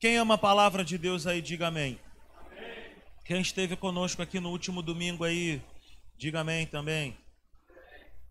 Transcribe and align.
Quem 0.00 0.16
ama 0.16 0.34
a 0.34 0.38
palavra 0.38 0.84
de 0.84 0.96
Deus 0.96 1.26
aí, 1.26 1.42
diga 1.42 1.66
amém. 1.66 1.98
amém. 2.46 2.94
Quem 3.24 3.40
esteve 3.40 3.74
conosco 3.74 4.22
aqui 4.22 4.38
no 4.38 4.48
último 4.50 4.80
domingo 4.80 5.24
aí, 5.24 5.60
diga 6.16 6.38
amém 6.38 6.66
também. 6.66 7.18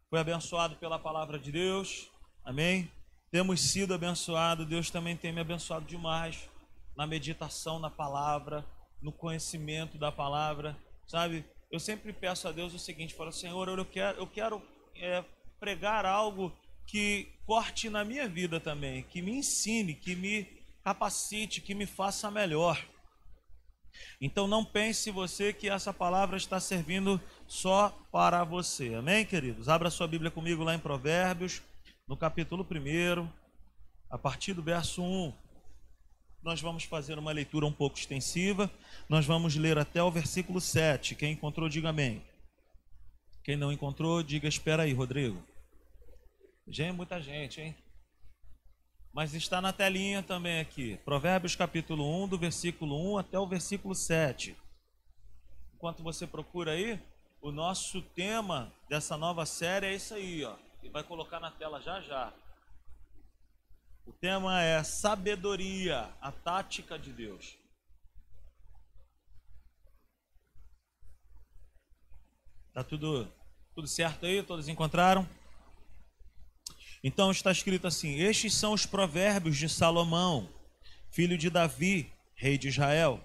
Foi 0.10 0.18
abençoado 0.18 0.78
pela 0.78 0.98
palavra 0.98 1.38
de 1.38 1.52
Deus, 1.52 2.10
amém. 2.46 2.90
Temos 3.30 3.60
sido 3.60 3.94
abençoados, 3.94 4.66
Deus 4.66 4.90
também 4.90 5.18
tem 5.18 5.34
me 5.34 5.42
abençoado 5.42 5.86
demais 5.86 6.50
na 6.96 7.06
meditação 7.06 7.80
na 7.80 7.90
palavra, 7.90 8.66
no 9.02 9.12
conhecimento 9.12 9.98
da 9.98 10.10
palavra, 10.10 10.78
sabe? 11.06 11.44
Eu 11.70 11.82
sempre 11.82 12.14
peço 12.14 12.48
a 12.48 12.54
Deus 12.54 12.74
o 12.74 12.80
seguinte: 12.80 13.14
falo, 13.14 13.34
Senhor, 13.34 13.68
eu 13.68 13.84
quero, 13.84 14.18
eu 14.18 14.28
quero 14.28 14.62
é, 14.96 15.22
pregar 15.60 16.06
algo 16.06 16.58
que 16.86 17.28
corte 17.46 17.90
na 17.90 18.06
minha 18.06 18.26
vida 18.26 18.58
também, 18.58 19.04
que 19.04 19.22
me 19.22 19.34
ensine, 19.34 19.94
que 19.94 20.16
me 20.16 20.57
capacite, 20.88 21.60
que 21.60 21.76
me 21.76 21.86
faça 21.86 22.32
melhor. 22.32 22.82
Então 24.22 24.48
não 24.48 24.64
pense 24.64 25.12
você 25.12 25.52
que 25.52 25.68
essa 25.68 25.94
palavra 25.94 26.38
está 26.38 26.62
servindo 26.62 27.20
só 27.46 27.90
para 28.10 28.46
você. 28.46 28.94
Amém, 28.96 29.26
queridos? 29.26 29.68
Abra 29.68 29.90
sua 29.90 30.08
Bíblia 30.08 30.32
comigo 30.32 30.64
lá 30.64 30.74
em 30.74 30.80
Provérbios, 30.80 31.62
no 32.08 32.16
capítulo 32.16 32.66
1, 32.66 33.28
a 34.10 34.18
partir 34.18 34.54
do 34.54 34.64
verso 34.64 35.04
1. 35.04 35.34
Nós 36.42 36.62
vamos 36.62 36.86
fazer 36.86 37.20
uma 37.20 37.34
leitura 37.34 37.66
um 37.66 37.74
pouco 37.74 37.98
extensiva. 37.98 38.72
Nós 39.10 39.26
vamos 39.26 39.58
ler 39.58 39.78
até 39.78 40.02
o 40.02 40.10
versículo 40.10 40.62
7. 40.62 41.16
Quem 41.16 41.34
encontrou, 41.34 41.68
diga 41.68 41.90
amém. 41.90 42.24
Quem 43.44 43.58
não 43.58 43.74
encontrou, 43.74 44.24
diga 44.24 44.48
espera 44.48 44.84
aí, 44.84 44.94
Rodrigo. 44.94 45.44
Gente, 46.66 46.96
muita 46.96 47.22
gente, 47.22 47.60
hein? 47.60 47.76
Mas 49.18 49.34
está 49.34 49.60
na 49.60 49.74
telinha 49.74 50.22
também 50.22 50.60
aqui. 50.60 50.98
Provérbios 50.98 51.56
capítulo 51.56 52.24
1, 52.26 52.28
do 52.28 52.38
versículo 52.38 53.16
1 53.16 53.18
até 53.18 53.40
o 53.40 53.48
versículo 53.48 53.96
7. 53.96 54.56
Enquanto 55.74 56.04
você 56.04 56.28
procura 56.28 56.74
aí, 56.74 57.02
o 57.42 57.52
nosso 57.52 58.00
tema 58.00 58.72
dessa 58.88 59.18
nova 59.18 59.44
série 59.44 59.88
é 59.88 59.96
isso 59.96 60.14
aí, 60.14 60.46
ó. 60.46 60.56
E 60.84 60.90
vai 60.90 61.04
colocar 61.04 61.40
na 61.40 61.50
tela 61.50 61.82
já 61.82 62.00
já. 62.00 62.32
O 64.06 64.14
tema 64.14 64.62
é 64.62 64.84
sabedoria, 64.84 66.14
a 66.22 66.32
tática 66.32 67.00
de 67.00 67.12
Deus. 67.12 67.58
Tá 72.72 72.84
tudo 72.84 73.28
tudo 73.74 73.88
certo 73.88 74.28
aí? 74.28 74.44
Todos 74.44 74.68
encontraram? 74.68 75.28
Então 77.04 77.32
está 77.32 77.52
escrito 77.52 77.88
assim: 77.88 78.20
Estes 78.20 78.54
são 78.54 78.74
os 78.74 78.86
provérbios 78.86 79.58
de 79.58 79.70
Salomão, 79.70 80.50
filho 81.12 81.38
de 81.38 81.50
Davi, 81.50 82.12
rei 82.36 82.58
de 82.58 82.68
Israel. 82.68 83.24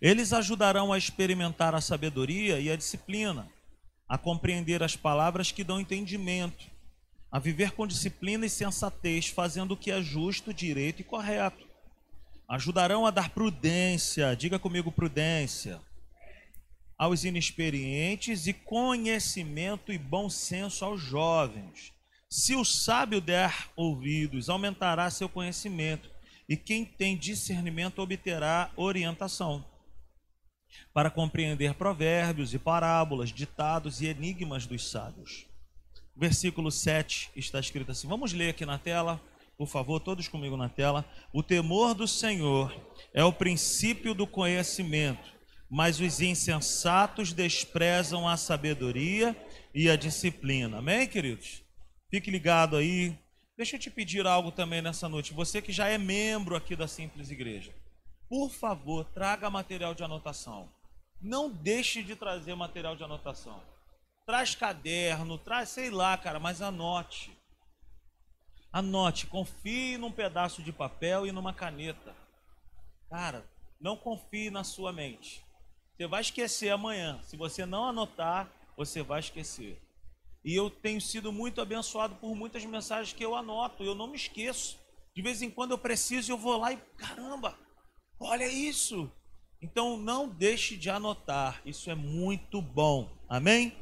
Eles 0.00 0.32
ajudarão 0.32 0.92
a 0.92 0.98
experimentar 0.98 1.74
a 1.74 1.80
sabedoria 1.80 2.58
e 2.58 2.70
a 2.70 2.76
disciplina, 2.76 3.48
a 4.08 4.16
compreender 4.16 4.82
as 4.82 4.96
palavras 4.96 5.52
que 5.52 5.62
dão 5.62 5.80
entendimento, 5.80 6.70
a 7.30 7.38
viver 7.38 7.72
com 7.72 7.86
disciplina 7.86 8.46
e 8.46 8.50
sensatez, 8.50 9.28
fazendo 9.28 9.72
o 9.72 9.76
que 9.76 9.90
é 9.90 10.00
justo, 10.00 10.54
direito 10.54 11.00
e 11.00 11.04
correto. 11.04 11.68
Ajudarão 12.48 13.06
a 13.06 13.10
dar 13.10 13.30
prudência, 13.30 14.34
diga 14.34 14.58
comigo 14.58 14.90
prudência, 14.90 15.80
aos 16.98 17.24
inexperientes 17.24 18.46
e 18.46 18.52
conhecimento 18.52 19.92
e 19.92 19.98
bom 19.98 20.28
senso 20.28 20.84
aos 20.84 21.00
jovens. 21.00 21.92
Se 22.32 22.54
o 22.54 22.64
sábio 22.64 23.20
der 23.20 23.70
ouvidos, 23.74 24.48
aumentará 24.48 25.10
seu 25.10 25.28
conhecimento, 25.28 26.08
e 26.48 26.56
quem 26.56 26.84
tem 26.84 27.16
discernimento 27.16 28.00
obterá 28.00 28.70
orientação 28.76 29.64
para 30.94 31.10
compreender 31.10 31.74
provérbios 31.74 32.54
e 32.54 32.58
parábolas, 32.58 33.30
ditados 33.30 34.00
e 34.00 34.06
enigmas 34.06 34.64
dos 34.64 34.88
sábios. 34.88 35.46
Versículo 36.16 36.70
7 36.70 37.32
está 37.34 37.58
escrito 37.58 37.90
assim: 37.90 38.06
vamos 38.06 38.32
ler 38.32 38.50
aqui 38.50 38.64
na 38.64 38.78
tela, 38.78 39.20
por 39.58 39.66
favor, 39.66 39.98
todos 39.98 40.28
comigo 40.28 40.56
na 40.56 40.68
tela. 40.68 41.04
O 41.32 41.42
temor 41.42 41.94
do 41.94 42.06
Senhor 42.06 42.72
é 43.12 43.24
o 43.24 43.32
princípio 43.32 44.14
do 44.14 44.24
conhecimento, 44.24 45.32
mas 45.68 45.98
os 45.98 46.20
insensatos 46.20 47.32
desprezam 47.32 48.28
a 48.28 48.36
sabedoria 48.36 49.36
e 49.74 49.90
a 49.90 49.96
disciplina. 49.96 50.78
Amém, 50.78 51.08
queridos? 51.08 51.68
Fique 52.10 52.30
ligado 52.30 52.76
aí. 52.76 53.16
Deixa 53.56 53.76
eu 53.76 53.80
te 53.80 53.90
pedir 53.90 54.26
algo 54.26 54.50
também 54.50 54.82
nessa 54.82 55.08
noite. 55.08 55.32
Você 55.32 55.62
que 55.62 55.70
já 55.70 55.86
é 55.88 55.96
membro 55.96 56.56
aqui 56.56 56.74
da 56.74 56.88
Simples 56.88 57.30
Igreja, 57.30 57.72
por 58.28 58.50
favor, 58.50 59.04
traga 59.04 59.48
material 59.48 59.94
de 59.94 60.02
anotação. 60.02 60.68
Não 61.22 61.48
deixe 61.48 62.02
de 62.02 62.16
trazer 62.16 62.54
material 62.54 62.96
de 62.96 63.04
anotação. 63.04 63.62
Traz 64.26 64.54
caderno, 64.54 65.38
traz, 65.38 65.68
sei 65.68 65.90
lá, 65.90 66.16
cara, 66.16 66.40
mas 66.40 66.60
anote. 66.60 67.36
Anote, 68.72 69.26
confie 69.26 69.98
num 69.98 70.10
pedaço 70.10 70.62
de 70.62 70.72
papel 70.72 71.26
e 71.26 71.32
numa 71.32 71.52
caneta. 71.52 72.14
Cara, 73.08 73.44
não 73.80 73.96
confie 73.96 74.50
na 74.50 74.64
sua 74.64 74.92
mente. 74.92 75.44
Você 75.96 76.06
vai 76.06 76.22
esquecer 76.22 76.70
amanhã. 76.70 77.20
Se 77.24 77.36
você 77.36 77.66
não 77.66 77.84
anotar, 77.84 78.48
você 78.76 79.02
vai 79.02 79.20
esquecer. 79.20 79.80
E 80.44 80.54
eu 80.54 80.70
tenho 80.70 81.00
sido 81.00 81.32
muito 81.32 81.60
abençoado 81.60 82.14
por 82.16 82.34
muitas 82.34 82.64
mensagens 82.64 83.12
que 83.12 83.24
eu 83.24 83.34
anoto, 83.34 83.82
eu 83.82 83.94
não 83.94 84.06
me 84.06 84.16
esqueço. 84.16 84.78
De 85.14 85.22
vez 85.22 85.42
em 85.42 85.50
quando 85.50 85.72
eu 85.72 85.78
preciso, 85.78 86.32
eu 86.32 86.38
vou 86.38 86.56
lá 86.56 86.72
e 86.72 86.78
caramba, 86.96 87.58
olha 88.18 88.46
isso. 88.46 89.10
Então 89.62 89.98
não 89.98 90.28
deixe 90.28 90.76
de 90.76 90.88
anotar, 90.88 91.60
isso 91.66 91.90
é 91.90 91.94
muito 91.94 92.62
bom. 92.62 93.10
Amém? 93.28 93.76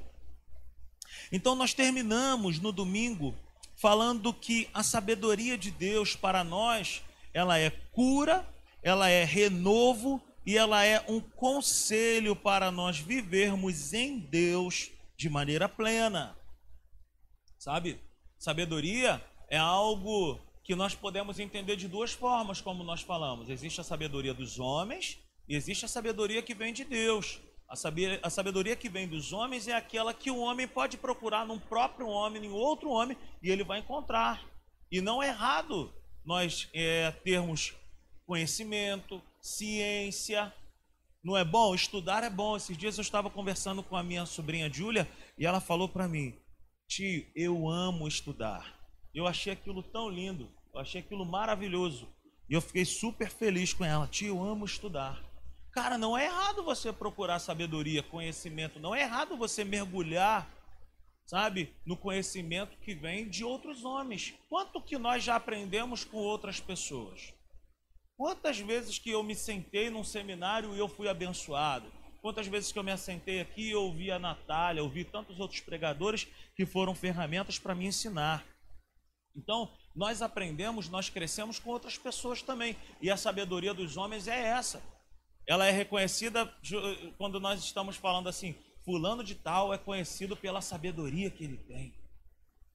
Então 1.30 1.54
nós 1.54 1.72
terminamos 1.72 2.58
no 2.58 2.72
domingo 2.72 3.34
falando 3.76 4.34
que 4.34 4.68
a 4.74 4.82
sabedoria 4.82 5.56
de 5.56 5.70
Deus 5.70 6.16
para 6.16 6.42
nós, 6.42 7.02
ela 7.32 7.58
é 7.58 7.70
cura, 7.70 8.46
ela 8.82 9.08
é 9.08 9.24
renovo 9.24 10.20
e 10.44 10.56
ela 10.56 10.84
é 10.84 11.04
um 11.08 11.20
conselho 11.20 12.34
para 12.34 12.72
nós 12.72 12.98
vivermos 12.98 13.92
em 13.92 14.18
Deus 14.18 14.90
de 15.16 15.28
maneira 15.28 15.68
plena. 15.68 16.37
Sabe? 17.58 18.00
Sabedoria 18.38 19.22
é 19.48 19.58
algo 19.58 20.40
que 20.62 20.74
nós 20.74 20.94
podemos 20.94 21.38
entender 21.38 21.76
de 21.76 21.88
duas 21.88 22.12
formas, 22.12 22.60
como 22.60 22.84
nós 22.84 23.00
falamos. 23.00 23.48
Existe 23.48 23.80
a 23.80 23.84
sabedoria 23.84 24.32
dos 24.32 24.58
homens 24.58 25.18
e 25.48 25.56
existe 25.56 25.84
a 25.84 25.88
sabedoria 25.88 26.42
que 26.42 26.54
vem 26.54 26.72
de 26.72 26.84
Deus. 26.84 27.40
A 27.68 28.30
sabedoria 28.30 28.76
que 28.76 28.88
vem 28.88 29.06
dos 29.06 29.32
homens 29.32 29.68
é 29.68 29.74
aquela 29.74 30.14
que 30.14 30.30
o 30.30 30.38
homem 30.38 30.66
pode 30.66 30.96
procurar 30.96 31.46
num 31.46 31.58
próprio 31.58 32.06
homem, 32.06 32.46
em 32.46 32.50
outro 32.50 32.88
homem, 32.88 33.16
e 33.42 33.50
ele 33.50 33.62
vai 33.62 33.80
encontrar. 33.80 34.42
E 34.90 35.02
não 35.02 35.22
é 35.22 35.28
errado 35.28 35.92
nós 36.24 36.68
é, 36.72 37.10
termos 37.24 37.74
conhecimento, 38.26 39.20
ciência. 39.40 40.52
Não 41.22 41.36
é 41.36 41.44
bom? 41.44 41.74
Estudar 41.74 42.22
é 42.24 42.30
bom. 42.30 42.56
Esses 42.56 42.76
dias 42.76 42.96
eu 42.96 43.02
estava 43.02 43.28
conversando 43.28 43.82
com 43.82 43.96
a 43.96 44.02
minha 44.02 44.24
sobrinha 44.24 44.72
Júlia 44.72 45.08
e 45.36 45.44
ela 45.44 45.60
falou 45.60 45.88
para 45.88 46.08
mim: 46.08 46.34
Tio, 46.88 47.26
eu 47.36 47.68
amo 47.68 48.08
estudar. 48.08 48.74
Eu 49.14 49.26
achei 49.26 49.52
aquilo 49.52 49.82
tão 49.82 50.08
lindo, 50.08 50.50
eu 50.72 50.80
achei 50.80 51.02
aquilo 51.02 51.24
maravilhoso. 51.24 52.08
E 52.48 52.54
eu 52.54 52.62
fiquei 52.62 52.84
super 52.86 53.28
feliz 53.28 53.74
com 53.74 53.84
ela. 53.84 54.06
Tio, 54.06 54.28
eu 54.28 54.42
amo 54.42 54.64
estudar. 54.64 55.22
Cara, 55.70 55.98
não 55.98 56.16
é 56.16 56.24
errado 56.24 56.64
você 56.64 56.90
procurar 56.90 57.38
sabedoria, 57.40 58.02
conhecimento. 58.02 58.80
Não 58.80 58.94
é 58.94 59.02
errado 59.02 59.36
você 59.36 59.64
mergulhar, 59.64 60.50
sabe, 61.26 61.76
no 61.84 61.94
conhecimento 61.94 62.78
que 62.78 62.94
vem 62.94 63.28
de 63.28 63.44
outros 63.44 63.84
homens. 63.84 64.34
Quanto 64.48 64.80
que 64.80 64.96
nós 64.96 65.22
já 65.22 65.36
aprendemos 65.36 66.04
com 66.04 66.16
outras 66.16 66.58
pessoas? 66.58 67.34
Quantas 68.16 68.58
vezes 68.58 68.98
que 68.98 69.10
eu 69.10 69.22
me 69.22 69.34
sentei 69.34 69.90
num 69.90 70.02
seminário 70.02 70.74
e 70.74 70.78
eu 70.78 70.88
fui 70.88 71.06
abençoado? 71.06 71.97
Quantas 72.20 72.46
vezes 72.46 72.72
que 72.72 72.78
eu 72.78 72.84
me 72.84 72.90
assentei 72.90 73.40
aqui 73.40 73.74
ouvi 73.74 74.10
a 74.10 74.18
Natália, 74.18 74.82
ouvi 74.82 75.04
tantos 75.04 75.38
outros 75.38 75.60
pregadores 75.60 76.26
que 76.56 76.66
foram 76.66 76.94
ferramentas 76.94 77.58
para 77.58 77.74
me 77.74 77.86
ensinar. 77.86 78.44
Então, 79.36 79.72
nós 79.94 80.20
aprendemos, 80.20 80.88
nós 80.88 81.08
crescemos 81.08 81.58
com 81.58 81.70
outras 81.70 81.96
pessoas 81.96 82.42
também. 82.42 82.76
E 83.00 83.10
a 83.10 83.16
sabedoria 83.16 83.72
dos 83.72 83.96
homens 83.96 84.26
é 84.26 84.36
essa. 84.36 84.82
Ela 85.46 85.66
é 85.66 85.70
reconhecida 85.70 86.52
quando 87.16 87.38
nós 87.40 87.62
estamos 87.62 87.96
falando 87.96 88.28
assim: 88.28 88.56
Fulano 88.84 89.22
de 89.22 89.34
Tal 89.34 89.72
é 89.72 89.78
conhecido 89.78 90.36
pela 90.36 90.60
sabedoria 90.60 91.30
que 91.30 91.44
ele 91.44 91.56
tem. 91.56 91.94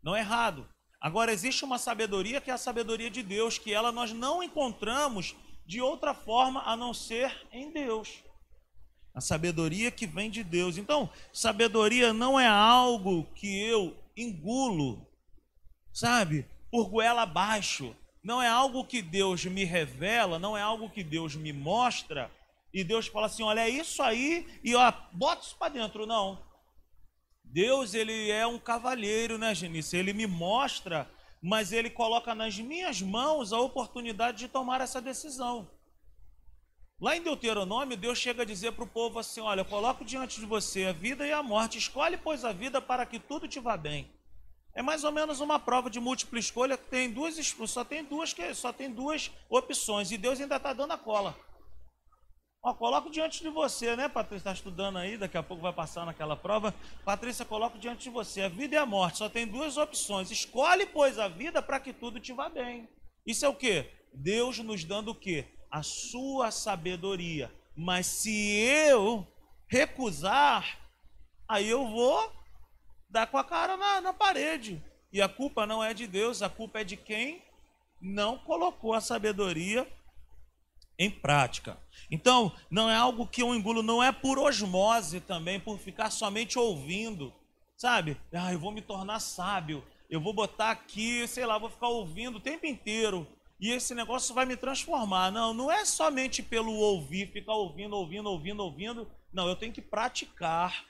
Não 0.01 0.15
é 0.15 0.19
errado. 0.19 0.67
Agora, 0.99 1.33
existe 1.33 1.65
uma 1.65 1.77
sabedoria 1.77 2.39
que 2.39 2.49
é 2.49 2.53
a 2.53 2.57
sabedoria 2.57 3.09
de 3.09 3.21
Deus, 3.21 3.57
que 3.57 3.73
ela 3.73 3.91
nós 3.91 4.13
não 4.13 4.41
encontramos 4.41 5.35
de 5.65 5.81
outra 5.81 6.13
forma 6.13 6.61
a 6.61 6.75
não 6.77 6.93
ser 6.93 7.47
em 7.51 7.71
Deus. 7.71 8.23
A 9.13 9.21
sabedoria 9.21 9.91
que 9.91 10.07
vem 10.07 10.29
de 10.29 10.43
Deus. 10.43 10.77
Então, 10.77 11.09
sabedoria 11.31 12.11
não 12.13 12.39
é 12.39 12.47
algo 12.47 13.23
que 13.35 13.61
eu 13.61 13.95
engulo, 14.17 15.07
sabe, 15.91 16.45
por 16.71 16.89
goela 16.89 17.21
abaixo. 17.21 17.95
não 18.23 18.41
é 18.41 18.47
algo 18.47 18.85
que 18.85 19.01
Deus 19.01 19.43
me 19.45 19.65
revela, 19.65 20.39
não 20.39 20.57
é 20.57 20.61
algo 20.61 20.89
que 20.89 21.03
Deus 21.03 21.35
me 21.35 21.51
mostra, 21.51 22.31
e 22.73 22.83
Deus 22.83 23.07
fala 23.07 23.27
assim: 23.27 23.43
olha, 23.43 23.61
é 23.61 23.69
isso 23.69 24.01
aí, 24.01 24.47
e 24.63 24.73
ó, 24.73 24.91
bota 25.11 25.45
isso 25.45 25.55
para 25.57 25.73
dentro. 25.73 26.05
Não. 26.05 26.41
Deus, 27.43 27.93
ele 27.93 28.31
é 28.31 28.47
um 28.47 28.57
cavalheiro, 28.57 29.37
né, 29.37 29.53
Genice? 29.53 29.95
Ele 29.95 30.13
me 30.13 30.25
mostra, 30.25 31.07
mas 31.41 31.71
ele 31.71 31.89
coloca 31.89 32.33
nas 32.33 32.57
minhas 32.57 33.01
mãos 33.01 33.53
a 33.53 33.59
oportunidade 33.59 34.39
de 34.39 34.47
tomar 34.47 34.81
essa 34.81 34.99
decisão. 35.01 35.69
Lá 37.03 37.17
em 37.17 37.21
Deuteronômio, 37.21 37.97
Deus 37.97 38.17
chega 38.17 38.43
a 38.43 38.45
dizer 38.45 38.71
para 38.71 38.85
o 38.85 38.87
povo 38.87 39.19
assim: 39.19 39.41
Olha, 39.41 39.59
eu 39.59 39.65
coloco 39.65 40.05
diante 40.05 40.39
de 40.39 40.45
você 40.45 40.85
a 40.85 40.93
vida 40.93 41.27
e 41.27 41.33
a 41.33 41.43
morte, 41.43 41.77
escolhe, 41.77 42.15
pois, 42.15 42.45
a 42.45 42.53
vida 42.53 42.81
para 42.81 43.05
que 43.05 43.19
tudo 43.19 43.45
te 43.45 43.59
vá 43.59 43.75
bem. 43.75 44.09
É 44.73 44.81
mais 44.81 45.03
ou 45.03 45.11
menos 45.11 45.41
uma 45.41 45.59
prova 45.59 45.89
de 45.89 45.99
múltipla 45.99 46.39
escolha 46.39 46.77
que 46.77 46.85
tem 46.85 47.11
duas, 47.11 47.35
só 47.67 47.83
tem 47.83 48.05
duas, 48.05 48.33
só 48.53 48.71
tem 48.71 48.89
duas 48.89 49.29
opções, 49.49 50.13
e 50.13 50.17
Deus 50.17 50.39
ainda 50.39 50.55
está 50.55 50.71
dando 50.71 50.93
a 50.93 50.97
cola. 50.97 51.37
Ó, 52.63 52.73
coloco 52.73 53.09
diante 53.09 53.43
de 53.43 53.49
você, 53.49 53.97
né, 53.97 54.07
Patrícia? 54.07 54.37
Está 54.37 54.53
estudando 54.53 54.97
aí, 54.97 55.17
daqui 55.17 55.37
a 55.37 55.43
pouco 55.43 55.61
vai 55.61 55.73
passar 55.73 56.05
naquela 56.05 56.37
prova. 56.37 56.73
Patrícia, 57.03 57.43
coloco 57.43 57.77
diante 57.77 58.03
de 58.03 58.11
você 58.11 58.43
a 58.43 58.47
vida 58.47 58.75
e 58.75 58.77
a 58.77 58.85
morte. 58.85 59.17
Só 59.17 59.27
tem 59.27 59.45
duas 59.45 59.75
opções. 59.75 60.31
Escolhe, 60.31 60.85
pois, 60.85 61.19
a 61.19 61.27
vida 61.27 61.61
para 61.61 61.81
que 61.81 61.91
tudo 61.91 62.17
te 62.17 62.31
vá 62.31 62.47
bem. 62.47 62.87
Isso 63.27 63.45
é 63.45 63.49
o 63.49 63.55
que? 63.55 63.91
Deus 64.13 64.57
nos 64.59 64.85
dando 64.85 65.11
o 65.11 65.15
que? 65.15 65.45
A 65.73 65.81
sua 65.81 66.51
sabedoria. 66.51 67.51
Mas 67.75 68.05
se 68.05 68.51
eu 68.59 69.25
recusar, 69.67 70.77
aí 71.47 71.67
eu 71.67 71.87
vou 71.87 72.31
dar 73.09 73.25
com 73.25 73.39
a 73.39 73.43
cara 73.43 73.75
na, 73.75 73.99
na 73.99 74.13
parede. 74.13 74.79
E 75.11 75.19
a 75.19 75.27
culpa 75.27 75.65
não 75.65 75.83
é 75.83 75.91
de 75.91 76.05
Deus, 76.05 76.43
a 76.43 76.49
culpa 76.49 76.81
é 76.81 76.83
de 76.83 76.95
quem 76.95 77.41
não 77.99 78.37
colocou 78.37 78.93
a 78.93 79.01
sabedoria 79.01 79.91
em 80.99 81.09
prática. 81.09 81.75
Então, 82.11 82.51
não 82.69 82.87
é 82.87 82.95
algo 82.95 83.25
que 83.25 83.41
eu 83.41 83.55
engulo, 83.55 83.81
não 83.81 84.03
é 84.03 84.11
por 84.11 84.37
osmose 84.37 85.21
também, 85.21 85.59
por 85.59 85.79
ficar 85.79 86.11
somente 86.11 86.59
ouvindo, 86.59 87.33
sabe? 87.75 88.15
Ah, 88.31 88.53
eu 88.53 88.59
vou 88.59 88.71
me 88.71 88.81
tornar 88.81 89.19
sábio, 89.19 89.83
eu 90.07 90.21
vou 90.21 90.33
botar 90.33 90.69
aqui, 90.69 91.27
sei 91.27 91.47
lá, 91.47 91.57
vou 91.57 91.71
ficar 91.71 91.87
ouvindo 91.87 92.37
o 92.37 92.41
tempo 92.41 92.67
inteiro 92.67 93.27
e 93.59 93.71
esse 93.71 93.93
negócio 93.95 94.33
vai 94.33 94.45
me 94.45 94.57
transformar. 94.57 95.31
Não, 95.31 95.53
não 95.53 95.71
é 95.71 95.85
somente 95.85 96.43
pelo 96.43 96.73
ouvir, 96.73 97.31
ficar 97.31 97.53
ouvindo, 97.53 97.95
ouvindo, 97.95 98.29
ouvindo, 98.29 98.63
ouvindo. 98.63 99.11
Não, 99.31 99.47
eu 99.47 99.55
tenho 99.55 99.73
que 99.73 99.81
praticar. 99.81 100.85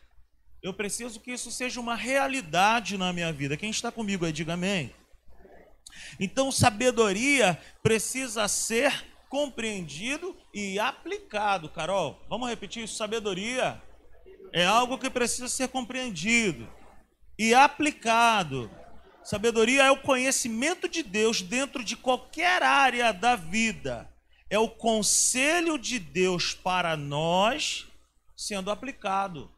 Eu 0.62 0.74
preciso 0.74 1.20
que 1.20 1.32
isso 1.32 1.52
seja 1.52 1.80
uma 1.80 1.96
realidade 1.96 2.98
na 2.98 3.12
minha 3.14 3.32
vida. 3.32 3.58
Quem 3.58 3.70
está 3.70 3.92
comigo 3.92 4.26
aí, 4.26 4.32
diga 4.32 4.54
amém. 4.54 4.94
Então, 6.20 6.52
sabedoria 6.52 7.60
precisa 7.82 8.48
ser 8.48 9.06
compreendido 9.30 10.36
e 10.54 10.80
aplicado. 10.80 11.70
Carol, 11.70 12.20
vamos 12.30 12.50
repetir 12.50 12.84
isso? 12.84 12.96
Sabedoria 12.96 13.82
é 14.52 14.66
algo 14.66 14.98
que 14.98 15.10
precisa 15.10 15.48
ser 15.48 15.68
compreendido 15.70 16.68
e 17.38 17.54
aplicado. 17.54 18.70
Sabedoria 19.24 19.84
é 19.84 19.92
o 19.92 20.02
conhecimento 20.02 20.88
de 20.88 21.02
Deus 21.02 21.42
dentro 21.42 21.84
de 21.84 21.96
qualquer 21.96 22.62
área 22.62 23.14
da 23.14 23.36
vida. 23.36 24.10
É 24.50 24.60
o 24.60 24.70
conselho 24.70 25.78
de 25.78 25.98
Deus 25.98 26.54
para 26.54 26.98
nós 26.98 27.88
sendo 28.36 28.70
aplicado. 28.70 29.50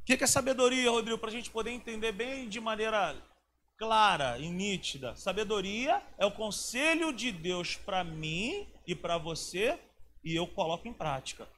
O 0.00 0.04
que 0.04 0.22
é 0.22 0.26
sabedoria, 0.26 0.90
Rodrigo? 0.90 1.16
Para 1.16 1.30
a 1.30 1.32
gente 1.32 1.50
poder 1.50 1.70
entender 1.70 2.12
bem 2.12 2.46
de 2.46 2.60
maneira 2.60 3.16
clara 3.78 4.38
e 4.38 4.50
nítida. 4.50 5.16
Sabedoria 5.16 6.02
é 6.18 6.26
o 6.26 6.30
conselho 6.30 7.10
de 7.10 7.32
Deus 7.32 7.74
para 7.74 8.04
mim 8.04 8.68
e 8.86 8.94
para 8.94 9.16
você 9.16 9.78
e 10.22 10.36
eu 10.36 10.46
coloco 10.46 10.86
em 10.86 10.92
prática. 10.92 11.48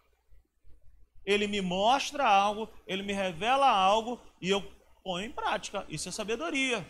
Ele 1.24 1.48
me 1.48 1.60
mostra 1.60 2.24
algo, 2.24 2.68
ele 2.86 3.02
me 3.02 3.12
revela 3.12 3.68
algo 3.68 4.20
e 4.40 4.48
eu 4.48 4.62
ponho 5.06 5.24
em 5.24 5.30
prática. 5.30 5.86
Isso 5.88 6.08
é 6.08 6.12
sabedoria. 6.12 6.84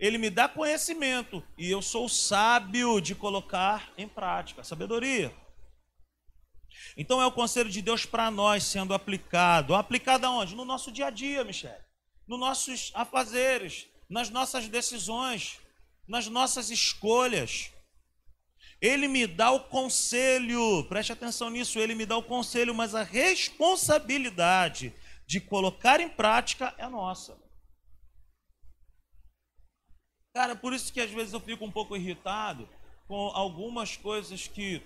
Ele 0.00 0.18
me 0.18 0.28
dá 0.28 0.48
conhecimento 0.48 1.44
e 1.56 1.70
eu 1.70 1.80
sou 1.80 2.08
sábio 2.08 3.00
de 3.00 3.14
colocar 3.14 3.92
em 3.96 4.08
prática. 4.08 4.64
Sabedoria. 4.64 5.32
Então 6.96 7.22
é 7.22 7.26
o 7.26 7.30
conselho 7.30 7.70
de 7.70 7.80
Deus 7.80 8.04
para 8.04 8.32
nós 8.32 8.64
sendo 8.64 8.92
aplicado. 8.92 9.76
Aplicado 9.76 10.26
aonde? 10.26 10.56
No 10.56 10.64
nosso 10.64 10.90
dia 10.90 11.06
a 11.06 11.10
dia, 11.10 11.44
Michele. 11.44 11.72
Nos 12.26 12.40
nossos 12.40 12.90
afazeres, 12.94 13.86
nas 14.10 14.28
nossas 14.28 14.66
decisões, 14.66 15.60
nas 16.06 16.26
nossas 16.26 16.68
escolhas. 16.68 17.70
Ele 18.80 19.06
me 19.06 19.24
dá 19.24 19.52
o 19.52 19.60
conselho, 19.60 20.84
preste 20.88 21.12
atenção 21.12 21.48
nisso, 21.48 21.78
ele 21.78 21.94
me 21.94 22.06
dá 22.06 22.16
o 22.16 22.22
conselho, 22.24 22.74
mas 22.74 22.92
a 22.94 23.04
responsabilidade 23.04 24.92
de 25.28 25.42
colocar 25.42 26.00
em 26.00 26.08
prática 26.08 26.74
é 26.78 26.88
nossa. 26.88 27.38
Cara, 30.34 30.56
por 30.56 30.72
isso 30.72 30.90
que 30.90 31.02
às 31.02 31.10
vezes 31.10 31.34
eu 31.34 31.40
fico 31.40 31.66
um 31.66 31.70
pouco 31.70 31.94
irritado 31.94 32.66
com 33.06 33.28
algumas 33.34 33.94
coisas 33.94 34.48
que, 34.48 34.82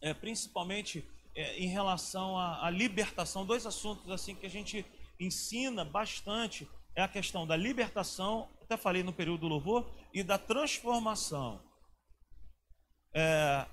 é, 0.00 0.12
principalmente 0.12 1.08
é, 1.36 1.58
em 1.60 1.68
relação 1.68 2.36
à, 2.36 2.66
à 2.66 2.70
libertação, 2.70 3.46
dois 3.46 3.64
assuntos 3.64 4.10
assim 4.10 4.34
que 4.34 4.46
a 4.46 4.50
gente 4.50 4.84
ensina 5.20 5.84
bastante 5.84 6.68
é 6.96 7.02
a 7.02 7.08
questão 7.08 7.46
da 7.46 7.56
libertação, 7.56 8.48
até 8.62 8.76
falei 8.76 9.04
no 9.04 9.12
período 9.12 9.42
do 9.42 9.48
louvor, 9.48 9.88
e 10.12 10.24
da 10.24 10.38
transformação. 10.38 11.62
É, 13.14 13.64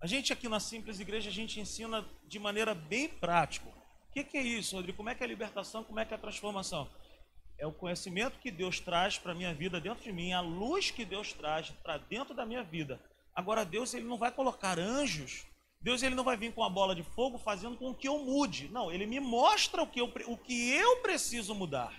a 0.00 0.06
gente 0.06 0.32
aqui 0.32 0.48
na 0.48 0.60
Simples 0.60 0.98
Igreja, 0.98 1.28
a 1.28 1.32
gente 1.32 1.60
ensina 1.60 2.08
de 2.26 2.38
maneira 2.38 2.74
bem 2.74 3.08
prática. 3.08 3.77
O 4.08 4.12
que, 4.12 4.24
que 4.24 4.38
é 4.38 4.42
isso, 4.42 4.76
Rodrigo? 4.76 4.96
Como 4.96 5.10
é 5.10 5.14
que 5.14 5.22
é 5.22 5.26
a 5.26 5.28
libertação? 5.28 5.84
Como 5.84 6.00
é 6.00 6.04
que 6.04 6.12
é 6.12 6.16
a 6.16 6.20
transformação? 6.20 6.88
É 7.58 7.66
o 7.66 7.72
conhecimento 7.72 8.38
que 8.38 8.50
Deus 8.50 8.80
traz 8.80 9.18
para 9.18 9.32
a 9.32 9.34
minha 9.34 9.52
vida 9.52 9.80
dentro 9.80 10.02
de 10.02 10.12
mim, 10.12 10.32
a 10.32 10.40
luz 10.40 10.90
que 10.90 11.04
Deus 11.04 11.32
traz 11.32 11.70
para 11.70 11.98
dentro 11.98 12.34
da 12.34 12.46
minha 12.46 12.62
vida. 12.62 13.00
Agora, 13.34 13.64
Deus 13.64 13.94
ele 13.94 14.06
não 14.06 14.16
vai 14.16 14.30
colocar 14.30 14.78
anjos 14.78 15.44
Deus 15.80 16.02
ele 16.02 16.14
não 16.14 16.24
vai 16.24 16.36
vir 16.36 16.52
com 16.52 16.64
a 16.64 16.68
bola 16.68 16.94
de 16.94 17.02
fogo 17.02 17.38
fazendo 17.38 17.76
com 17.76 17.94
que 17.94 18.08
eu 18.08 18.18
mude. 18.18 18.68
Não, 18.68 18.90
ele 18.90 19.06
me 19.06 19.20
mostra 19.20 19.82
o 19.82 19.86
que 19.86 20.00
eu, 20.00 20.12
o 20.26 20.36
que 20.36 20.70
eu 20.70 20.96
preciso 20.98 21.54
mudar. 21.54 21.92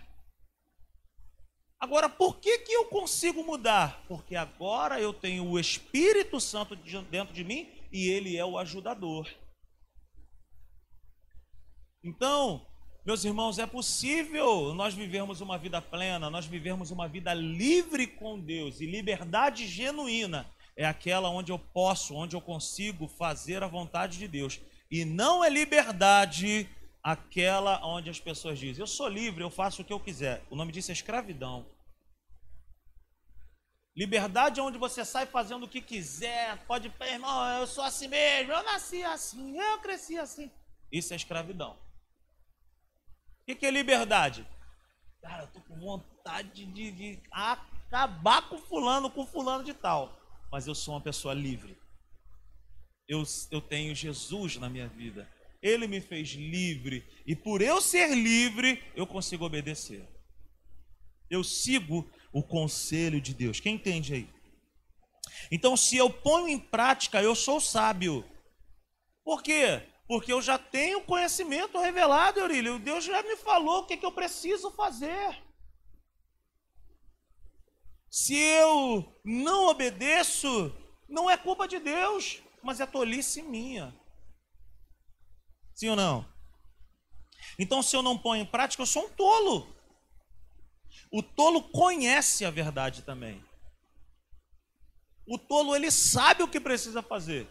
Agora, 1.79 2.09
por 2.09 2.37
que, 2.39 2.59
que 2.59 2.73
eu 2.73 2.85
consigo 2.85 3.41
mudar? 3.41 4.03
Porque 4.05 4.35
agora 4.35 4.99
eu 4.99 5.13
tenho 5.13 5.45
o 5.45 5.57
Espírito 5.57 6.39
Santo 6.41 6.75
dentro 6.75 7.33
de 7.33 7.43
mim 7.45 7.69
e 7.89 8.09
ele 8.09 8.35
é 8.35 8.43
o 8.43 8.57
ajudador. 8.57 9.29
Então, 12.03 12.65
meus 13.05 13.25
irmãos, 13.25 13.59
é 13.59 13.65
possível 13.65 14.73
nós 14.73 14.93
vivermos 14.93 15.41
uma 15.41 15.57
vida 15.57 15.81
plena, 15.81 16.29
nós 16.29 16.45
vivermos 16.45 16.91
uma 16.91 17.07
vida 17.07 17.33
livre 17.33 18.07
com 18.07 18.39
Deus 18.39 18.79
e 18.79 18.85
liberdade 18.85 19.67
genuína 19.67 20.49
é 20.75 20.85
aquela 20.85 21.29
onde 21.29 21.51
eu 21.51 21.59
posso, 21.59 22.15
onde 22.15 22.37
eu 22.37 22.41
consigo 22.41 23.05
fazer 23.05 23.61
a 23.63 23.67
vontade 23.67 24.17
de 24.17 24.29
Deus. 24.29 24.61
E 24.89 25.03
não 25.03 25.43
é 25.43 25.49
liberdade 25.49 26.69
aquela 27.03 27.85
onde 27.85 28.09
as 28.09 28.19
pessoas 28.19 28.57
dizem: 28.57 28.81
Eu 28.81 28.87
sou 28.87 29.09
livre, 29.09 29.43
eu 29.43 29.49
faço 29.49 29.81
o 29.81 29.85
que 29.85 29.91
eu 29.91 29.99
quiser. 29.99 30.41
O 30.49 30.55
nome 30.55 30.71
disso 30.71 30.91
é 30.91 30.93
escravidão. 30.93 31.65
Liberdade 33.93 34.61
é 34.61 34.63
onde 34.63 34.77
você 34.77 35.03
sai 35.03 35.25
fazendo 35.25 35.63
o 35.63 35.67
que 35.67 35.81
quiser, 35.81 36.57
pode, 36.65 36.89
irmão, 37.01 37.59
eu 37.59 37.67
sou 37.67 37.83
assim 37.83 38.07
mesmo, 38.07 38.53
eu 38.53 38.63
nasci 38.63 39.03
assim, 39.03 39.59
eu 39.59 39.79
cresci 39.79 40.17
assim. 40.17 40.49
Isso 40.89 41.11
é 41.11 41.17
escravidão. 41.17 41.77
O 43.49 43.55
que 43.55 43.65
é 43.65 43.71
liberdade? 43.71 44.45
Cara, 45.21 45.43
eu 45.43 45.47
tô 45.47 45.59
com 45.61 45.79
vontade 45.79 46.65
de, 46.65 46.91
de 46.91 47.19
acabar 47.31 48.47
com 48.47 48.59
fulano, 48.59 49.09
com 49.09 49.25
fulano 49.25 49.63
de 49.63 49.73
tal. 49.73 50.15
Mas 50.51 50.67
eu 50.67 50.75
sou 50.75 50.93
uma 50.93 51.01
pessoa 51.01 51.33
livre. 51.33 51.75
Eu, 53.07 53.23
eu 53.49 53.59
tenho 53.59 53.95
Jesus 53.95 54.57
na 54.57 54.69
minha 54.69 54.87
vida. 54.87 55.27
Ele 55.61 55.87
me 55.87 55.99
fez 55.99 56.29
livre. 56.29 57.03
E 57.25 57.35
por 57.35 57.61
eu 57.61 57.81
ser 57.81 58.15
livre, 58.15 58.83
eu 58.95 59.07
consigo 59.07 59.45
obedecer. 59.45 60.07
Eu 61.27 61.43
sigo 61.43 62.09
o 62.31 62.43
conselho 62.43 63.19
de 63.19 63.33
Deus. 63.33 63.59
Quem 63.59 63.75
entende 63.75 64.13
aí? 64.13 64.29
Então, 65.51 65.75
se 65.75 65.97
eu 65.97 66.09
ponho 66.09 66.47
em 66.47 66.59
prática, 66.59 67.21
eu 67.21 67.33
sou 67.33 67.59
sábio. 67.59 68.23
Por 69.23 69.41
quê? 69.41 69.88
Porque 70.09 70.33
eu 70.33 70.41
já 70.41 70.57
tenho 70.57 71.05
conhecimento 71.05 71.79
revelado, 71.79 72.39
Eurílio. 72.39 72.79
Deus 72.79 73.05
já 73.05 73.21
me 73.21 73.35
falou 73.35 73.81
o 73.81 73.85
que, 73.85 73.93
é 73.93 73.97
que 73.97 74.05
eu 74.07 74.11
preciso 74.11 74.71
fazer. 74.71 75.39
Se 78.09 78.35
eu 78.35 79.21
não 79.23 79.67
obedeço, 79.67 80.75
não 81.07 81.29
é 81.29 81.37
culpa 81.37 81.67
de 81.67 81.77
Deus, 81.77 82.41
mas 82.63 82.79
é 82.79 82.87
tolice 82.87 83.43
minha. 83.43 83.95
Sim 85.75 85.89
ou 85.89 85.95
não? 85.95 86.27
Então, 87.59 87.83
se 87.83 87.95
eu 87.95 88.01
não 88.01 88.17
ponho 88.17 88.41
em 88.41 88.47
prática, 88.47 88.81
eu 88.81 88.87
sou 88.87 89.05
um 89.05 89.09
tolo. 89.09 89.71
O 91.11 91.21
tolo 91.21 91.69
conhece 91.69 92.45
a 92.45 92.49
verdade 92.49 93.03
também. 93.03 93.45
O 95.27 95.37
tolo 95.37 95.75
ele 95.75 95.91
sabe 95.91 96.41
o 96.41 96.47
que 96.47 96.59
precisa 96.59 97.03
fazer, 97.03 97.47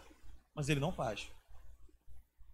mas 0.53 0.67
ele 0.67 0.81
não 0.81 0.91
faz. 0.91 1.31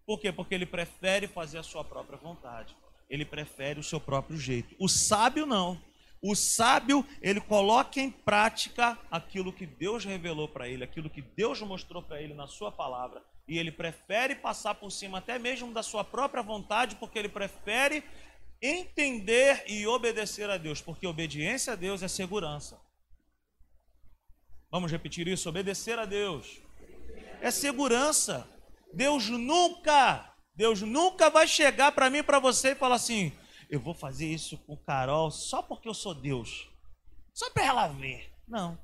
Por 0.06 0.20
quê? 0.20 0.32
Porque 0.32 0.54
ele 0.54 0.66
prefere 0.66 1.28
fazer 1.28 1.58
a 1.58 1.64
sua 1.64 1.84
própria 1.84 2.18
vontade. 2.18 2.76
Ele 3.10 3.26
prefere 3.26 3.80
o 3.80 3.84
seu 3.84 4.00
próprio 4.00 4.38
jeito. 4.38 4.76
O 4.80 4.88
sábio 4.88 5.46
não. 5.46 5.82
O 6.22 6.36
sábio, 6.36 7.06
ele 7.22 7.40
coloca 7.40 8.00
em 8.00 8.10
prática 8.10 8.98
aquilo 9.12 9.54
que 9.54 9.66
Deus 9.66 10.04
revelou 10.06 10.48
para 10.48 10.68
ele, 10.68 10.84
aquilo 10.84 11.10
que 11.10 11.22
Deus 11.22 11.62
mostrou 11.62 12.02
para 12.02 12.22
ele 12.22 12.34
na 12.34 12.48
sua 12.48 12.72
palavra. 12.72 13.24
E 13.48 13.60
ele 13.60 13.72
prefere 13.72 14.36
passar 14.36 14.76
por 14.76 14.92
cima 14.92 15.20
até 15.20 15.38
mesmo 15.38 15.72
da 15.72 15.84
sua 15.84 16.04
própria 16.04 16.42
vontade, 16.42 16.96
porque 16.96 17.20
ele 17.20 17.30
prefere 17.30 18.04
entender 18.62 19.64
e 19.68 19.86
obedecer 19.86 20.50
a 20.50 20.58
Deus, 20.58 20.82
porque 20.82 21.06
obediência 21.06 21.74
a 21.74 21.76
Deus 21.76 22.02
é 22.02 22.08
segurança. 22.08 22.82
Vamos 24.72 24.92
repetir 24.92 25.28
isso: 25.28 25.48
obedecer 25.48 26.00
a 26.00 26.06
Deus 26.06 26.60
é 27.42 27.52
segurança. 27.52 28.50
Deus 28.96 29.28
nunca, 29.30 30.34
Deus 30.56 30.82
nunca 30.82 31.30
vai 31.30 31.46
chegar 31.48 31.92
para 31.92 32.10
mim, 32.10 32.24
para 32.24 32.40
você 32.40 32.70
e 32.72 32.75
falar 32.75 32.96
assim: 32.96 33.32
eu 33.70 33.80
vou 33.80 33.94
fazer 33.94 34.25
isso 34.25 34.58
com 34.60 34.78
Carol 34.78 35.30
só 35.30 35.62
porque 35.62 35.90
eu 35.90 35.94
sou 35.94 36.14
Deus, 36.14 36.70
só 37.34 37.50
para 37.50 37.66
ela 37.66 37.88
ver. 37.88 38.32
Não. 38.48 38.80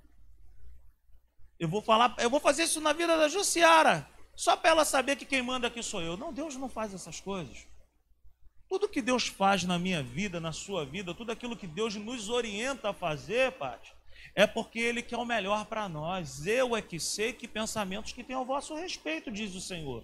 Eu 1.58 1.70
vou 1.70 1.82
falar, 1.82 2.16
eu 2.20 2.30
vou 2.30 2.40
fazer 2.40 2.64
isso 2.64 2.82
na 2.82 2.92
vida 2.92 3.16
da 3.16 3.30
Jussiara, 3.30 4.08
só 4.36 4.58
para 4.58 4.72
ela 4.72 4.84
saber 4.84 5.16
que 5.16 5.26
quem 5.26 5.42
manda 5.42 5.68
aqui 5.68 5.82
sou 5.82 6.02
eu. 6.02 6.18
Não, 6.18 6.34
Deus 6.34 6.56
não 6.58 6.68
faz 6.68 6.94
essas 6.94 7.22
coisas. 7.22 7.66
Tudo 8.68 8.90
que 8.90 9.02
Deus 9.02 9.28
faz 9.28 9.64
na 9.64 9.78
minha 9.78 10.02
vida, 10.02 10.40
na 10.40 10.52
sua 10.52 10.86
vida, 10.86 11.14
tudo 11.14 11.32
aquilo 11.32 11.56
que 11.56 11.68
Deus 11.68 11.96
nos 11.96 12.30
orienta 12.30 12.90
a 12.90 12.94
fazer, 12.94 13.52
Pati, 13.54 13.94
é 14.36 14.48
porque 14.48 14.80
Ele 14.80 15.02
quer 15.02 15.18
o 15.18 15.26
melhor 15.26 15.66
para 15.66 15.90
nós. 15.90 16.46
Eu 16.46 16.76
é 16.76 16.82
que 16.82 17.00
sei 17.00 17.34
que 17.34 17.48
pensamentos 17.48 18.14
que 18.14 18.24
têm 18.24 18.36
ao 18.36 18.46
vosso 18.46 18.76
respeito, 18.76 19.32
diz 19.32 19.54
o 19.56 19.62
Senhor. 19.62 20.04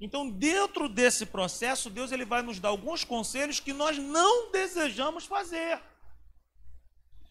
Então, 0.00 0.30
dentro 0.30 0.88
desse 0.88 1.26
processo, 1.26 1.90
Deus 1.90 2.10
ele 2.10 2.24
vai 2.24 2.40
nos 2.40 2.58
dar 2.58 2.70
alguns 2.70 3.04
conselhos 3.04 3.60
que 3.60 3.72
nós 3.72 3.98
não 3.98 4.50
desejamos 4.50 5.26
fazer. 5.26 5.80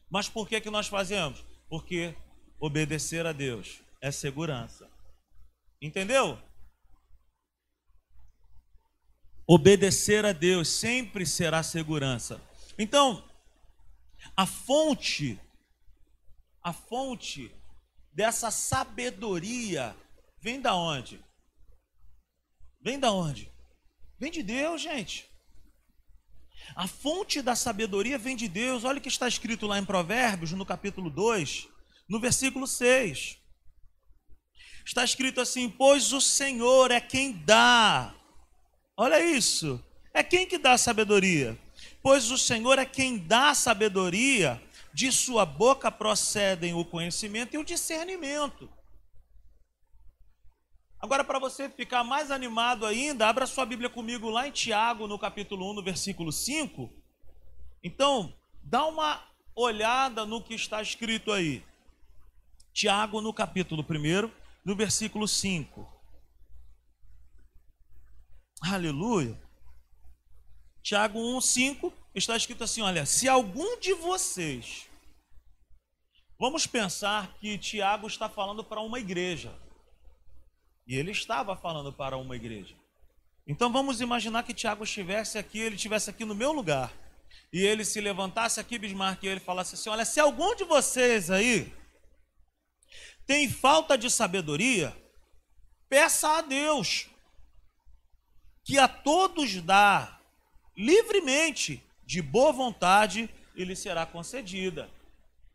Mas 0.10 0.30
por 0.30 0.48
que, 0.48 0.62
que 0.62 0.70
nós 0.70 0.88
fazemos? 0.88 1.44
Porque 1.68 2.16
obedecer 2.60 3.26
a 3.26 3.32
Deus 3.32 3.82
é 4.02 4.12
segurança. 4.12 4.90
Entendeu? 5.82 6.38
Obedecer 9.48 10.26
a 10.26 10.32
Deus 10.32 10.68
sempre 10.68 11.26
será 11.26 11.64
segurança. 11.64 12.40
Então, 12.78 13.24
a 14.38 14.46
fonte, 14.46 15.40
a 16.64 16.74
fonte 16.74 17.52
dessa 18.14 18.52
sabedoria 18.52 19.96
vem 20.42 20.60
da 20.60 20.76
onde? 20.76 21.24
Vem 22.82 23.00
da 23.00 23.12
onde? 23.12 23.52
Vem 24.20 24.32
de 24.32 24.44
Deus, 24.44 24.82
gente. 24.82 25.30
A 26.76 26.88
fonte 26.88 27.42
da 27.42 27.56
sabedoria 27.56 28.18
vem 28.18 28.36
de 28.36 28.48
Deus. 28.48 28.84
Olha 28.84 29.00
o 29.00 29.02
que 29.02 29.08
está 29.08 29.28
escrito 29.28 29.68
lá 29.68 29.80
em 29.80 29.86
Provérbios, 29.86 30.52
no 30.52 30.66
capítulo 30.66 31.10
2, 31.10 31.68
no 32.08 32.20
versículo 32.20 32.68
6. 32.68 33.38
Está 34.86 35.04
escrito 35.04 35.42
assim: 35.42 35.70
Pois 35.70 36.14
o 36.14 36.22
Senhor 36.22 36.92
é 36.92 37.00
quem 37.00 37.32
dá. 37.32 38.16
Olha 38.98 39.20
isso. 39.20 39.84
É 40.14 40.24
quem 40.24 40.46
que 40.46 40.58
dá 40.58 40.78
sabedoria? 40.78 41.58
Pois 42.02 42.32
o 42.32 42.38
Senhor 42.38 42.80
é 42.80 42.86
quem 42.86 43.18
dá 43.18 43.54
sabedoria, 43.54 44.62
de 44.94 45.12
sua 45.12 45.46
boca 45.46 45.92
procedem 45.92 46.74
o 46.74 46.84
conhecimento 46.84 47.54
e 47.54 47.58
o 47.58 47.64
discernimento. 47.64 48.70
Agora, 51.00 51.24
para 51.24 51.40
você 51.40 51.70
ficar 51.70 52.04
mais 52.04 52.30
animado 52.30 52.86
ainda, 52.86 53.28
abra 53.28 53.48
sua 53.48 53.66
Bíblia 53.66 53.90
comigo 53.90 54.30
lá 54.30 54.48
em 54.48 54.52
Tiago, 54.52 55.08
no 55.08 55.18
capítulo 55.18 55.72
1, 55.72 55.74
no 55.76 55.84
versículo 55.84 56.32
5. 56.32 56.92
Então, 57.82 58.34
dá 58.62 58.86
uma 58.86 59.24
olhada 59.56 60.26
no 60.26 60.44
que 60.44 60.54
está 60.54 60.82
escrito 60.82 61.32
aí. 61.32 61.64
Tiago, 62.74 63.22
no 63.22 63.34
capítulo 63.34 63.82
1, 63.82 64.30
no 64.66 64.76
versículo 64.76 65.26
5. 65.28 65.88
Aleluia. 68.62 69.42
Tiago 70.82 71.20
1, 71.38 71.42
5 71.42 71.94
está 72.14 72.36
escrito 72.36 72.64
assim: 72.64 72.82
olha, 72.82 73.06
se 73.06 73.28
algum 73.28 73.80
de 73.80 73.94
vocês. 73.94 74.88
Vamos 76.42 76.66
pensar 76.66 77.38
que 77.38 77.58
Tiago 77.58 78.08
está 78.08 78.30
falando 78.30 78.64
para 78.64 78.80
uma 78.80 78.98
igreja. 78.98 79.54
E 80.88 80.96
ele 80.96 81.12
estava 81.12 81.54
falando 81.54 81.92
para 81.92 82.16
uma 82.16 82.34
igreja. 82.34 82.74
Então 83.46 83.72
vamos 83.72 84.00
imaginar 84.00 84.44
que 84.44 84.54
Tiago 84.54 84.86
estivesse 84.86 85.38
aqui, 85.38 85.60
ele 85.60 85.76
estivesse 85.76 86.10
aqui 86.10 86.24
no 86.24 86.34
meu 86.34 86.54
lugar. 86.54 86.94
E 87.52 87.60
ele 87.60 87.84
se 87.84 88.00
levantasse 88.00 88.60
aqui, 88.60 88.78
Bismarck, 88.78 89.22
e 89.24 89.28
ele 89.28 89.40
falasse 89.40 89.76
assim: 89.76 89.90
Olha, 89.90 90.06
se 90.06 90.20
algum 90.20 90.56
de 90.56 90.64
vocês 90.64 91.30
aí 91.30 91.74
tem 93.26 93.50
falta 93.50 93.98
de 93.98 94.10
sabedoria, 94.10 94.96
peça 95.90 96.38
a 96.38 96.42
Deus, 96.42 97.08
que 98.64 98.80
a 98.80 98.88
todos 98.88 99.62
dá 99.62 100.20
livremente, 100.78 101.84
de 102.10 102.24
boa 102.24 102.52
vontade, 102.52 103.30
e 103.56 103.64
lhe 103.64 103.76
será 103.76 104.04
concedida. 104.04 104.90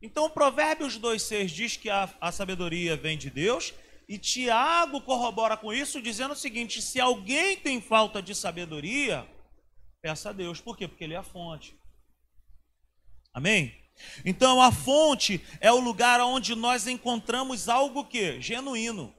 Então, 0.01 0.31
Provérbios 0.31 0.97
2,6 0.97 1.47
diz 1.47 1.77
que 1.77 1.91
a, 1.91 2.09
a 2.21 2.31
sabedoria 2.31 2.97
vem 2.97 3.19
de 3.19 3.29
Deus 3.29 3.75
e 4.09 4.17
Tiago 4.19 5.01
corrobora 5.01 5.57
com 5.57 5.73
isso, 5.73 6.01
dizendo 6.01 6.31
o 6.31 6.37
seguinte: 6.37 6.81
se 6.81 7.01
alguém 7.01 7.57
tem 7.57 7.81
falta 7.81 8.23
de 8.23 8.37
sabedoria, 8.37 9.29
peça 10.01 10.31
a 10.31 10.33
Deus. 10.33 10.61
Por 10.61 10.77
quê? 10.77 10.87
Porque 10.87 11.03
Ele 11.03 11.15
é 11.15 11.17
a 11.17 11.25
fonte. 11.25 11.77
Amém? 13.33 13.75
Então 14.25 14.63
a 14.63 14.71
fonte 14.71 15.45
é 15.61 15.73
o 15.73 15.81
lugar 15.81 16.21
onde 16.21 16.55
nós 16.55 16.87
encontramos 16.87 17.69
algo 17.69 18.05
que 18.05 18.41
genuíno. 18.41 19.13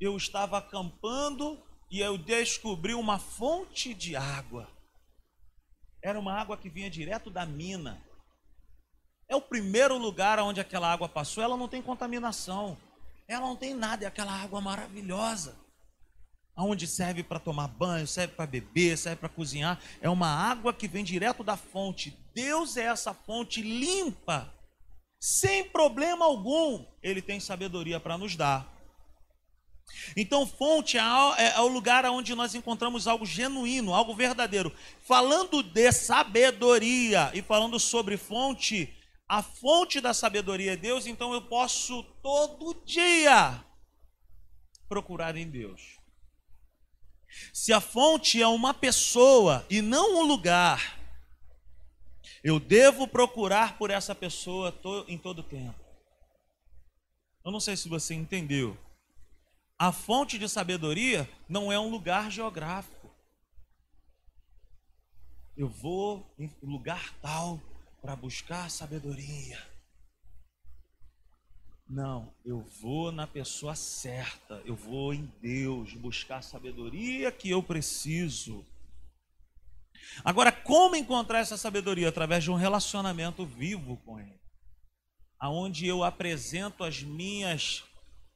Eu 0.00 0.16
estava 0.16 0.56
acampando 0.56 1.62
e 1.90 2.00
eu 2.00 2.16
descobri 2.16 2.94
uma 2.94 3.18
fonte 3.18 3.92
de 3.92 4.16
água. 4.16 4.79
Era 6.02 6.18
uma 6.18 6.32
água 6.32 6.56
que 6.56 6.68
vinha 6.68 6.90
direto 6.90 7.30
da 7.30 7.44
mina. 7.44 8.02
É 9.28 9.36
o 9.36 9.40
primeiro 9.40 9.96
lugar 9.96 10.38
onde 10.40 10.60
aquela 10.60 10.92
água 10.92 11.08
passou, 11.08 11.42
ela 11.42 11.56
não 11.56 11.68
tem 11.68 11.80
contaminação. 11.80 12.76
Ela 13.28 13.46
não 13.46 13.54
tem 13.54 13.74
nada, 13.74 14.04
é 14.04 14.08
aquela 14.08 14.32
água 14.32 14.60
maravilhosa. 14.60 15.56
Onde 16.56 16.86
serve 16.86 17.22
para 17.22 17.38
tomar 17.38 17.68
banho, 17.68 18.06
serve 18.06 18.34
para 18.34 18.44
beber, 18.44 18.98
serve 18.98 19.20
para 19.20 19.28
cozinhar. 19.28 19.80
É 20.00 20.10
uma 20.10 20.26
água 20.26 20.74
que 20.74 20.88
vem 20.88 21.04
direto 21.04 21.44
da 21.44 21.56
fonte. 21.56 22.18
Deus 22.34 22.76
é 22.76 22.82
essa 22.82 23.14
fonte 23.14 23.62
limpa, 23.62 24.52
sem 25.20 25.64
problema 25.64 26.24
algum. 26.24 26.84
Ele 27.02 27.22
tem 27.22 27.38
sabedoria 27.38 28.00
para 28.00 28.18
nos 28.18 28.34
dar. 28.34 28.79
Então, 30.16 30.46
fonte 30.46 30.98
é, 30.98 31.02
é, 31.38 31.56
é 31.56 31.60
o 31.60 31.68
lugar 31.68 32.04
onde 32.06 32.34
nós 32.34 32.54
encontramos 32.54 33.06
algo 33.06 33.26
genuíno, 33.26 33.94
algo 33.94 34.14
verdadeiro. 34.14 34.72
Falando 35.00 35.62
de 35.62 35.92
sabedoria 35.92 37.30
e 37.34 37.42
falando 37.42 37.78
sobre 37.78 38.16
fonte, 38.16 38.92
a 39.28 39.42
fonte 39.42 40.00
da 40.00 40.12
sabedoria 40.12 40.72
é 40.72 40.76
Deus, 40.76 41.06
então 41.06 41.32
eu 41.32 41.42
posso 41.42 42.02
todo 42.22 42.74
dia 42.84 43.64
procurar 44.88 45.36
em 45.36 45.48
Deus. 45.48 45.98
Se 47.52 47.72
a 47.72 47.80
fonte 47.80 48.42
é 48.42 48.46
uma 48.48 48.74
pessoa 48.74 49.64
e 49.70 49.80
não 49.80 50.20
um 50.20 50.22
lugar, 50.22 50.98
eu 52.42 52.58
devo 52.58 53.06
procurar 53.06 53.78
por 53.78 53.90
essa 53.90 54.14
pessoa 54.14 54.76
em 55.06 55.16
todo 55.16 55.42
tempo. 55.42 55.78
Eu 57.44 57.52
não 57.52 57.60
sei 57.60 57.76
se 57.76 57.88
você 57.88 58.14
entendeu. 58.14 58.76
A 59.80 59.92
fonte 59.92 60.38
de 60.38 60.46
sabedoria 60.46 61.26
não 61.48 61.72
é 61.72 61.80
um 61.80 61.88
lugar 61.88 62.30
geográfico. 62.30 63.10
Eu 65.56 65.70
vou 65.70 66.30
em 66.38 66.54
lugar 66.62 67.14
tal 67.22 67.58
para 68.02 68.14
buscar 68.14 68.70
sabedoria. 68.70 69.58
Não, 71.88 72.30
eu 72.44 72.60
vou 72.82 73.10
na 73.10 73.26
pessoa 73.26 73.74
certa, 73.74 74.60
eu 74.66 74.76
vou 74.76 75.14
em 75.14 75.24
Deus 75.40 75.94
buscar 75.94 76.36
a 76.36 76.42
sabedoria 76.42 77.32
que 77.32 77.48
eu 77.48 77.62
preciso. 77.62 78.62
Agora, 80.22 80.52
como 80.52 80.94
encontrar 80.94 81.38
essa 81.38 81.56
sabedoria? 81.56 82.10
Através 82.10 82.44
de 82.44 82.50
um 82.50 82.54
relacionamento 82.54 83.46
vivo 83.46 83.96
com 84.04 84.20
Ele, 84.20 84.38
aonde 85.38 85.86
eu 85.86 86.04
apresento 86.04 86.84
as 86.84 87.02
minhas 87.02 87.89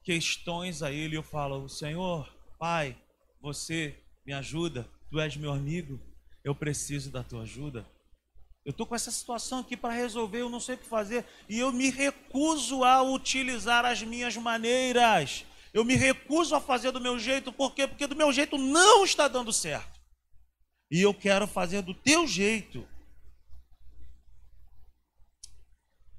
questões 0.05 0.83
a 0.83 0.93
Ele. 0.93 1.17
Eu 1.17 1.23
falo, 1.23 1.69
Senhor, 1.69 2.33
Pai, 2.59 2.97
você 3.41 3.99
me 4.25 4.33
ajuda, 4.33 4.89
Tu 5.11 5.19
és 5.19 5.37
meu 5.37 5.53
amigo, 5.53 6.01
eu 6.45 6.55
preciso 6.55 7.11
da 7.11 7.23
Tua 7.23 7.43
ajuda. 7.43 7.87
Eu 8.65 8.71
estou 8.71 8.87
com 8.87 8.95
essa 8.95 9.11
situação 9.11 9.59
aqui 9.59 9.77
para 9.77 9.93
resolver, 9.93 10.41
eu 10.41 10.49
não 10.49 10.61
sei 10.61 10.75
o 10.75 10.79
que 10.79 10.87
fazer. 10.87 11.27
E 11.49 11.59
eu 11.59 11.71
me 11.71 11.91
recuso 11.91 12.83
a 12.83 13.03
utilizar 13.03 13.85
as 13.85 14.03
minhas 14.03 14.37
maneiras. 14.37 15.45
Eu 15.73 15.85
me 15.85 15.95
recuso 15.97 16.55
a 16.55 16.61
fazer 16.61 16.91
do 16.91 17.01
meu 17.01 17.19
jeito, 17.19 17.53
por 17.53 17.75
quê? 17.75 17.87
Porque 17.87 18.07
do 18.07 18.17
meu 18.17 18.33
jeito 18.33 18.57
não 18.57 19.05
está 19.05 19.29
dando 19.29 19.53
certo. 19.53 20.01
E 20.91 21.01
eu 21.01 21.13
quero 21.13 21.47
fazer 21.47 21.83
do 21.83 21.93
teu 21.93 22.27
jeito. 22.27 22.89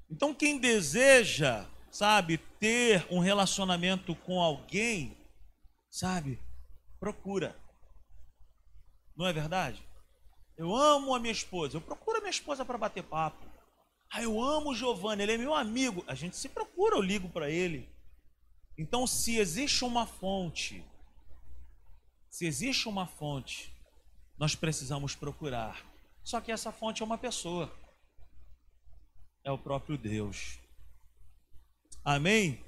Então, 0.08 0.32
quem 0.32 0.58
deseja, 0.58 1.66
sabe, 1.96 2.36
ter 2.60 3.06
um 3.10 3.20
relacionamento 3.20 4.14
com 4.14 4.40
alguém, 4.40 5.16
sabe, 5.90 6.38
procura. 7.00 7.58
Não 9.16 9.26
é 9.26 9.32
verdade? 9.32 9.82
Eu 10.58 10.76
amo 10.76 11.14
a 11.14 11.18
minha 11.18 11.32
esposa. 11.32 11.78
Eu 11.78 11.80
procuro 11.80 12.18
a 12.18 12.20
minha 12.20 12.30
esposa 12.30 12.66
para 12.66 12.76
bater 12.76 13.02
papo. 13.02 13.46
Ah, 14.10 14.22
eu 14.22 14.40
amo 14.40 14.70
o 14.70 14.74
Giovanni, 14.74 15.22
ele 15.22 15.32
é 15.32 15.38
meu 15.38 15.54
amigo. 15.54 16.04
A 16.06 16.14
gente 16.14 16.36
se 16.36 16.50
procura, 16.50 16.96
eu 16.96 17.00
ligo 17.00 17.30
para 17.30 17.50
ele. 17.50 17.88
Então, 18.78 19.06
se 19.06 19.38
existe 19.38 19.82
uma 19.82 20.06
fonte, 20.06 20.84
se 22.30 22.46
existe 22.46 22.88
uma 22.88 23.06
fonte, 23.06 23.74
nós 24.38 24.54
precisamos 24.54 25.14
procurar. 25.14 25.82
Só 26.22 26.42
que 26.42 26.52
essa 26.52 26.70
fonte 26.70 27.02
é 27.02 27.06
uma 27.06 27.16
pessoa. 27.16 27.74
É 29.42 29.50
o 29.50 29.56
próprio 29.56 29.96
Deus. 29.96 30.65
Amém? 32.06 32.64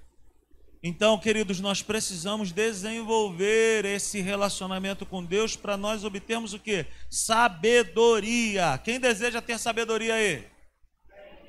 Então, 0.83 1.17
queridos, 1.17 1.61
nós 1.61 1.81
precisamos 1.81 2.51
desenvolver 2.51 3.85
esse 3.85 4.21
relacionamento 4.21 5.07
com 5.07 5.25
Deus 5.25 5.55
para 5.55 5.77
nós 5.77 6.03
obtermos 6.03 6.55
o 6.55 6.59
que? 6.59 6.85
Sabedoria. 7.09 8.77
Quem 8.79 8.99
deseja 8.99 9.41
ter 9.41 9.57
sabedoria 9.57 10.15
aí? 10.15 10.45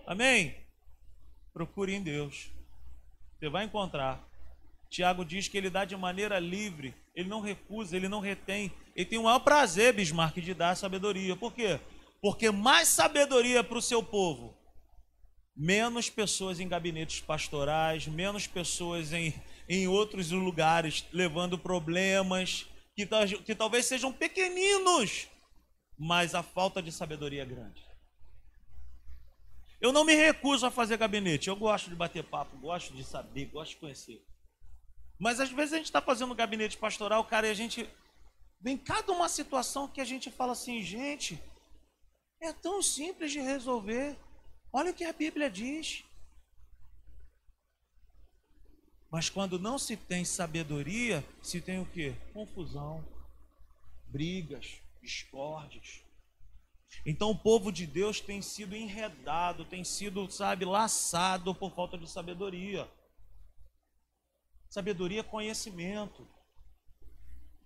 Amém? 0.06 0.56
Procure 1.52 1.96
em 1.96 2.04
Deus. 2.04 2.52
Você 3.40 3.50
vai 3.50 3.66
encontrar. 3.66 4.24
Tiago 4.92 5.26
diz 5.26 5.48
que 5.48 5.58
ele 5.58 5.72
dá 5.72 5.84
de 5.84 5.98
maneira 5.98 6.38
livre, 6.38 6.94
ele 7.16 7.28
não 7.28 7.42
recusa, 7.42 7.96
ele 7.98 8.08
não 8.08 8.20
retém. 8.20 8.72
Ele 8.96 9.06
tem 9.06 9.18
o 9.18 9.24
maior 9.24 9.40
prazer, 9.40 9.96
Bismarck, 9.96 10.38
de 10.38 10.54
dar 10.54 10.78
sabedoria. 10.78 11.36
Por 11.36 11.52
quê? 11.54 11.80
Porque 12.22 12.52
mais 12.52 12.88
sabedoria 12.88 13.64
para 13.64 13.80
o 13.80 13.82
seu 13.82 14.04
povo 14.04 14.59
menos 15.60 16.10
pessoas 16.10 16.62
em 16.62 16.70
gabinetes 16.70 17.20
pastorais, 17.20 18.08
menos 18.08 18.48
pessoas 18.48 19.12
em, 19.12 19.34
em 19.68 19.90
outros 19.90 20.32
lugares 20.32 21.06
levando 21.12 21.60
problemas 21.60 22.66
que, 22.96 23.06
que 23.46 23.54
talvez 23.54 23.86
sejam 23.86 24.14
pequeninos, 24.14 25.28
mas 25.98 26.34
a 26.34 26.42
falta 26.42 26.82
de 26.82 26.94
sabedoria 26.94 27.42
é 27.42 27.46
grande. 27.46 27.86
Eu 29.82 29.92
não 29.92 30.06
me 30.06 30.16
recuso 30.16 30.66
a 30.66 30.72
fazer 30.72 30.96
gabinete, 30.96 31.50
eu 31.50 31.58
gosto 31.58 31.90
de 31.90 31.96
bater 31.96 32.24
papo, 32.24 32.58
gosto 32.58 32.94
de 32.94 33.04
saber, 33.04 33.48
gosto 33.48 33.72
de 33.72 33.78
conhecer. 33.78 34.26
Mas 35.20 35.42
às 35.42 35.52
vezes 35.52 35.74
a 35.74 35.78
gente 35.78 35.88
está 35.88 36.02
fazendo 36.02 36.34
gabinete 36.34 36.78
pastoral, 36.78 37.26
cara, 37.26 37.48
e 37.48 37.52
a 37.52 37.54
gente 37.54 37.90
vem 38.62 38.78
cada 38.78 39.12
uma 39.12 39.28
situação 39.28 39.90
que 39.90 40.00
a 40.00 40.06
gente 40.06 40.32
fala 40.32 40.54
assim, 40.54 40.82
gente, 40.82 41.42
é 42.42 42.54
tão 42.54 42.82
simples 42.82 43.34
de 43.34 43.42
resolver. 43.42 44.18
Olha 44.72 44.92
o 44.92 44.94
que 44.94 45.04
a 45.04 45.14
Bíblia 45.14 45.50
diz. 45.50 46.04
Mas 49.12 49.30
quando 49.30 49.58
não 49.58 49.80
se 49.80 49.98
tem 49.98 50.24
sabedoria, 50.24 51.26
se 51.42 51.60
tem 51.60 51.80
o 51.80 51.86
que? 51.86 52.14
Confusão, 52.32 53.04
brigas, 54.08 54.80
discórdias. 55.02 56.04
Então 57.06 57.32
o 57.32 57.38
povo 57.38 57.72
de 57.72 57.88
Deus 57.88 58.20
tem 58.20 58.42
sido 58.42 58.76
enredado, 58.76 59.66
tem 59.66 59.84
sido, 59.84 60.30
sabe, 60.30 60.66
laçado 60.66 61.56
por 61.56 61.74
falta 61.74 61.98
de 61.98 62.10
sabedoria. 62.10 62.90
Sabedoria 64.70 65.22
é 65.22 65.24
conhecimento. 65.24 66.22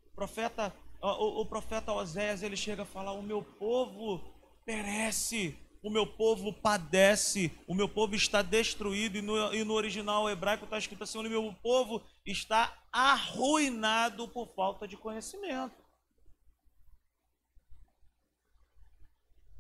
O 0.06 0.16
profeta, 0.16 0.74
o, 1.02 1.42
o 1.42 1.46
profeta 1.46 1.92
Oséias, 1.92 2.42
ele 2.42 2.56
chega 2.56 2.84
a 2.84 2.86
falar: 2.86 3.12
"O 3.12 3.24
meu 3.24 3.44
povo 3.44 4.34
perece 4.66 5.58
o 5.84 5.90
meu 5.90 6.08
povo 6.08 6.54
padece, 6.54 7.52
o 7.68 7.76
meu 7.76 7.90
povo 7.90 8.16
está 8.16 8.42
destruído, 8.42 9.18
e 9.18 9.22
no, 9.22 9.54
e 9.54 9.64
no 9.66 9.74
original 9.74 10.30
hebraico 10.30 10.64
está 10.64 10.78
escrito 10.78 11.04
assim: 11.04 11.18
o 11.18 11.24
meu 11.24 11.54
povo 11.62 12.02
está 12.26 12.74
arruinado 12.90 14.30
por 14.30 14.48
falta 14.56 14.88
de 14.88 14.96
conhecimento. 14.96 15.84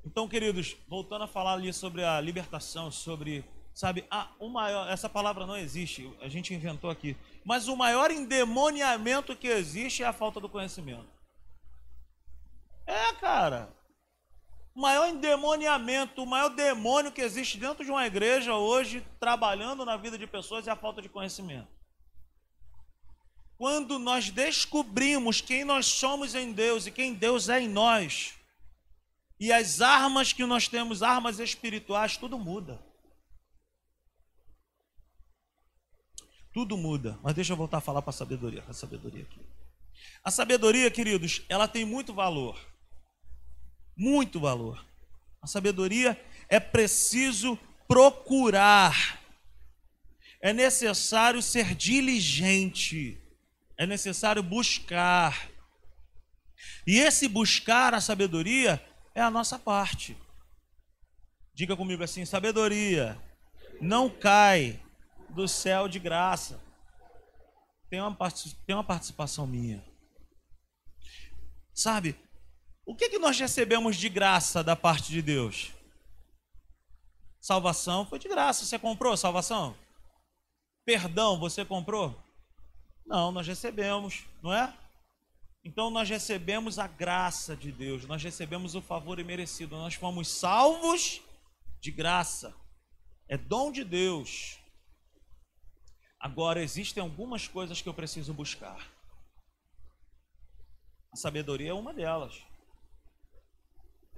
Então, 0.06 0.28
queridos, 0.28 0.78
voltando 0.88 1.26
a 1.26 1.28
falar 1.28 1.54
ali 1.54 1.74
sobre 1.74 2.04
a 2.04 2.22
libertação, 2.22 2.90
sobre, 2.90 3.44
sabe, 3.74 4.06
ah, 4.10 4.32
o 4.40 4.48
maior, 4.48 4.90
essa 4.90 5.10
palavra 5.10 5.46
não 5.46 5.58
existe, 5.58 6.10
a 6.22 6.30
gente 6.30 6.54
inventou 6.54 6.90
aqui, 6.90 7.18
mas 7.44 7.68
o 7.68 7.76
maior 7.76 8.12
endemoniamento 8.12 9.36
que 9.36 9.48
existe 9.48 10.04
é 10.04 10.06
a 10.06 10.14
falta 10.14 10.40
do 10.40 10.50
conhecimento. 10.50 11.08
É, 12.86 13.14
cara. 13.14 13.74
O 14.76 14.82
maior 14.82 15.08
endemoniamento, 15.08 16.24
o 16.24 16.26
maior 16.26 16.50
demônio 16.50 17.12
que 17.12 17.22
existe 17.22 17.60
dentro 17.60 17.86
de 17.86 17.92
uma 17.92 18.08
igreja 18.08 18.56
hoje, 18.56 19.06
trabalhando 19.20 19.86
na 19.86 19.96
vida 19.96 20.18
de 20.18 20.26
pessoas, 20.26 20.68
é 20.68 20.72
a 20.72 20.76
falta 20.76 21.02
de 21.02 21.10
conhecimento. 21.10 21.68
Quando 23.56 24.00
nós 24.00 24.32
descobrimos 24.32 25.42
quem 25.42 25.64
nós 25.64 25.86
somos 25.86 26.34
em 26.34 26.52
Deus 26.52 26.88
e 26.88 26.92
quem 26.92 27.14
Deus 27.14 27.50
é 27.50 27.62
em 27.62 27.68
nós, 27.70 28.34
e 29.40 29.52
as 29.52 29.80
armas 29.80 30.34
que 30.34 30.44
nós 30.44 30.68
temos, 30.68 31.04
armas 31.04 31.40
espirituais, 31.40 32.18
tudo 32.18 32.40
muda. 32.40 32.84
Tudo 36.52 36.78
muda. 36.78 37.20
Mas 37.22 37.36
deixa 37.36 37.54
eu 37.54 37.58
voltar 37.58 37.78
a 37.78 37.82
falar 37.82 38.02
para 38.02 38.10
a 38.10 38.14
sabedoria, 38.14 38.64
a 38.68 38.74
sabedoria 38.74 39.24
aqui. 39.24 39.40
A 40.24 40.32
sabedoria, 40.32 40.90
queridos, 40.90 41.44
ela 41.48 41.68
tem 41.68 41.86
muito 41.86 42.12
valor 42.14 42.73
muito 43.96 44.40
valor. 44.40 44.84
A 45.42 45.48
sabedoria 45.48 46.20
é 46.50 46.60
preciso 46.60 47.58
procurar. 47.88 49.22
É 50.42 50.54
necessário 50.54 51.42
ser 51.42 51.76
diligente. 51.76 53.22
É 53.78 53.86
necessário 53.86 54.42
buscar. 54.42 55.50
E 56.86 57.00
esse 57.00 57.28
buscar 57.28 57.94
a 57.94 58.02
sabedoria 58.02 58.84
é 59.16 59.22
a 59.22 59.32
nossa 59.32 59.58
parte. 59.58 60.18
Diga 61.54 61.76
comigo 61.76 62.04
assim: 62.04 62.26
sabedoria 62.26 63.22
não 63.80 64.10
cai 64.10 64.80
do 65.30 65.48
céu 65.48 65.88
de 65.88 66.00
graça. 66.00 66.62
Tem 67.90 68.02
uma, 68.02 68.16
tem 68.66 68.76
uma 68.76 68.84
participação 68.84 69.46
minha. 69.46 69.84
Sabe, 71.74 72.16
o 72.86 72.96
que, 72.96 73.10
que 73.10 73.20
nós 73.20 73.40
recebemos 73.40 73.96
de 73.96 74.10
graça 74.10 74.64
da 74.64 74.76
parte 74.76 75.12
de 75.12 75.22
Deus? 75.22 75.72
Salvação 77.40 78.06
foi 78.06 78.20
de 78.20 78.28
graça. 78.28 78.66
Você 78.66 78.78
comprou 78.80 79.16
salvação? 79.16 79.76
Perdão, 80.86 81.40
você 81.40 81.64
comprou? 81.64 82.18
Não, 83.06 83.32
nós 83.32 83.48
recebemos, 83.48 84.26
não 84.42 84.54
é? 84.54 84.74
Então 85.64 85.90
nós 85.90 86.10
recebemos 86.10 86.78
a 86.78 86.88
graça 86.88 87.56
de 87.56 87.72
Deus, 87.72 88.06
nós 88.06 88.22
recebemos 88.22 88.76
o 88.76 88.82
favor 88.82 89.18
imerecido, 89.18 89.78
nós 89.78 89.94
fomos 89.94 90.28
salvos 90.28 91.22
de 91.80 91.90
graça. 91.90 92.54
É 93.30 93.38
dom 93.38 93.72
de 93.72 93.84
Deus. 93.84 94.60
Agora 96.20 96.62
existem 96.62 97.02
algumas 97.02 97.48
coisas 97.48 97.82
que 97.82 97.88
eu 97.88 97.94
preciso 97.94 98.34
buscar. 98.34 98.90
A 101.12 101.16
sabedoria 101.16 101.72
é 101.72 101.74
uma 101.74 101.94
delas. 101.94 102.42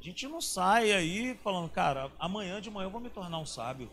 Gente 0.06 0.28
não 0.28 0.40
sai 0.40 0.92
aí 0.92 1.36
falando, 1.44 1.68
cara, 1.68 2.12
amanhã 2.20 2.62
de 2.62 2.70
manhã 2.70 2.86
eu 2.86 2.92
vou 2.92 3.02
me 3.02 3.10
tornar 3.10 3.40
um 3.40 3.46
sábio. 3.46 3.92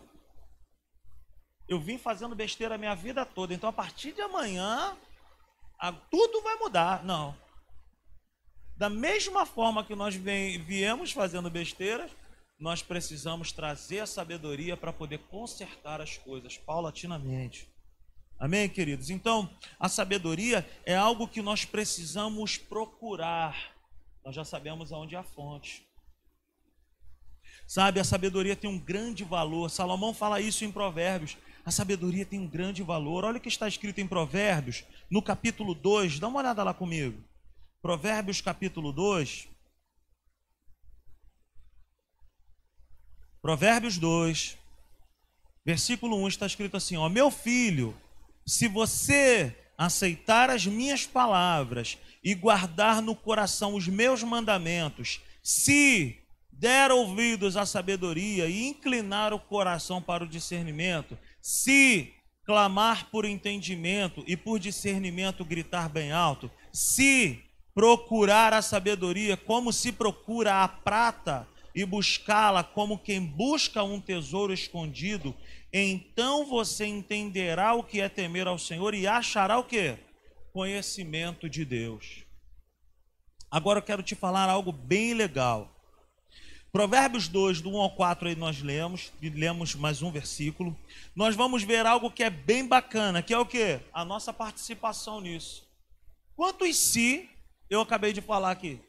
Eu 1.67 1.79
vim 1.79 1.97
fazendo 1.97 2.35
besteira 2.35 2.75
a 2.75 2.77
minha 2.77 2.93
vida 2.93 3.25
toda, 3.25 3.51
então 3.51 3.67
a 3.67 3.73
partir 3.73 4.11
de 4.11 4.21
amanhã 4.21 4.95
tudo 6.11 6.39
vai 6.43 6.55
mudar. 6.57 7.03
Não. 7.03 7.35
Da 8.77 8.91
mesma 8.91 9.43
forma 9.43 9.83
que 9.83 9.95
nós 9.95 10.13
viemos 10.13 11.11
fazendo 11.11 11.49
besteiras, 11.49 12.11
nós 12.59 12.83
precisamos 12.83 13.51
trazer 13.51 14.01
a 14.01 14.05
sabedoria 14.05 14.77
para 14.77 14.93
poder 14.93 15.17
consertar 15.31 15.99
as 15.99 16.15
coisas 16.15 16.59
paulatinamente. 16.59 17.67
Amém, 18.37 18.69
queridos? 18.69 19.09
Então, 19.09 19.49
a 19.79 19.89
sabedoria 19.89 20.63
é 20.85 20.95
algo 20.95 21.27
que 21.27 21.41
nós 21.41 21.65
precisamos 21.65 22.55
procurar. 22.55 23.73
Nós 24.23 24.35
já 24.35 24.45
sabemos 24.45 24.93
aonde 24.93 25.15
é 25.15 25.17
a 25.17 25.23
fonte. 25.23 25.91
Sabe, 27.67 27.99
a 27.99 28.03
sabedoria 28.03 28.55
tem 28.55 28.69
um 28.69 28.79
grande 28.79 29.23
valor. 29.23 29.69
Salomão 29.69 30.13
fala 30.13 30.41
isso 30.41 30.65
em 30.65 30.71
Provérbios. 30.71 31.37
A 31.65 31.71
sabedoria 31.71 32.25
tem 32.25 32.39
um 32.39 32.47
grande 32.47 32.83
valor. 32.83 33.23
Olha 33.23 33.37
o 33.37 33.41
que 33.41 33.47
está 33.47 33.67
escrito 33.67 33.99
em 33.99 34.07
Provérbios, 34.07 34.83
no 35.09 35.21
capítulo 35.21 35.73
2. 35.73 36.19
Dá 36.19 36.27
uma 36.27 36.39
olhada 36.39 36.63
lá 36.63 36.73
comigo. 36.73 37.23
Provérbios, 37.81 38.41
capítulo 38.41 38.91
2. 38.91 39.47
Provérbios 43.43 43.97
2, 43.97 44.57
versículo 45.65 46.15
1 46.23 46.27
está 46.29 46.45
escrito 46.45 46.77
assim: 46.77 46.95
Ó, 46.95 47.09
meu 47.09 47.29
filho, 47.29 47.93
se 48.47 48.69
você 48.69 49.53
aceitar 49.77 50.49
as 50.49 50.65
minhas 50.65 51.05
palavras 51.05 51.97
e 52.23 52.33
guardar 52.33 53.01
no 53.01 53.13
coração 53.13 53.75
os 53.75 53.85
meus 53.85 54.23
mandamentos, 54.23 55.19
se 55.43 56.22
der 56.59 56.91
ouvidos 56.91 57.57
à 57.57 57.65
sabedoria 57.65 58.47
e 58.47 58.67
inclinar 58.67 59.33
o 59.33 59.39
coração 59.39 60.01
para 60.01 60.23
o 60.23 60.27
discernimento, 60.27 61.17
se 61.41 62.13
clamar 62.45 63.09
por 63.09 63.25
entendimento 63.25 64.23
e 64.27 64.37
por 64.37 64.59
discernimento 64.59 65.43
gritar 65.43 65.89
bem 65.89 66.11
alto, 66.11 66.49
se 66.71 67.43
procurar 67.73 68.53
a 68.53 68.61
sabedoria 68.61 69.35
como 69.35 69.73
se 69.73 69.91
procura 69.91 70.63
a 70.63 70.67
prata 70.67 71.47
e 71.73 71.85
buscá-la 71.85 72.63
como 72.63 72.99
quem 72.99 73.19
busca 73.19 73.81
um 73.83 73.99
tesouro 73.99 74.53
escondido, 74.53 75.35
então 75.71 76.45
você 76.45 76.85
entenderá 76.85 77.73
o 77.73 77.83
que 77.83 77.99
é 77.99 78.07
temer 78.07 78.47
ao 78.47 78.59
Senhor 78.59 78.93
e 78.93 79.07
achará 79.07 79.57
o 79.57 79.63
que? 79.63 79.97
Conhecimento 80.51 81.49
de 81.49 81.65
Deus. 81.65 82.23
Agora 83.49 83.79
eu 83.79 83.83
quero 83.83 84.03
te 84.03 84.13
falar 84.13 84.49
algo 84.49 84.71
bem 84.71 85.13
legal. 85.15 85.72
Provérbios 86.73 87.27
2, 87.27 87.61
do 87.61 87.69
1 87.69 87.77
ao 87.77 87.91
4, 87.91 88.29
aí 88.29 88.35
nós 88.35 88.59
lemos, 88.63 89.13
e 89.21 89.29
lemos 89.29 89.75
mais 89.75 90.01
um 90.01 90.11
versículo. 90.11 90.75
Nós 91.15 91.35
vamos 91.35 91.61
ver 91.61 91.85
algo 91.85 92.09
que 92.09 92.23
é 92.23 92.31
bem 92.31 92.67
bacana, 92.67 93.21
que 93.21 93.31
é 93.31 93.37
o 93.37 93.45
que? 93.45 93.79
A 93.93 94.03
nossa 94.03 94.33
participação 94.33 95.21
nisso. 95.21 95.69
Quantos 96.35 96.75
se 96.75 97.29
eu 97.69 97.79
acabei 97.79 98.11
de 98.11 98.21
falar 98.21 98.49
aqui? 98.49 98.81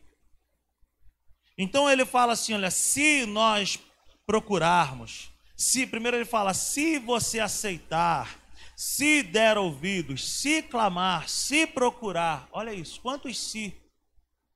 Então 1.59 1.90
ele 1.90 2.07
fala 2.07 2.33
assim: 2.33 2.55
olha, 2.55 2.70
se 2.70 3.27
nós 3.27 3.79
procurarmos, 4.27 5.29
se 5.55 5.87
primeiro 5.87 6.16
ele 6.16 6.25
fala, 6.25 6.55
se 6.55 6.99
você 6.99 7.38
aceitar, 7.38 8.40
se 8.75 9.23
der 9.23 9.59
ouvidos, 9.59 10.27
se 10.27 10.62
clamar, 10.62 11.29
se 11.29 11.66
procurar, 11.66 12.49
olha 12.51 12.73
isso, 12.73 12.99
quantos 13.03 13.38
se 13.38 13.75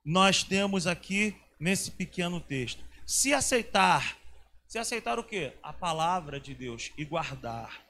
nós 0.03 0.43
temos 0.43 0.87
aqui 0.87 1.37
nesse 1.61 1.91
pequeno 1.91 2.41
texto. 2.41 2.88
Se 3.09 3.33
aceitar, 3.33 4.19
se 4.67 4.79
aceitar 4.79 5.19
o 5.19 5.25
que? 5.25 5.55
A 5.63 5.73
palavra 5.73 6.39
de 6.39 6.55
Deus 6.55 6.93
e 6.99 7.07
guardar. 7.07 7.83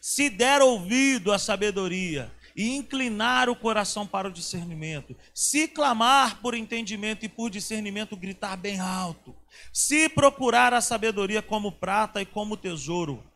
Se 0.00 0.30
der 0.30 0.62
ouvido 0.62 1.32
à 1.32 1.40
sabedoria 1.40 2.32
e 2.54 2.76
inclinar 2.76 3.48
o 3.48 3.56
coração 3.56 4.06
para 4.06 4.28
o 4.28 4.32
discernimento, 4.32 5.16
se 5.34 5.66
clamar 5.66 6.40
por 6.40 6.54
entendimento 6.54 7.26
e 7.26 7.28
por 7.28 7.50
discernimento, 7.50 8.16
gritar 8.16 8.56
bem 8.56 8.78
alto, 8.78 9.34
se 9.72 10.08
procurar 10.08 10.72
a 10.72 10.80
sabedoria 10.80 11.42
como 11.42 11.72
prata 11.72 12.22
e 12.22 12.26
como 12.26 12.56
tesouro. 12.56 13.28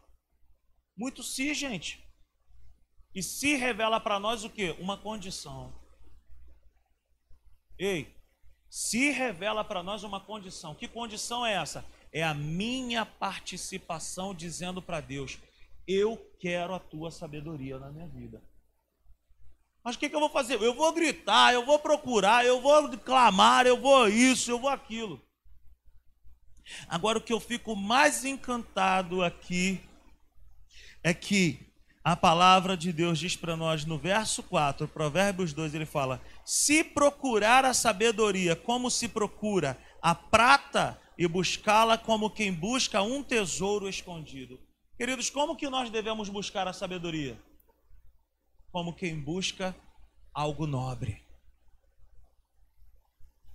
Muito 0.96 1.24
se, 1.24 1.52
gente. 1.52 2.00
E 3.12 3.24
se 3.24 3.56
revela 3.56 3.98
para 3.98 4.20
nós 4.20 4.44
o 4.44 4.50
que? 4.50 4.70
Uma 4.78 4.96
condição. 4.96 5.74
Ei, 7.76 8.14
se 8.74 9.10
revela 9.10 9.62
para 9.62 9.84
nós 9.84 10.02
uma 10.02 10.18
condição. 10.18 10.74
Que 10.74 10.88
condição 10.88 11.46
é 11.46 11.52
essa? 11.52 11.84
É 12.10 12.24
a 12.24 12.34
minha 12.34 13.06
participação 13.06 14.34
dizendo 14.34 14.82
para 14.82 15.00
Deus: 15.00 15.38
Eu 15.86 16.16
quero 16.40 16.74
a 16.74 16.80
tua 16.80 17.12
sabedoria 17.12 17.78
na 17.78 17.92
minha 17.92 18.08
vida. 18.08 18.42
Mas 19.84 19.94
o 19.94 19.98
que, 20.00 20.08
que 20.08 20.16
eu 20.16 20.18
vou 20.18 20.28
fazer? 20.28 20.60
Eu 20.60 20.74
vou 20.74 20.92
gritar, 20.92 21.54
eu 21.54 21.64
vou 21.64 21.78
procurar, 21.78 22.44
eu 22.44 22.60
vou 22.60 22.98
clamar, 22.98 23.64
eu 23.64 23.80
vou 23.80 24.08
isso, 24.08 24.50
eu 24.50 24.58
vou 24.58 24.70
aquilo. 24.70 25.24
Agora, 26.88 27.18
o 27.18 27.22
que 27.22 27.32
eu 27.32 27.38
fico 27.38 27.76
mais 27.76 28.24
encantado 28.24 29.22
aqui 29.22 29.80
é 31.00 31.14
que 31.14 31.64
a 32.04 32.14
palavra 32.14 32.76
de 32.76 32.92
Deus 32.92 33.18
diz 33.18 33.34
para 33.34 33.56
nós 33.56 33.86
no 33.86 33.96
verso 33.96 34.42
4, 34.42 34.86
Provérbios 34.86 35.54
2, 35.54 35.74
ele 35.74 35.86
fala: 35.86 36.20
Se 36.44 36.84
procurar 36.84 37.64
a 37.64 37.72
sabedoria 37.72 38.54
como 38.54 38.90
se 38.90 39.08
procura 39.08 39.78
a 40.02 40.14
prata 40.14 41.00
e 41.16 41.26
buscá-la 41.26 41.96
como 41.96 42.28
quem 42.28 42.52
busca 42.52 43.00
um 43.00 43.22
tesouro 43.22 43.88
escondido. 43.88 44.60
Queridos, 44.98 45.30
como 45.30 45.56
que 45.56 45.66
nós 45.70 45.88
devemos 45.88 46.28
buscar 46.28 46.68
a 46.68 46.74
sabedoria? 46.74 47.40
Como 48.70 48.94
quem 48.94 49.18
busca 49.18 49.74
algo 50.34 50.66
nobre. 50.66 51.24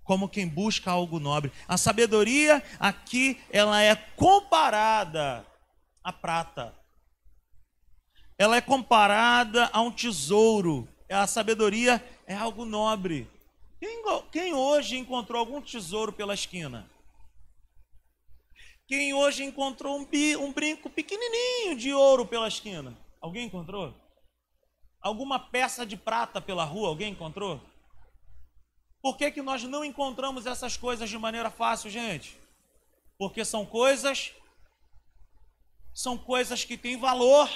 Como 0.04 0.28
quem 0.28 0.48
busca 0.48 0.90
algo 0.90 1.20
nobre. 1.20 1.52
A 1.68 1.78
sabedoria 1.78 2.64
aqui 2.80 3.40
ela 3.52 3.80
é 3.80 3.96
comparada 3.96 5.46
à 6.04 6.12
prata 6.12 6.79
ela 8.40 8.56
é 8.56 8.62
comparada 8.62 9.70
a 9.74 9.82
um 9.82 9.92
tesouro. 9.92 10.88
A 11.10 11.28
sabedoria 11.28 12.02
é 12.26 12.34
algo 12.34 12.64
nobre. 12.64 13.30
Quem, 13.78 14.02
quem 14.32 14.54
hoje 14.54 14.98
encontrou 14.98 15.42
algum 15.42 15.62
tesouro 15.62 16.14
pela 16.14 16.34
esquina? 16.34 16.90
Quem 18.88 19.14
hoje 19.14 19.44
encontrou 19.44 20.00
um, 20.00 20.08
um 20.40 20.54
brinco 20.54 20.90
pequenininho 20.90 21.76
de 21.76 21.94
ouro 21.94 22.26
pela 22.26 22.48
esquina? 22.48 22.98
Alguém 23.22 23.46
encontrou? 23.46 23.94
Alguma 25.02 25.38
peça 25.38 25.86
de 25.86 25.98
prata 25.98 26.40
pela 26.40 26.64
rua? 26.64 26.88
Alguém 26.88 27.12
encontrou? 27.12 27.62
Por 29.02 29.18
que, 29.18 29.32
que 29.32 29.42
nós 29.42 29.64
não 29.64 29.84
encontramos 29.84 30.46
essas 30.46 30.78
coisas 30.78 31.10
de 31.10 31.18
maneira 31.18 31.50
fácil, 31.50 31.90
gente? 31.90 32.38
Porque 33.18 33.44
são 33.44 33.66
coisas, 33.66 34.34
são 35.94 36.18
coisas 36.18 36.64
que 36.64 36.78
têm 36.78 36.98
valor. 36.98 37.50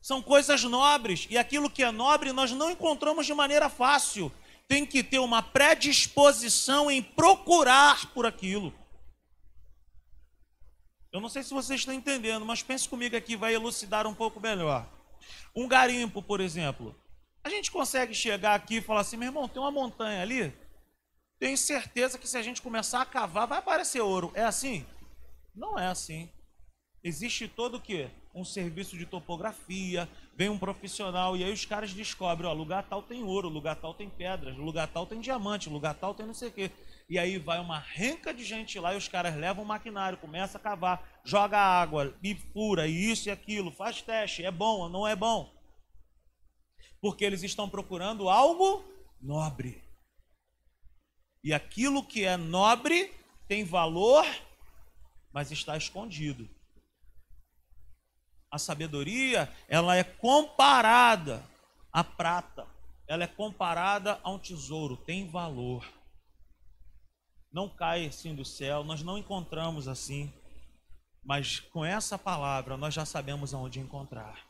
São 0.00 0.22
coisas 0.22 0.62
nobres. 0.64 1.26
E 1.30 1.36
aquilo 1.36 1.70
que 1.70 1.82
é 1.82 1.90
nobre 1.90 2.32
nós 2.32 2.50
não 2.52 2.70
encontramos 2.70 3.26
de 3.26 3.34
maneira 3.34 3.68
fácil. 3.68 4.32
Tem 4.66 4.86
que 4.86 5.02
ter 5.02 5.18
uma 5.18 5.42
predisposição 5.42 6.90
em 6.90 7.02
procurar 7.02 8.06
por 8.12 8.24
aquilo. 8.24 8.72
Eu 11.12 11.20
não 11.20 11.28
sei 11.28 11.42
se 11.42 11.52
vocês 11.52 11.80
estão 11.80 11.92
entendendo, 11.92 12.46
mas 12.46 12.62
pense 12.62 12.88
comigo 12.88 13.16
aqui, 13.16 13.34
vai 13.34 13.52
elucidar 13.52 14.06
um 14.06 14.14
pouco 14.14 14.38
melhor. 14.38 14.88
Um 15.54 15.66
garimpo, 15.66 16.22
por 16.22 16.40
exemplo. 16.40 16.94
A 17.42 17.48
gente 17.48 17.70
consegue 17.70 18.14
chegar 18.14 18.54
aqui 18.54 18.76
e 18.76 18.80
falar 18.80 19.00
assim, 19.00 19.16
meu 19.16 19.28
irmão, 19.28 19.48
tem 19.48 19.60
uma 19.60 19.72
montanha 19.72 20.22
ali. 20.22 20.52
Tenho 21.40 21.56
certeza 21.56 22.18
que 22.18 22.28
se 22.28 22.36
a 22.36 22.42
gente 22.42 22.62
começar 22.62 23.00
a 23.00 23.06
cavar, 23.06 23.46
vai 23.48 23.58
aparecer 23.58 24.00
ouro. 24.00 24.30
É 24.34 24.44
assim? 24.44 24.86
Não 25.54 25.78
é 25.78 25.86
assim. 25.86 26.30
Existe 27.02 27.48
todo 27.48 27.78
o 27.78 27.80
quê? 27.80 28.10
Um 28.34 28.44
serviço 28.44 28.96
de 28.96 29.06
topografia, 29.06 30.08
vem 30.36 30.48
um 30.48 30.58
profissional 30.58 31.36
e 31.36 31.42
aí 31.42 31.52
os 31.52 31.64
caras 31.64 31.92
descobrem, 31.92 32.48
ó, 32.48 32.52
lugar 32.52 32.84
tal 32.84 33.02
tem 33.02 33.22
ouro, 33.24 33.48
lugar 33.48 33.76
tal 33.76 33.92
tem 33.92 34.08
pedras, 34.08 34.56
lugar 34.56 34.88
tal 34.88 35.06
tem 35.06 35.20
diamante, 35.20 35.68
lugar 35.68 35.94
tal 35.94 36.14
tem 36.14 36.26
não 36.26 36.34
sei 36.34 36.48
o 36.48 36.52
quê. 36.52 36.70
E 37.08 37.18
aí 37.18 37.38
vai 37.38 37.58
uma 37.58 37.78
renca 37.78 38.32
de 38.32 38.44
gente 38.44 38.78
lá 38.78 38.94
e 38.94 38.96
os 38.96 39.08
caras 39.08 39.34
levam 39.34 39.64
o 39.64 39.66
maquinário, 39.66 40.18
começa 40.18 40.58
a 40.58 40.60
cavar, 40.60 41.20
joga 41.24 41.58
água 41.58 42.16
e 42.22 42.36
fura, 42.36 42.86
e 42.86 43.10
isso 43.10 43.28
e 43.28 43.32
aquilo, 43.32 43.72
faz 43.72 44.00
teste, 44.00 44.44
é 44.44 44.50
bom 44.50 44.78
ou 44.80 44.88
não 44.88 45.06
é 45.06 45.16
bom? 45.16 45.52
Porque 47.00 47.24
eles 47.24 47.42
estão 47.42 47.68
procurando 47.68 48.28
algo 48.28 48.84
nobre. 49.20 49.82
E 51.42 51.52
aquilo 51.52 52.04
que 52.04 52.24
é 52.24 52.36
nobre 52.36 53.12
tem 53.48 53.64
valor, 53.64 54.24
mas 55.32 55.50
está 55.50 55.76
escondido 55.76 56.48
a 58.50 58.58
sabedoria, 58.58 59.50
ela 59.68 59.96
é 59.96 60.02
comparada 60.02 61.44
à 61.92 62.02
prata. 62.02 62.66
Ela 63.06 63.24
é 63.24 63.26
comparada 63.26 64.20
a 64.22 64.30
um 64.30 64.38
tesouro, 64.38 64.96
tem 64.96 65.28
valor. 65.28 65.86
Não 67.52 67.68
cai 67.68 68.06
assim 68.06 68.34
do 68.34 68.44
céu, 68.44 68.84
nós 68.84 69.02
não 69.02 69.18
encontramos 69.18 69.88
assim. 69.88 70.32
Mas 71.22 71.60
com 71.60 71.84
essa 71.84 72.18
palavra 72.18 72.76
nós 72.76 72.94
já 72.94 73.04
sabemos 73.04 73.52
aonde 73.52 73.78
encontrar. 73.78 74.46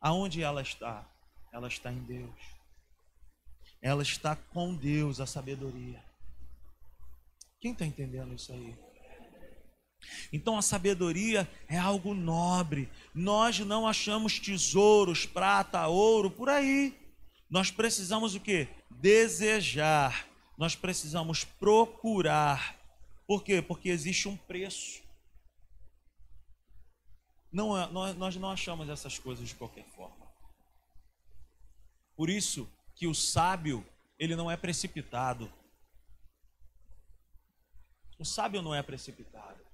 Aonde 0.00 0.42
ela 0.42 0.62
está? 0.62 1.08
Ela 1.52 1.68
está 1.68 1.92
em 1.92 2.02
Deus. 2.04 2.40
Ela 3.80 4.02
está 4.02 4.36
com 4.36 4.74
Deus, 4.74 5.20
a 5.20 5.26
sabedoria. 5.26 6.04
Quem 7.60 7.72
está 7.72 7.84
entendendo 7.84 8.34
isso 8.34 8.52
aí? 8.52 8.76
Então 10.32 10.56
a 10.56 10.62
sabedoria 10.62 11.48
é 11.68 11.78
algo 11.78 12.14
nobre. 12.14 12.90
Nós 13.14 13.58
não 13.58 13.86
achamos 13.86 14.38
tesouros, 14.38 15.26
prata, 15.26 15.86
ouro 15.86 16.30
por 16.30 16.48
aí. 16.48 16.96
Nós 17.48 17.70
precisamos 17.70 18.34
o 18.34 18.40
que? 18.40 18.68
Desejar. 18.90 20.26
Nós 20.56 20.74
precisamos 20.74 21.44
procurar. 21.44 22.76
Por 23.26 23.42
quê? 23.42 23.62
Porque 23.62 23.88
existe 23.88 24.28
um 24.28 24.36
preço. 24.36 25.02
Não, 27.50 27.76
é, 27.76 27.86
nós 27.90 28.36
não 28.36 28.50
achamos 28.50 28.88
essas 28.88 29.18
coisas 29.18 29.48
de 29.48 29.54
qualquer 29.54 29.84
forma. 29.86 30.28
Por 32.14 32.28
isso 32.28 32.68
que 32.94 33.06
o 33.06 33.14
sábio, 33.14 33.86
ele 34.18 34.34
não 34.34 34.50
é 34.50 34.56
precipitado. 34.56 35.50
O 38.18 38.24
sábio 38.24 38.60
não 38.60 38.74
é 38.74 38.82
precipitado. 38.82 39.67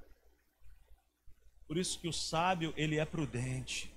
Por 1.66 1.76
isso 1.78 1.98
que 1.98 2.08
o 2.08 2.12
sábio, 2.12 2.72
ele 2.76 2.98
é 2.98 3.04
prudente. 3.04 3.90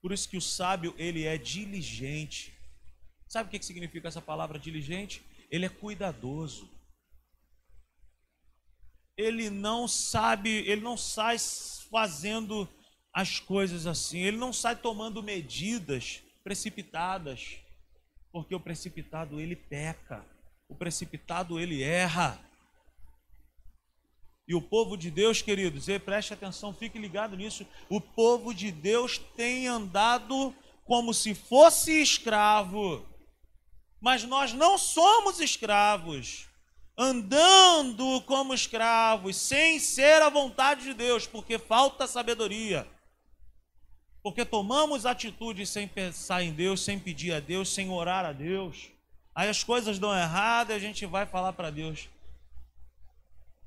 Por 0.00 0.12
isso 0.12 0.28
que 0.28 0.36
o 0.36 0.42
sábio, 0.42 0.94
ele 0.96 1.24
é 1.24 1.36
diligente. 1.36 2.54
Sabe 3.26 3.48
o 3.48 3.50
que 3.50 3.64
significa 3.64 4.08
essa 4.08 4.22
palavra 4.22 4.58
diligente? 4.58 5.22
Ele 5.50 5.66
é 5.66 5.68
cuidadoso. 5.68 6.70
Ele 9.16 9.50
não 9.50 9.88
sabe, 9.88 10.48
ele 10.48 10.80
não 10.80 10.96
sai 10.96 11.36
fazendo 11.90 12.68
as 13.12 13.40
coisas 13.40 13.86
assim, 13.86 14.20
ele 14.20 14.36
não 14.36 14.52
sai 14.52 14.76
tomando 14.76 15.22
medidas 15.22 16.22
precipitadas, 16.44 17.56
porque 18.30 18.54
o 18.54 18.60
precipitado 18.60 19.40
ele 19.40 19.56
peca, 19.56 20.24
o 20.68 20.74
precipitado 20.74 21.58
ele 21.58 21.82
erra. 21.82 22.40
E 24.48 24.54
o 24.54 24.62
povo 24.62 24.96
de 24.96 25.10
Deus, 25.10 25.42
queridos, 25.42 25.88
e 25.88 25.98
preste 25.98 26.32
atenção, 26.32 26.72
fique 26.72 26.98
ligado 26.98 27.36
nisso. 27.36 27.66
O 27.86 28.00
povo 28.00 28.54
de 28.54 28.72
Deus 28.72 29.18
tem 29.36 29.68
andado 29.68 30.54
como 30.86 31.12
se 31.12 31.34
fosse 31.34 32.00
escravo. 32.00 33.06
Mas 34.00 34.24
nós 34.24 34.54
não 34.54 34.78
somos 34.78 35.38
escravos, 35.38 36.46
andando 36.96 38.22
como 38.22 38.54
escravos, 38.54 39.36
sem 39.36 39.78
ser 39.78 40.22
a 40.22 40.30
vontade 40.30 40.84
de 40.84 40.94
Deus, 40.94 41.26
porque 41.26 41.58
falta 41.58 42.06
sabedoria. 42.06 42.88
Porque 44.22 44.46
tomamos 44.46 45.04
atitude 45.04 45.66
sem 45.66 45.86
pensar 45.86 46.42
em 46.42 46.52
Deus, 46.54 46.80
sem 46.80 46.98
pedir 46.98 47.34
a 47.34 47.40
Deus, 47.40 47.68
sem 47.68 47.90
orar 47.90 48.24
a 48.24 48.32
Deus. 48.32 48.88
Aí 49.34 49.50
as 49.50 49.62
coisas 49.62 49.98
dão 49.98 50.16
errado 50.16 50.70
e 50.70 50.74
a 50.74 50.78
gente 50.78 51.04
vai 51.04 51.26
falar 51.26 51.52
para 51.52 51.70
Deus: 51.70 52.08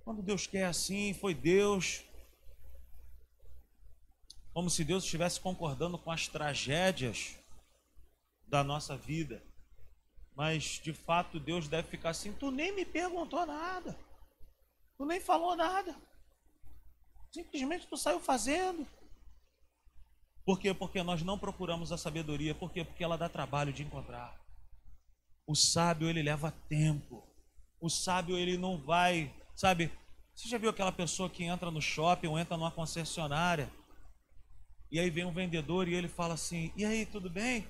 quando 0.03 0.21
Deus 0.21 0.47
quer 0.47 0.65
assim, 0.65 1.13
foi 1.13 1.33
Deus. 1.33 2.03
Como 4.53 4.69
se 4.69 4.83
Deus 4.83 5.03
estivesse 5.03 5.39
concordando 5.39 5.97
com 5.97 6.11
as 6.11 6.27
tragédias 6.27 7.37
da 8.47 8.63
nossa 8.63 8.97
vida. 8.97 9.41
Mas 10.35 10.79
de 10.83 10.93
fato 10.93 11.39
Deus 11.39 11.67
deve 11.67 11.87
ficar 11.89 12.09
assim: 12.09 12.33
tu 12.33 12.51
nem 12.51 12.73
me 12.75 12.85
perguntou 12.85 13.45
nada, 13.45 13.97
tu 14.97 15.05
nem 15.05 15.19
falou 15.19 15.55
nada, 15.55 15.95
simplesmente 17.31 17.87
tu 17.87 17.97
saiu 17.97 18.19
fazendo. 18.19 18.85
Por 20.43 20.59
quê? 20.59 20.73
Porque 20.73 21.03
nós 21.03 21.21
não 21.21 21.37
procuramos 21.37 21.91
a 21.91 21.97
sabedoria. 21.97 22.55
Por 22.55 22.71
quê? 22.71 22.83
Porque 22.83 23.03
ela 23.03 23.17
dá 23.17 23.29
trabalho 23.29 23.71
de 23.71 23.83
encontrar. 23.83 24.39
O 25.45 25.55
sábio, 25.55 26.09
ele 26.09 26.23
leva 26.23 26.51
tempo. 26.67 27.23
O 27.79 27.89
sábio, 27.89 28.37
ele 28.37 28.57
não 28.57 28.77
vai 28.77 29.33
Sabe, 29.55 29.91
você 30.33 30.49
já 30.49 30.57
viu 30.57 30.69
aquela 30.69 30.91
pessoa 30.91 31.29
que 31.29 31.43
entra 31.43 31.69
no 31.69 31.81
shopping 31.81 32.27
ou 32.27 32.39
entra 32.39 32.57
numa 32.57 32.71
concessionária 32.71 33.71
e 34.91 34.99
aí 34.99 35.09
vem 35.09 35.25
um 35.25 35.31
vendedor 35.31 35.87
e 35.87 35.93
ele 35.93 36.07
fala 36.07 36.33
assim: 36.33 36.73
"E 36.75 36.83
aí, 36.83 37.05
tudo 37.05 37.29
bem?" 37.29 37.67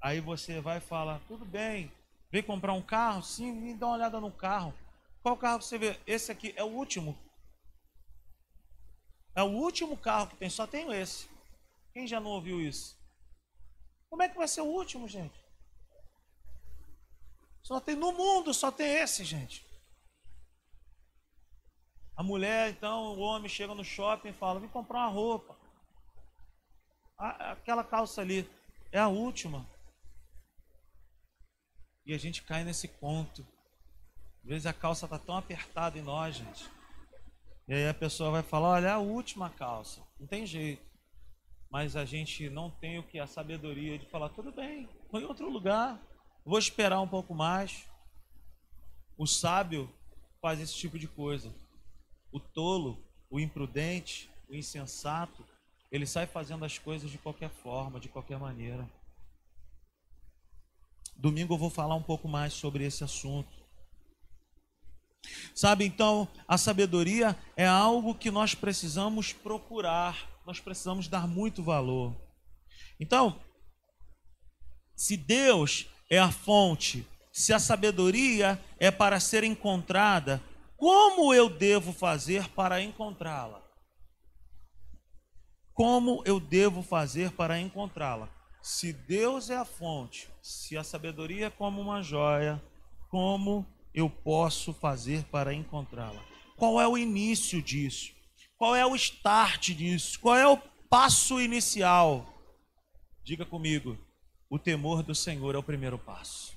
Aí 0.00 0.20
você 0.20 0.60
vai 0.60 0.78
e 0.78 0.80
fala: 0.80 1.20
"Tudo 1.26 1.44
bem. 1.44 1.92
Vem 2.30 2.42
comprar 2.42 2.72
um 2.72 2.82
carro? 2.82 3.22
Sim, 3.22 3.52
me 3.52 3.74
dá 3.74 3.86
uma 3.86 3.96
olhada 3.96 4.20
no 4.20 4.30
carro. 4.30 4.74
Qual 5.22 5.36
carro 5.36 5.60
você 5.60 5.78
vê? 5.78 5.98
Esse 6.06 6.30
aqui 6.30 6.52
é 6.56 6.62
o 6.62 6.68
último. 6.68 7.18
É 9.34 9.42
o 9.42 9.46
último 9.46 9.96
carro 9.96 10.28
que 10.28 10.36
tem, 10.36 10.48
só 10.48 10.66
tenho 10.66 10.92
esse. 10.92 11.28
Quem 11.92 12.06
já 12.06 12.20
não 12.20 12.30
ouviu 12.30 12.60
isso? 12.60 12.96
Como 14.08 14.22
é 14.22 14.28
que 14.28 14.36
vai 14.36 14.46
ser 14.46 14.60
o 14.60 14.66
último, 14.66 15.08
gente? 15.08 15.38
Só 17.62 17.80
tem 17.80 17.96
no 17.96 18.12
mundo, 18.12 18.54
só 18.54 18.70
tem 18.70 18.86
esse, 18.86 19.24
gente. 19.24 19.65
A 22.16 22.22
mulher, 22.22 22.70
então, 22.70 23.14
o 23.14 23.20
homem 23.20 23.48
chega 23.48 23.74
no 23.74 23.84
shopping 23.84 24.30
e 24.30 24.32
fala: 24.32 24.58
Vim 24.58 24.68
comprar 24.68 25.00
uma 25.00 25.08
roupa. 25.08 25.54
Aquela 27.18 27.84
calça 27.84 28.22
ali 28.22 28.48
é 28.90 28.98
a 28.98 29.08
última. 29.08 29.66
E 32.06 32.14
a 32.14 32.18
gente 32.18 32.42
cai 32.42 32.64
nesse 32.64 32.88
ponto. 32.88 33.46
Às 34.42 34.48
vezes 34.48 34.66
a 34.66 34.72
calça 34.72 35.04
está 35.06 35.18
tão 35.18 35.36
apertada 35.36 35.98
em 35.98 36.02
nós, 36.02 36.36
gente. 36.36 36.70
E 37.68 37.74
aí 37.74 37.88
a 37.88 37.94
pessoa 37.94 38.30
vai 38.30 38.42
falar: 38.42 38.68
Olha, 38.68 38.86
é 38.86 38.92
a 38.92 38.98
última 38.98 39.50
calça. 39.50 40.00
Não 40.18 40.26
tem 40.26 40.46
jeito. 40.46 40.86
Mas 41.70 41.96
a 41.96 42.04
gente 42.06 42.48
não 42.48 42.70
tem 42.70 42.98
o 42.98 43.02
que? 43.02 43.18
A 43.18 43.26
sabedoria 43.26 43.98
de 43.98 44.06
falar: 44.06 44.30
Tudo 44.30 44.52
bem, 44.52 44.88
vou 45.10 45.20
em 45.20 45.24
outro 45.24 45.50
lugar. 45.50 46.00
Vou 46.46 46.58
esperar 46.58 47.00
um 47.00 47.08
pouco 47.08 47.34
mais. 47.34 47.86
O 49.18 49.26
sábio 49.26 49.92
faz 50.40 50.60
esse 50.60 50.74
tipo 50.74 50.98
de 50.98 51.08
coisa. 51.08 51.52
O 52.30 52.40
tolo, 52.40 53.04
o 53.30 53.40
imprudente, 53.40 54.30
o 54.48 54.54
insensato, 54.54 55.44
ele 55.90 56.06
sai 56.06 56.26
fazendo 56.26 56.64
as 56.64 56.78
coisas 56.78 57.10
de 57.10 57.18
qualquer 57.18 57.50
forma, 57.50 58.00
de 58.00 58.08
qualquer 58.08 58.38
maneira. 58.38 58.88
Domingo 61.16 61.54
eu 61.54 61.58
vou 61.58 61.70
falar 61.70 61.94
um 61.94 62.02
pouco 62.02 62.28
mais 62.28 62.52
sobre 62.52 62.84
esse 62.84 63.02
assunto. 63.02 63.56
Sabe, 65.54 65.84
então, 65.84 66.28
a 66.46 66.58
sabedoria 66.58 67.36
é 67.56 67.66
algo 67.66 68.14
que 68.14 68.30
nós 68.30 68.54
precisamos 68.54 69.32
procurar, 69.32 70.30
nós 70.44 70.60
precisamos 70.60 71.08
dar 71.08 71.26
muito 71.26 71.62
valor. 71.62 72.14
Então, 73.00 73.40
se 74.94 75.16
Deus 75.16 75.86
é 76.08 76.18
a 76.18 76.30
fonte, 76.30 77.06
se 77.32 77.52
a 77.52 77.58
sabedoria 77.58 78.62
é 78.78 78.90
para 78.90 79.18
ser 79.18 79.44
encontrada, 79.44 80.42
como 80.76 81.32
eu 81.32 81.48
devo 81.48 81.92
fazer 81.92 82.48
para 82.50 82.80
encontrá-la? 82.80 83.62
Como 85.72 86.22
eu 86.24 86.40
devo 86.40 86.82
fazer 86.82 87.32
para 87.32 87.60
encontrá-la? 87.60 88.28
Se 88.62 88.92
Deus 88.92 89.50
é 89.50 89.56
a 89.56 89.64
fonte, 89.64 90.28
se 90.42 90.76
a 90.76 90.82
sabedoria 90.82 91.46
é 91.46 91.50
como 91.50 91.80
uma 91.80 92.02
joia, 92.02 92.62
como 93.10 93.66
eu 93.94 94.10
posso 94.10 94.72
fazer 94.72 95.24
para 95.24 95.54
encontrá-la? 95.54 96.22
Qual 96.56 96.80
é 96.80 96.88
o 96.88 96.96
início 96.96 97.62
disso? 97.62 98.12
Qual 98.56 98.74
é 98.74 98.84
o 98.86 98.96
start 98.96 99.70
disso? 99.72 100.18
Qual 100.18 100.34
é 100.34 100.48
o 100.48 100.56
passo 100.88 101.40
inicial? 101.40 102.26
Diga 103.22 103.44
comigo, 103.44 103.98
o 104.48 104.58
temor 104.58 105.02
do 105.02 105.14
Senhor 105.14 105.54
é 105.54 105.58
o 105.58 105.62
primeiro 105.62 105.98
passo. 105.98 106.55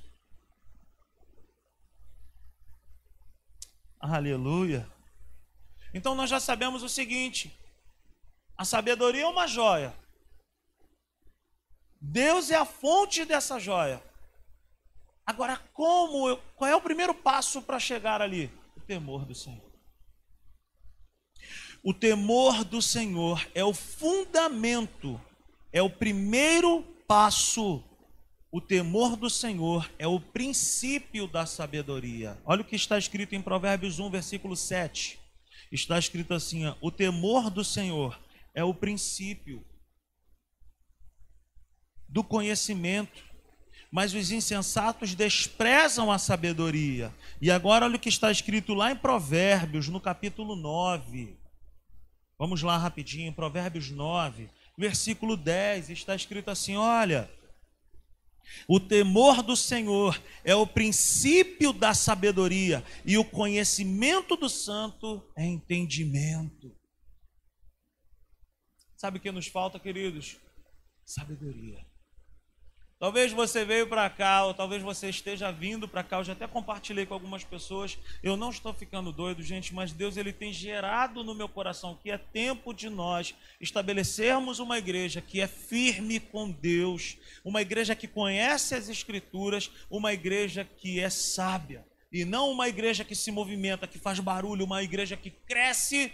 Aleluia. 3.99 4.89
Então 5.93 6.15
nós 6.15 6.29
já 6.29 6.39
sabemos 6.39 6.83
o 6.83 6.89
seguinte: 6.89 7.53
a 8.57 8.63
sabedoria 8.63 9.23
é 9.23 9.27
uma 9.27 9.45
joia. 9.45 9.93
Deus 11.99 12.49
é 12.49 12.55
a 12.55 12.63
fonte 12.65 13.25
dessa 13.25 13.59
joia. 13.59 14.01
Agora, 15.25 15.57
como, 15.73 16.29
eu, 16.29 16.37
qual 16.55 16.69
é 16.69 16.75
o 16.75 16.81
primeiro 16.81 17.13
passo 17.13 17.61
para 17.61 17.77
chegar 17.77 18.21
ali? 18.21 18.49
O 18.77 18.79
temor 18.79 19.25
do 19.25 19.35
Senhor. 19.35 19.69
O 21.83 21.93
temor 21.93 22.63
do 22.63 22.81
Senhor 22.81 23.45
é 23.53 23.63
o 23.63 23.73
fundamento, 23.73 25.19
é 25.71 25.81
o 25.81 25.89
primeiro 25.89 26.83
passo 27.07 27.83
o 28.51 28.59
temor 28.59 29.15
do 29.15 29.29
Senhor 29.29 29.89
é 29.99 30.07
o 30.07 30.19
princípio 30.19 31.27
da 31.27 31.45
sabedoria. 31.45 32.37
Olha 32.43 32.61
o 32.61 32.65
que 32.65 32.75
está 32.75 32.97
escrito 32.97 33.35
em 33.35 33.41
Provérbios 33.41 33.99
1, 33.99 34.09
versículo 34.09 34.55
7. 34.55 35.19
Está 35.71 35.99
escrito 35.99 36.33
assim: 36.33 36.65
ó, 36.65 36.75
o 36.81 36.91
temor 36.91 37.51
do 37.51 37.63
Senhor 37.63 38.19
é 38.55 38.63
o 38.63 38.73
princípio 38.73 39.63
do 42.07 42.23
conhecimento, 42.23 43.23
mas 43.91 44.15
os 44.15 44.31
insensatos 44.31 45.13
desprezam 45.13 46.11
a 46.11 46.17
sabedoria. 46.17 47.13
E 47.39 47.51
agora 47.51 47.85
olha 47.85 47.97
o 47.97 47.99
que 47.99 48.09
está 48.09 48.31
escrito 48.31 48.73
lá 48.73 48.91
em 48.91 48.95
Provérbios, 48.95 49.87
no 49.87 50.01
capítulo 50.01 50.55
9. 50.55 51.37
Vamos 52.39 52.63
lá 52.63 52.77
rapidinho, 52.77 53.31
Provérbios 53.31 53.91
9, 53.91 54.49
versículo 54.75 55.37
10, 55.37 55.91
está 55.91 56.15
escrito 56.15 56.49
assim: 56.49 56.75
olha. 56.75 57.29
O 58.67 58.79
temor 58.79 59.41
do 59.41 59.55
Senhor 59.55 60.21
é 60.43 60.53
o 60.53 60.67
princípio 60.67 61.73
da 61.73 61.93
sabedoria, 61.93 62.83
e 63.05 63.17
o 63.17 63.25
conhecimento 63.25 64.35
do 64.35 64.49
santo 64.49 65.23
é 65.35 65.45
entendimento. 65.45 66.75
Sabe 68.95 69.17
o 69.17 69.21
que 69.21 69.31
nos 69.31 69.47
falta, 69.47 69.79
queridos? 69.79 70.37
Sabedoria. 71.05 71.88
Talvez 72.99 73.31
você 73.31 73.63
veio 73.63 73.87
para 73.87 74.09
cá, 74.09 74.43
ou 74.43 74.53
talvez 74.53 74.83
você 74.83 75.07
esteja 75.07 75.49
vindo 75.53 75.87
para 75.87 76.03
cá. 76.03 76.17
Eu 76.17 76.25
já 76.25 76.33
até 76.33 76.45
compartilhei 76.45 77.05
com 77.05 77.13
algumas 77.13 77.45
pessoas. 77.45 77.97
Eu 78.21 78.35
não 78.35 78.49
estou 78.49 78.73
ficando 78.73 79.13
doido, 79.13 79.41
gente, 79.41 79.73
mas 79.73 79.93
Deus 79.93 80.17
ele 80.17 80.33
tem 80.33 80.51
gerado 80.51 81.23
no 81.23 81.33
meu 81.33 81.47
coração 81.47 81.95
que 81.95 82.11
é 82.11 82.17
tempo 82.17 82.73
de 82.73 82.89
nós 82.89 83.33
estabelecermos 83.61 84.59
uma 84.59 84.77
igreja 84.77 85.21
que 85.21 85.39
é 85.39 85.47
firme 85.47 86.19
com 86.19 86.51
Deus, 86.51 87.15
uma 87.45 87.61
igreja 87.61 87.95
que 87.95 88.05
conhece 88.05 88.75
as 88.75 88.89
Escrituras, 88.89 89.71
uma 89.89 90.11
igreja 90.11 90.65
que 90.65 90.99
é 90.99 91.09
sábia, 91.09 91.87
E 92.11 92.25
não 92.25 92.51
uma 92.51 92.67
igreja 92.67 93.05
que 93.05 93.15
se 93.15 93.31
movimenta, 93.31 93.87
que 93.87 93.97
faz 93.97 94.19
barulho, 94.19 94.65
uma 94.65 94.83
igreja 94.83 95.15
que 95.15 95.29
cresce 95.29 96.11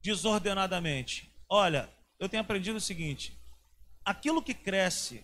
desordenadamente. 0.00 1.30
Olha, 1.46 1.90
eu 2.18 2.30
tenho 2.30 2.40
aprendido 2.40 2.76
o 2.76 2.80
seguinte: 2.80 3.36
aquilo 4.06 4.40
que 4.40 4.54
cresce 4.54 5.22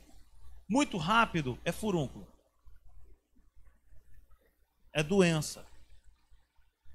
muito 0.69 0.99
rápido 0.99 1.59
é 1.65 1.73
furúnculo, 1.73 2.27
é 4.93 5.03
doença. 5.03 5.67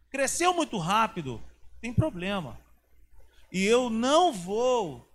Cresceu 0.10 0.54
muito 0.54 0.78
rápido, 0.78 1.44
tem 1.82 1.92
problema. 1.92 2.60
E 3.52 3.64
eu 3.64 3.90
não 3.90 4.32
vou, 4.32 5.08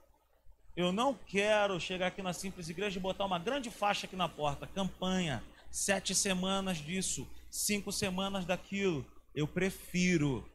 eu 0.77 0.91
não 0.93 1.15
quero 1.15 1.79
chegar 1.79 2.09
aqui 2.09 2.23
na 2.23 2.33
simples 2.33 2.69
igreja 2.69 2.99
e 2.99 3.03
botar 3.03 3.25
uma 3.25 3.39
grande 3.39 3.71
faixa 3.71 4.07
aqui 4.07 4.17
na 4.17 4.29
porta, 4.29 4.67
campanha, 4.67 5.43
sete 5.71 6.15
semanas 6.15 6.79
disso, 6.79 7.29
cinco 7.51 7.93
semanas 7.93 8.45
daquilo. 8.45 9.07
Eu 9.35 9.47
prefiro, 9.47 10.49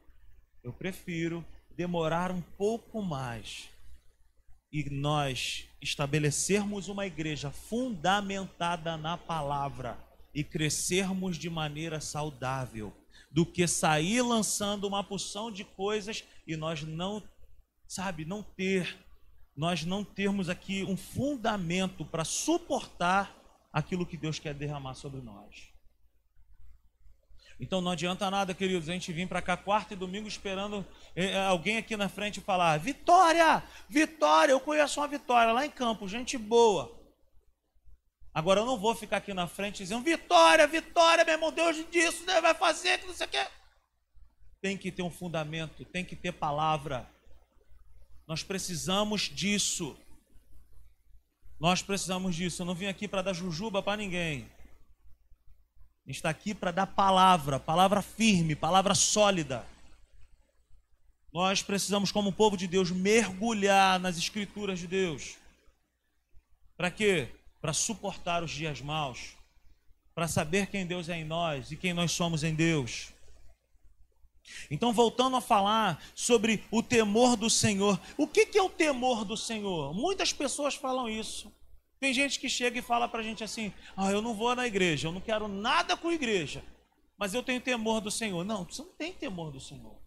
eu 0.63 0.74
prefiro 0.74 1.46
demorar 1.76 2.32
um 2.32 2.42
pouco 2.42 3.02
mais 3.02 3.70
e 4.73 4.89
nós 4.89 5.69
estabelecermos 5.79 6.88
uma 6.88 7.05
igreja 7.05 7.51
fundamentada 7.51 8.97
na 8.97 9.15
palavra 9.15 9.95
e 10.33 10.43
crescermos 10.43 11.38
de 11.38 11.47
maneira 11.47 12.01
saudável, 12.01 12.91
do 13.31 13.45
que 13.45 13.67
sair 13.67 14.23
lançando 14.23 14.88
uma 14.88 15.03
porção 15.03 15.51
de 15.51 15.63
coisas 15.63 16.23
e 16.47 16.57
nós 16.57 16.81
não, 16.81 17.21
sabe, 17.88 18.25
não 18.25 18.41
ter, 18.41 18.97
nós 19.55 19.86
não 19.86 20.03
termos 20.03 20.49
aqui 20.49 20.83
um 20.83 20.97
fundamento 20.97 22.03
para 22.03 22.25
suportar 22.25 23.38
aquilo 23.71 24.07
que 24.07 24.17
Deus 24.17 24.39
quer 24.39 24.55
derramar 24.55 24.95
sobre 24.95 25.21
nós. 25.21 25.72
Então 27.63 27.80
não 27.80 27.91
adianta 27.91 28.30
nada, 28.30 28.54
queridos, 28.54 28.89
a 28.89 28.91
gente 28.91 29.13
vir 29.13 29.26
para 29.26 29.41
cá 29.41 29.56
quarta 29.56 29.93
e 29.93 29.97
domingo 29.97 30.28
esperando 30.28 30.86
eh, 31.15 31.28
eh, 31.28 31.45
alguém 31.45 31.78
aqui 31.78 31.95
na 31.95 32.10
frente 32.10 32.41
falar: 32.41 32.78
Vitória, 32.78 33.63
Vitória, 33.88 34.52
eu 34.52 34.60
conheço 34.60 34.99
uma 34.99 35.08
Vitória 35.08 35.54
lá 35.54 35.65
em 35.65 35.69
campo, 35.69 36.06
gente 36.06 36.38
boa. 36.38 36.93
Agora 38.34 38.60
eu 38.60 38.65
não 38.65 38.78
vou 38.78 38.93
ficar 38.93 39.17
aqui 39.17 39.34
na 39.34 39.47
frente 39.47 39.78
dizendo: 39.78 40.04
Vitória, 40.04 40.67
Vitória, 40.67 41.23
meu 41.23 41.36
irmão, 41.36 41.54
Deus 41.54 41.89
disso 41.89 42.26
né, 42.26 42.41
vai 42.41 42.54
fazer, 42.54 42.97
que 42.97 43.08
não 43.08 43.13
sei 43.13 43.28
o. 43.28 43.47
Tem 44.62 44.78
que 44.78 44.91
ter 44.91 45.02
um 45.02 45.10
fundamento, 45.10 45.86
tem 45.86 46.04
que 46.04 46.17
ter 46.17 46.34
palavra. 46.34 47.10
Nós 48.28 48.43
precisamos 48.43 49.21
disso. 49.21 49.97
Nós 51.58 51.82
precisamos 51.82 52.36
disso. 52.36 52.62
Eu 52.62 52.65
não 52.65 52.76
vim 52.76 52.88
aqui 52.88 53.08
para 53.08 53.21
dar 53.21 53.34
jujuba 53.34 53.82
para 53.82 53.95
ninguém 53.95 54.52
está 56.12 56.30
aqui 56.30 56.54
para 56.54 56.72
dar 56.72 56.88
palavra, 56.88 57.60
palavra 57.60 58.02
firme, 58.02 58.56
palavra 58.56 58.94
sólida. 58.94 59.66
Nós 61.32 61.63
precisamos, 61.63 62.12
como 62.12 62.32
povo 62.32 62.56
de 62.56 62.68
Deus, 62.68 62.92
mergulhar 62.92 64.00
nas 64.00 64.18
Escrituras 64.18 64.80
de 64.80 64.88
Deus. 64.88 65.38
Para 66.78 66.92
quê? 66.92 67.30
Para 67.62 67.74
suportar 67.74 68.44
os 68.44 68.52
dias 68.52 68.82
maus, 68.82 69.36
para 70.13 70.28
saber 70.28 70.68
quem 70.68 70.86
Deus 70.86 71.10
é 71.10 71.18
em 71.18 71.24
nós 71.24 71.72
e 71.72 71.78
quem 71.78 71.94
nós 71.94 72.12
somos 72.12 72.44
em 72.44 72.54
Deus. 72.54 73.13
Então, 74.70 74.92
voltando 74.92 75.38
a 75.38 75.42
falar 75.42 76.04
sobre 76.13 76.63
o 76.70 76.84
temor 76.84 77.36
do 77.36 77.50
Senhor. 77.50 78.00
O 78.18 78.28
que 78.28 78.58
é 78.58 78.62
o 78.62 78.70
temor 78.70 79.24
do 79.24 79.38
Senhor? 79.38 79.94
Muitas 79.94 80.34
pessoas 80.34 80.76
falam 80.76 81.10
isso. 81.10 81.52
Tem 82.04 82.13
gente 82.13 82.38
que 82.38 82.50
chega 82.50 82.78
e 82.78 82.82
fala 82.82 83.08
para 83.08 83.22
a 83.22 83.24
gente 83.24 83.46
assim: 83.46 83.72
ah, 83.96 84.12
eu 84.12 84.22
não 84.22 84.34
vou 84.34 84.54
na 84.54 84.68
igreja, 84.68 85.08
eu 85.08 85.12
não 85.13 85.22
quero 85.22 85.48
nada 85.48 85.96
com 85.96 86.12
igreja, 86.12 86.62
mas 87.18 87.34
eu 87.34 87.42
tenho 87.42 87.62
temor 87.62 88.02
do 88.02 88.12
Senhor. 88.12 88.44
Não, 88.44 88.66
você 88.66 88.82
não 88.82 88.92
tem 88.92 89.13
temor 89.13 89.54
do 89.54 89.62
Senhor. 89.62 89.98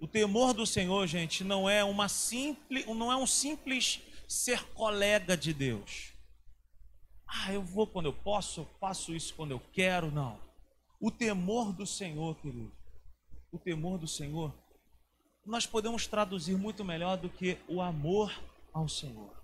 O 0.00 0.08
temor 0.08 0.54
do 0.54 0.64
Senhor, 0.64 1.06
gente, 1.06 1.44
não 1.44 1.68
é 1.68 1.84
uma 1.84 2.08
simples, 2.08 2.86
não 2.86 3.12
é 3.12 3.16
um 3.16 3.26
simples 3.26 4.00
ser 4.26 4.64
colega 4.72 5.36
de 5.36 5.52
Deus. 5.52 6.14
Ah, 7.26 7.52
eu 7.52 7.60
vou 7.60 7.86
quando 7.86 8.06
eu 8.06 8.14
posso, 8.14 8.60
eu 8.60 8.70
faço 8.80 9.14
isso 9.14 9.34
quando 9.34 9.50
eu 9.50 9.60
quero, 9.70 10.10
não. 10.10 10.40
O 10.98 11.10
temor 11.10 11.74
do 11.74 11.86
Senhor, 11.86 12.34
querido, 12.36 12.72
o 13.52 13.58
temor 13.58 13.98
do 13.98 14.08
Senhor, 14.08 14.58
nós 15.44 15.66
podemos 15.66 16.06
traduzir 16.06 16.56
muito 16.56 16.82
melhor 16.82 17.18
do 17.18 17.28
que 17.28 17.58
o 17.68 17.82
amor 17.82 18.32
ao 18.76 18.88
Senhor. 18.88 19.34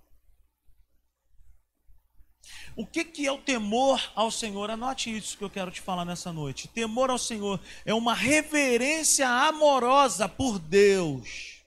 O 2.77 2.87
que, 2.87 3.03
que 3.03 3.27
é 3.27 3.33
o 3.33 3.39
temor 3.39 4.13
ao 4.15 4.31
Senhor? 4.31 4.71
Anote 4.71 5.15
isso 5.15 5.39
que 5.39 5.45
eu 5.45 5.49
quero 5.49 5.71
te 5.71 5.81
falar 5.81 6.05
nessa 6.05 6.33
noite. 6.33 6.69
Temor 6.69 7.09
ao 7.09 7.19
Senhor 7.19 7.59
é 7.87 7.95
uma 7.95 8.15
reverência 8.15 9.27
amorosa 9.27 10.29
por 10.29 10.59
Deus. 10.59 11.63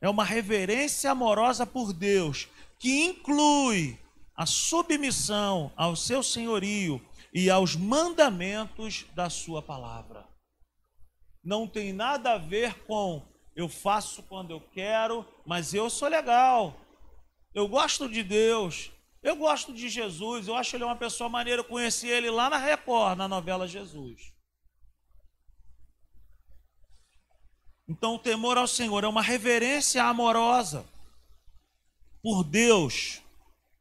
É 0.00 0.08
uma 0.08 0.24
reverência 0.24 1.10
amorosa 1.10 1.64
por 1.64 1.92
Deus, 1.92 2.48
que 2.78 3.04
inclui 3.04 3.98
a 4.34 4.44
submissão 4.44 5.72
ao 5.76 5.94
seu 5.94 6.22
senhorio 6.22 7.00
e 7.32 7.48
aos 7.48 7.76
mandamentos 7.76 9.06
da 9.14 9.30
sua 9.30 9.62
palavra. 9.62 10.26
Não 11.44 11.66
tem 11.66 11.92
nada 11.92 12.32
a 12.32 12.38
ver 12.38 12.84
com 12.86 13.24
eu 13.56 13.70
faço 13.70 14.22
quando 14.24 14.50
eu 14.50 14.60
quero, 14.60 15.26
mas 15.46 15.72
eu 15.72 15.88
sou 15.88 16.08
legal. 16.08 16.78
Eu 17.54 17.66
gosto 17.66 18.06
de 18.06 18.22
Deus. 18.22 18.92
Eu 19.22 19.34
gosto 19.34 19.72
de 19.72 19.88
Jesus. 19.88 20.46
Eu 20.46 20.54
acho 20.54 20.76
ele 20.76 20.84
uma 20.84 20.94
pessoa 20.94 21.30
maneira. 21.30 21.60
Eu 21.60 21.64
conheci 21.64 22.06
ele 22.06 22.30
lá 22.30 22.50
na 22.50 22.58
Record, 22.58 23.16
na 23.16 23.26
novela 23.26 23.66
Jesus. 23.66 24.34
Então, 27.88 28.16
o 28.16 28.18
temor 28.18 28.58
ao 28.58 28.66
Senhor 28.66 29.04
é 29.04 29.08
uma 29.08 29.22
reverência 29.22 30.04
amorosa 30.04 30.84
por 32.22 32.44
Deus. 32.44 33.22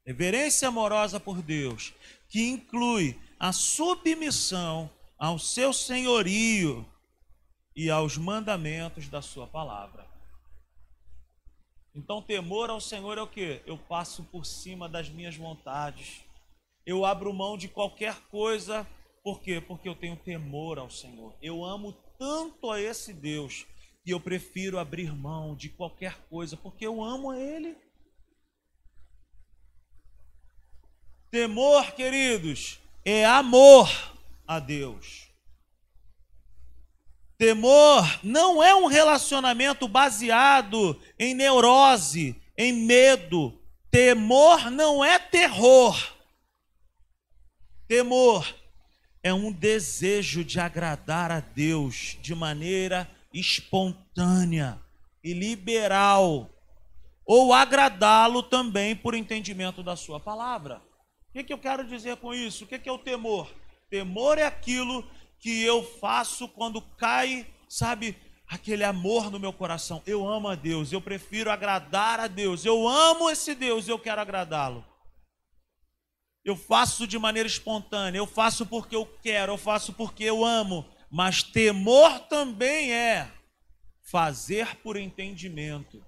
Reverência 0.08 0.70
amorosa 0.70 1.20
por 1.20 1.42
Deus, 1.42 1.94
que 2.30 2.48
inclui 2.48 3.20
a 3.38 3.52
submissão 3.52 4.90
ao 5.18 5.38
seu 5.38 5.74
senhorio 5.74 6.86
e 7.76 7.90
aos 7.90 8.18
mandamentos 8.18 9.10
da 9.10 9.22
sua 9.22 9.46
palavra. 9.46 10.08
Então, 11.94 12.22
temor 12.22 12.70
ao 12.70 12.80
Senhor 12.80 13.18
é 13.18 13.22
o 13.22 13.28
que? 13.28 13.62
Eu 13.66 13.78
passo 13.78 14.24
por 14.26 14.46
cima 14.46 14.88
das 14.88 15.10
minhas 15.10 15.36
vontades. 15.36 16.22
Eu 16.86 17.06
abro 17.06 17.34
mão 17.34 17.58
de 17.58 17.68
qualquer 17.68 18.16
coisa. 18.30 18.86
Por 19.24 19.42
quê? 19.42 19.62
Porque 19.62 19.88
eu 19.88 19.96
tenho 19.96 20.16
temor 20.16 20.78
ao 20.78 20.90
Senhor. 20.90 21.36
Eu 21.42 21.64
amo 21.64 21.94
tanto 22.18 22.70
a 22.70 22.80
esse 22.80 23.14
Deus 23.14 23.66
que 24.04 24.12
eu 24.12 24.20
prefiro 24.20 24.78
abrir 24.78 25.14
mão 25.14 25.56
de 25.56 25.70
qualquer 25.70 26.20
coisa, 26.28 26.56
porque 26.56 26.86
eu 26.86 27.04
amo 27.04 27.32
a 27.32 27.40
Ele. 27.40 27.76
Temor, 31.32 31.94
queridos, 31.94 32.80
é 33.04 33.26
amor 33.26 33.90
a 34.48 34.60
Deus. 34.60 35.35
Temor 37.38 38.20
não 38.24 38.64
é 38.64 38.74
um 38.74 38.86
relacionamento 38.86 39.88
baseado 39.88 41.00
em 41.20 41.34
neurose, 41.34 42.36
em 42.58 42.72
medo. 42.72 43.60
Temor 43.92 44.72
não 44.72 45.04
é 45.04 45.20
terror. 45.20 46.16
Temor 47.88 48.56
é 49.22 49.34
um 49.34 49.52
desejo 49.52 50.44
de 50.44 50.60
agradar 50.60 51.32
a 51.32 51.40
Deus 51.40 52.18
de 52.22 52.34
maneira 52.34 53.10
espontânea 53.34 54.80
e 55.24 55.34
liberal, 55.34 56.50
ou 57.26 57.52
agradá-lo 57.52 58.44
também 58.44 58.96
por 58.96 59.16
entendimento 59.16 59.82
da 59.82 59.96
Sua 59.96 60.20
palavra. 60.20 60.82
O 61.30 61.34
que, 61.34 61.44
que 61.44 61.54
eu 61.54 61.58
quero 61.58 61.84
dizer 61.84 62.16
com 62.18 62.34
isso? 62.34 62.64
O 62.64 62.68
que, 62.68 62.80
que 62.80 62.88
é 62.88 62.92
o 62.92 63.00
temor? 63.00 63.52
Temor 63.90 64.38
é 64.38 64.44
aquilo 64.44 65.06
que 65.40 65.64
eu 65.64 65.84
faço 66.00 66.48
quando 66.48 66.82
cai, 66.82 67.46
sabe, 67.70 68.18
aquele 68.48 68.84
amor 68.84 69.32
no 69.32 69.40
meu 69.40 69.54
coração. 69.54 70.02
Eu 70.06 70.28
amo 70.28 70.48
a 70.48 70.56
Deus, 70.56 70.92
eu 70.92 71.02
prefiro 71.02 71.52
agradar 71.52 72.20
a 72.20 72.28
Deus. 72.28 72.66
Eu 72.66 72.88
amo 72.88 73.30
esse 73.30 73.56
Deus, 73.56 73.88
eu 73.88 74.00
quero 74.00 74.22
agradá-lo. 74.22 74.86
Eu 76.44 76.56
faço 76.56 77.08
de 77.08 77.18
maneira 77.18 77.48
espontânea, 77.48 78.20
eu 78.20 78.28
faço 78.28 78.66
porque 78.68 78.96
eu 78.96 79.06
quero, 79.24 79.54
eu 79.54 79.58
faço 79.58 79.94
porque 79.94 80.24
eu 80.24 80.46
amo. 80.46 80.86
Mas 81.10 81.42
temor 81.42 82.20
também 82.20 82.94
é 82.94 83.32
fazer 84.12 84.76
por 84.78 84.96
entendimento. 84.96 86.06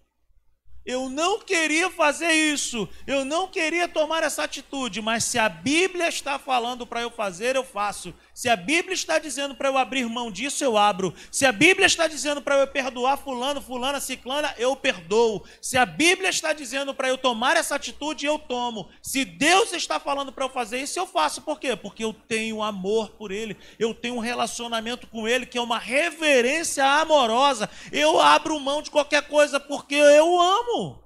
eu 0.85 1.09
não 1.09 1.41
queria 1.41 1.89
fazer 1.91 2.31
isso, 2.31 2.87
eu 3.05 3.25
não 3.25 3.49
queria 3.49 3.89
tomar 3.89 4.23
essa 4.23 4.43
atitude, 4.43 5.01
mas 5.01 5.25
se 5.25 5.37
a 5.37 5.49
Bíblia 5.49 6.07
está 6.07 6.39
falando 6.39 6.87
para 6.87 7.01
eu 7.01 7.11
fazer, 7.11 7.57
eu 7.57 7.63
faço. 7.65 8.13
Se 8.37 8.49
a 8.49 8.55
Bíblia 8.55 8.93
está 8.93 9.17
dizendo 9.17 9.55
para 9.55 9.67
eu 9.67 9.79
abrir 9.79 10.07
mão 10.07 10.29
disso, 10.31 10.63
eu 10.63 10.77
abro. 10.77 11.11
Se 11.31 11.43
a 11.43 11.51
Bíblia 11.51 11.87
está 11.87 12.07
dizendo 12.07 12.39
para 12.39 12.59
eu 12.59 12.67
perdoar 12.67 13.17
fulano, 13.17 13.59
fulana, 13.59 13.99
ciclana, 13.99 14.53
eu 14.59 14.75
perdoo. 14.75 15.43
Se 15.59 15.75
a 15.75 15.87
Bíblia 15.87 16.29
está 16.29 16.53
dizendo 16.53 16.93
para 16.93 17.09
eu 17.09 17.17
tomar 17.17 17.57
essa 17.57 17.73
atitude, 17.73 18.27
eu 18.27 18.37
tomo. 18.37 18.89
Se 19.01 19.25
Deus 19.25 19.73
está 19.73 19.99
falando 19.99 20.31
para 20.31 20.45
eu 20.45 20.49
fazer 20.49 20.77
isso, 20.77 20.99
eu 20.99 21.07
faço. 21.07 21.41
Por 21.41 21.59
quê? 21.59 21.75
Porque 21.75 22.03
eu 22.03 22.13
tenho 22.13 22.61
amor 22.61 23.09
por 23.09 23.31
ele, 23.31 23.57
eu 23.79 23.91
tenho 23.91 24.13
um 24.13 24.19
relacionamento 24.19 25.07
com 25.07 25.27
ele 25.27 25.47
que 25.47 25.57
é 25.57 25.61
uma 25.61 25.79
reverência 25.79 26.85
amorosa. 26.85 27.67
Eu 27.91 28.21
abro 28.21 28.59
mão 28.59 28.83
de 28.83 28.91
qualquer 28.91 29.27
coisa 29.27 29.59
porque 29.59 29.95
eu 29.95 30.39
amo. 30.39 31.03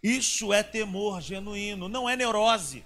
Isso 0.00 0.52
é 0.52 0.62
temor 0.62 1.20
genuíno, 1.20 1.88
não 1.88 2.08
é 2.08 2.14
neurose 2.14 2.84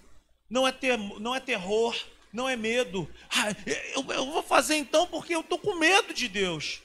não 0.49 0.67
é, 0.67 0.73
ter, 0.73 0.97
não 0.97 1.35
é 1.35 1.41
terror, 1.41 1.95
não 2.33 2.49
é 2.49 2.57
medo. 2.57 3.09
Ah, 3.31 3.55
eu, 3.95 4.05
eu 4.13 4.27
vou 4.27 4.43
fazer 4.43 4.77
então 4.77 5.07
porque 5.07 5.35
eu 5.35 5.41
estou 5.41 5.59
com 5.59 5.77
medo 5.77 6.15
de 6.15 6.29
Deus. 6.29 6.81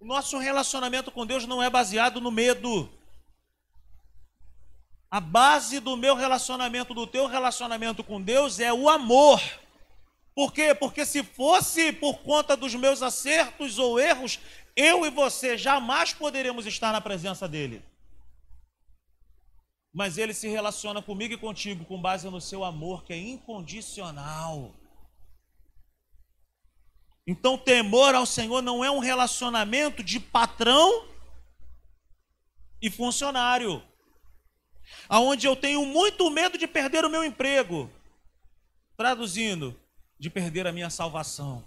O 0.00 0.04
nosso 0.04 0.36
relacionamento 0.38 1.10
com 1.10 1.24
Deus 1.24 1.46
não 1.46 1.62
é 1.62 1.70
baseado 1.70 2.20
no 2.20 2.30
medo. 2.30 2.90
A 5.10 5.20
base 5.20 5.78
do 5.78 5.96
meu 5.96 6.16
relacionamento, 6.16 6.92
do 6.92 7.06
teu 7.06 7.26
relacionamento 7.26 8.02
com 8.02 8.20
Deus 8.20 8.58
é 8.58 8.72
o 8.72 8.88
amor. 8.88 9.40
Por 10.34 10.52
quê? 10.52 10.74
Porque 10.74 11.06
se 11.06 11.22
fosse 11.22 11.92
por 11.92 12.18
conta 12.18 12.56
dos 12.56 12.74
meus 12.74 13.00
acertos 13.00 13.78
ou 13.78 14.00
erros, 14.00 14.40
eu 14.74 15.06
e 15.06 15.10
você 15.10 15.56
jamais 15.56 16.12
poderemos 16.12 16.66
estar 16.66 16.90
na 16.90 17.00
presença 17.00 17.46
dele 17.46 17.80
mas 19.94 20.18
ele 20.18 20.34
se 20.34 20.48
relaciona 20.48 21.00
comigo 21.00 21.34
e 21.34 21.38
contigo 21.38 21.84
com 21.84 22.02
base 22.02 22.28
no 22.28 22.40
seu 22.40 22.64
amor, 22.64 23.04
que 23.04 23.12
é 23.12 23.16
incondicional. 23.16 24.74
Então, 27.24 27.56
temor 27.56 28.12
ao 28.12 28.26
Senhor 28.26 28.60
não 28.60 28.84
é 28.84 28.90
um 28.90 28.98
relacionamento 28.98 30.02
de 30.02 30.18
patrão 30.18 31.08
e 32.82 32.90
funcionário, 32.90 33.80
aonde 35.08 35.46
eu 35.46 35.54
tenho 35.54 35.86
muito 35.86 36.28
medo 36.28 36.58
de 36.58 36.66
perder 36.66 37.04
o 37.04 37.10
meu 37.10 37.24
emprego, 37.24 37.88
traduzindo, 38.96 39.80
de 40.18 40.28
perder 40.28 40.66
a 40.66 40.72
minha 40.72 40.90
salvação. 40.90 41.64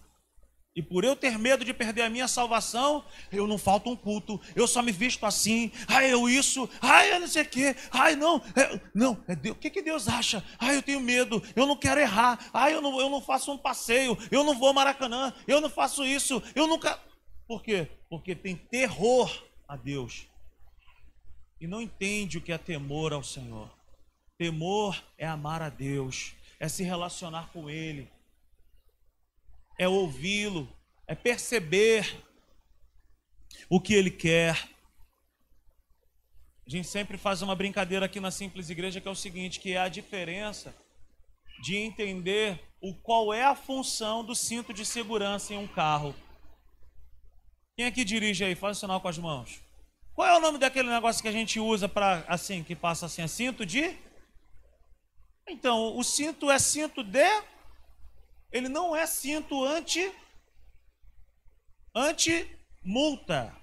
E 0.77 0.81
por 0.83 1.03
eu 1.03 1.15
ter 1.15 1.39
medo 1.39 1.65
de 1.65 1.73
perder 1.73 2.03
a 2.03 2.09
minha 2.09 2.27
salvação, 2.27 3.03
eu 3.31 3.47
não 3.47 3.57
falto 3.57 3.89
um 3.89 3.95
culto, 3.95 4.39
eu 4.55 4.67
só 4.67 4.83
me 4.83 4.91
visto 4.91 5.25
assim, 5.25 5.71
ai, 5.87 6.13
eu 6.13 6.29
isso, 6.29 6.69
ai, 6.79 7.15
eu 7.15 7.19
não 7.19 7.27
sei 7.27 7.41
o 7.41 7.49
quê, 7.49 7.75
ai, 7.89 8.15
não, 8.15 8.37
é, 8.55 8.79
não, 8.93 9.19
é 9.27 9.35
Deus, 9.35 9.57
o 9.57 9.59
que, 9.59 9.71
que 9.71 9.81
Deus 9.81 10.07
acha? 10.07 10.45
Ai, 10.59 10.75
eu 10.75 10.83
tenho 10.83 10.99
medo, 10.99 11.41
eu 11.55 11.65
não 11.65 11.75
quero 11.75 11.99
errar, 11.99 12.51
ai, 12.53 12.75
eu 12.75 12.81
não, 12.83 12.99
eu 12.99 13.09
não 13.09 13.19
faço 13.19 13.51
um 13.51 13.57
passeio, 13.57 14.15
eu 14.29 14.43
não 14.43 14.53
vou 14.53 14.67
ao 14.67 14.73
Maracanã, 14.75 15.33
eu 15.47 15.59
não 15.59 15.67
faço 15.67 16.05
isso, 16.05 16.43
eu 16.53 16.67
nunca. 16.67 17.01
Por 17.47 17.63
quê? 17.63 17.87
Porque 18.07 18.35
tem 18.35 18.55
terror 18.55 19.45
a 19.67 19.75
Deus. 19.75 20.27
E 21.59 21.65
não 21.65 21.81
entende 21.81 22.37
o 22.37 22.41
que 22.41 22.51
é 22.51 22.57
temor 22.59 23.13
ao 23.13 23.23
Senhor. 23.23 23.67
Temor 24.37 25.03
é 25.17 25.25
amar 25.25 25.63
a 25.63 25.69
Deus, 25.69 26.35
é 26.59 26.69
se 26.69 26.83
relacionar 26.83 27.49
com 27.51 27.67
Ele 27.67 28.07
é 29.77 29.87
ouvi-lo, 29.87 30.67
é 31.07 31.15
perceber 31.15 32.23
o 33.69 33.79
que 33.79 33.93
ele 33.93 34.11
quer. 34.11 34.69
A 36.65 36.69
gente 36.69 36.87
sempre 36.87 37.17
faz 37.17 37.41
uma 37.41 37.55
brincadeira 37.55 38.05
aqui 38.05 38.19
na 38.19 38.31
Simples 38.31 38.69
Igreja 38.69 38.99
que 38.99 39.07
é 39.07 39.11
o 39.11 39.15
seguinte, 39.15 39.59
que 39.59 39.73
é 39.73 39.77
a 39.77 39.87
diferença 39.87 40.75
de 41.61 41.75
entender 41.75 42.61
o 42.81 42.93
qual 42.93 43.33
é 43.33 43.43
a 43.43 43.55
função 43.55 44.23
do 44.23 44.35
cinto 44.35 44.73
de 44.73 44.85
segurança 44.85 45.53
em 45.53 45.57
um 45.57 45.67
carro. 45.67 46.13
Quem 47.75 47.85
é 47.85 47.91
que 47.91 48.03
dirige 48.03 48.43
aí? 48.43 48.55
Faz 48.55 48.77
o 48.77 48.79
sinal 48.79 48.99
com 48.99 49.07
as 49.07 49.17
mãos. 49.17 49.61
Qual 50.13 50.27
é 50.27 50.35
o 50.35 50.41
nome 50.41 50.57
daquele 50.57 50.89
negócio 50.89 51.21
que 51.21 51.27
a 51.27 51.31
gente 51.31 51.59
usa 51.59 51.87
para 51.87 52.25
assim, 52.27 52.63
que 52.63 52.75
passa 52.75 53.05
assim, 53.05 53.21
é 53.21 53.27
cinto 53.27 53.65
de? 53.65 53.95
Então, 55.47 55.95
o 55.95 56.03
cinto 56.03 56.49
é 56.51 56.59
cinto 56.59 57.03
de 57.03 57.43
ele 58.51 58.69
não 58.69 58.95
é 58.95 59.05
cinto 59.05 59.63
anti 59.63 60.11
anti 61.93 62.49
multa. 62.83 63.55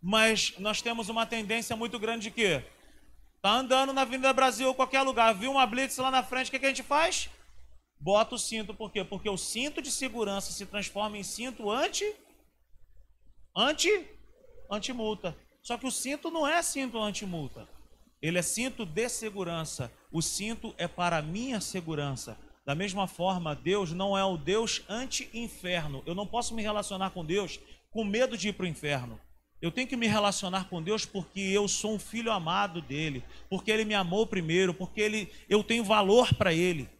Mas 0.00 0.54
nós 0.58 0.80
temos 0.80 1.08
uma 1.08 1.26
tendência 1.26 1.74
muito 1.74 1.98
grande 1.98 2.24
de 2.24 2.30
quê? 2.30 2.64
Tá 3.40 3.50
andando 3.50 3.92
na 3.92 4.02
Avenida 4.02 4.32
Brasil 4.32 4.68
ou 4.68 4.74
qualquer 4.74 5.02
lugar, 5.02 5.32
viu 5.34 5.50
uma 5.50 5.66
blitz 5.66 5.96
lá 5.98 6.10
na 6.10 6.22
frente, 6.22 6.48
o 6.48 6.50
que, 6.50 6.58
que 6.58 6.66
a 6.66 6.68
gente 6.68 6.82
faz? 6.82 7.28
Bota 8.00 8.34
o 8.34 8.38
cinto, 8.38 8.74
por 8.74 8.92
quê? 8.92 9.04
Porque 9.04 9.28
o 9.28 9.36
cinto 9.36 9.82
de 9.82 9.90
segurança 9.90 10.52
se 10.52 10.66
transforma 10.66 11.16
em 11.16 11.22
cinto 11.22 11.70
anti 11.70 12.04
anti 13.56 14.06
anti 14.70 14.92
multa. 14.92 15.36
Só 15.62 15.76
que 15.76 15.86
o 15.86 15.90
cinto 15.90 16.30
não 16.30 16.46
é 16.46 16.62
cinto 16.62 16.98
anti 16.98 17.26
multa. 17.26 17.68
Ele 18.20 18.38
é 18.38 18.42
cinto 18.42 18.84
de 18.84 19.08
segurança. 19.08 19.92
O 20.12 20.22
cinto 20.22 20.74
é 20.76 20.88
para 20.88 21.18
a 21.18 21.22
minha 21.22 21.60
segurança. 21.60 22.38
Da 22.68 22.74
mesma 22.74 23.06
forma, 23.06 23.54
Deus 23.54 23.92
não 23.92 24.16
é 24.16 24.22
o 24.22 24.36
Deus 24.36 24.82
anti-inferno. 24.90 26.02
Eu 26.04 26.14
não 26.14 26.26
posso 26.26 26.54
me 26.54 26.60
relacionar 26.60 27.12
com 27.12 27.24
Deus 27.24 27.58
com 27.90 28.04
medo 28.04 28.36
de 28.36 28.48
ir 28.48 28.52
para 28.52 28.64
o 28.64 28.68
inferno. 28.68 29.18
Eu 29.58 29.72
tenho 29.72 29.88
que 29.88 29.96
me 29.96 30.06
relacionar 30.06 30.68
com 30.68 30.82
Deus 30.82 31.06
porque 31.06 31.40
eu 31.40 31.66
sou 31.66 31.94
um 31.94 31.98
filho 31.98 32.30
amado 32.30 32.82
dele, 32.82 33.24
porque 33.48 33.70
ele 33.70 33.86
me 33.86 33.94
amou 33.94 34.26
primeiro, 34.26 34.74
porque 34.74 35.00
ele, 35.00 35.32
eu 35.48 35.64
tenho 35.64 35.82
valor 35.82 36.34
para 36.34 36.52
ele. 36.52 36.90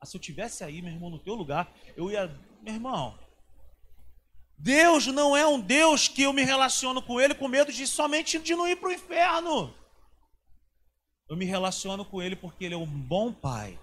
Ah, 0.00 0.06
se 0.06 0.16
eu 0.16 0.20
tivesse 0.20 0.62
aí, 0.62 0.80
meu 0.80 0.92
irmão, 0.92 1.10
no 1.10 1.18
teu 1.18 1.34
lugar, 1.34 1.68
eu 1.96 2.08
ia, 2.08 2.28
meu 2.62 2.74
irmão. 2.74 3.18
Deus 4.56 5.08
não 5.08 5.36
é 5.36 5.44
um 5.44 5.58
Deus 5.58 6.06
que 6.06 6.22
eu 6.22 6.32
me 6.32 6.44
relaciono 6.44 7.02
com 7.02 7.20
ele 7.20 7.34
com 7.34 7.48
medo 7.48 7.72
de 7.72 7.84
somente 7.84 8.38
de 8.38 8.54
não 8.54 8.68
ir 8.68 8.76
para 8.76 8.90
o 8.90 8.92
inferno. 8.92 9.74
Eu 11.28 11.36
me 11.36 11.46
relaciono 11.46 12.04
com 12.04 12.22
ele 12.22 12.36
porque 12.36 12.64
ele 12.64 12.74
é 12.74 12.78
um 12.78 12.86
bom 12.86 13.32
pai 13.32 13.76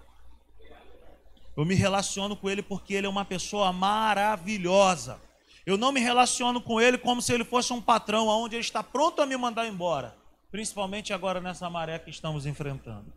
eu 1.58 1.64
me 1.64 1.74
relaciono 1.74 2.36
com 2.36 2.48
ele 2.48 2.62
porque 2.62 2.94
ele 2.94 3.08
é 3.08 3.10
uma 3.10 3.24
pessoa 3.24 3.72
maravilhosa. 3.72 5.20
Eu 5.66 5.76
não 5.76 5.90
me 5.90 5.98
relaciono 5.98 6.60
com 6.60 6.80
ele 6.80 6.96
como 6.96 7.20
se 7.20 7.32
ele 7.32 7.44
fosse 7.44 7.72
um 7.72 7.82
patrão, 7.82 8.28
onde 8.28 8.54
ele 8.54 8.62
está 8.62 8.80
pronto 8.80 9.20
a 9.20 9.26
me 9.26 9.36
mandar 9.36 9.66
embora. 9.66 10.16
Principalmente 10.52 11.12
agora 11.12 11.40
nessa 11.40 11.68
maré 11.68 11.98
que 11.98 12.10
estamos 12.10 12.46
enfrentando. 12.46 13.12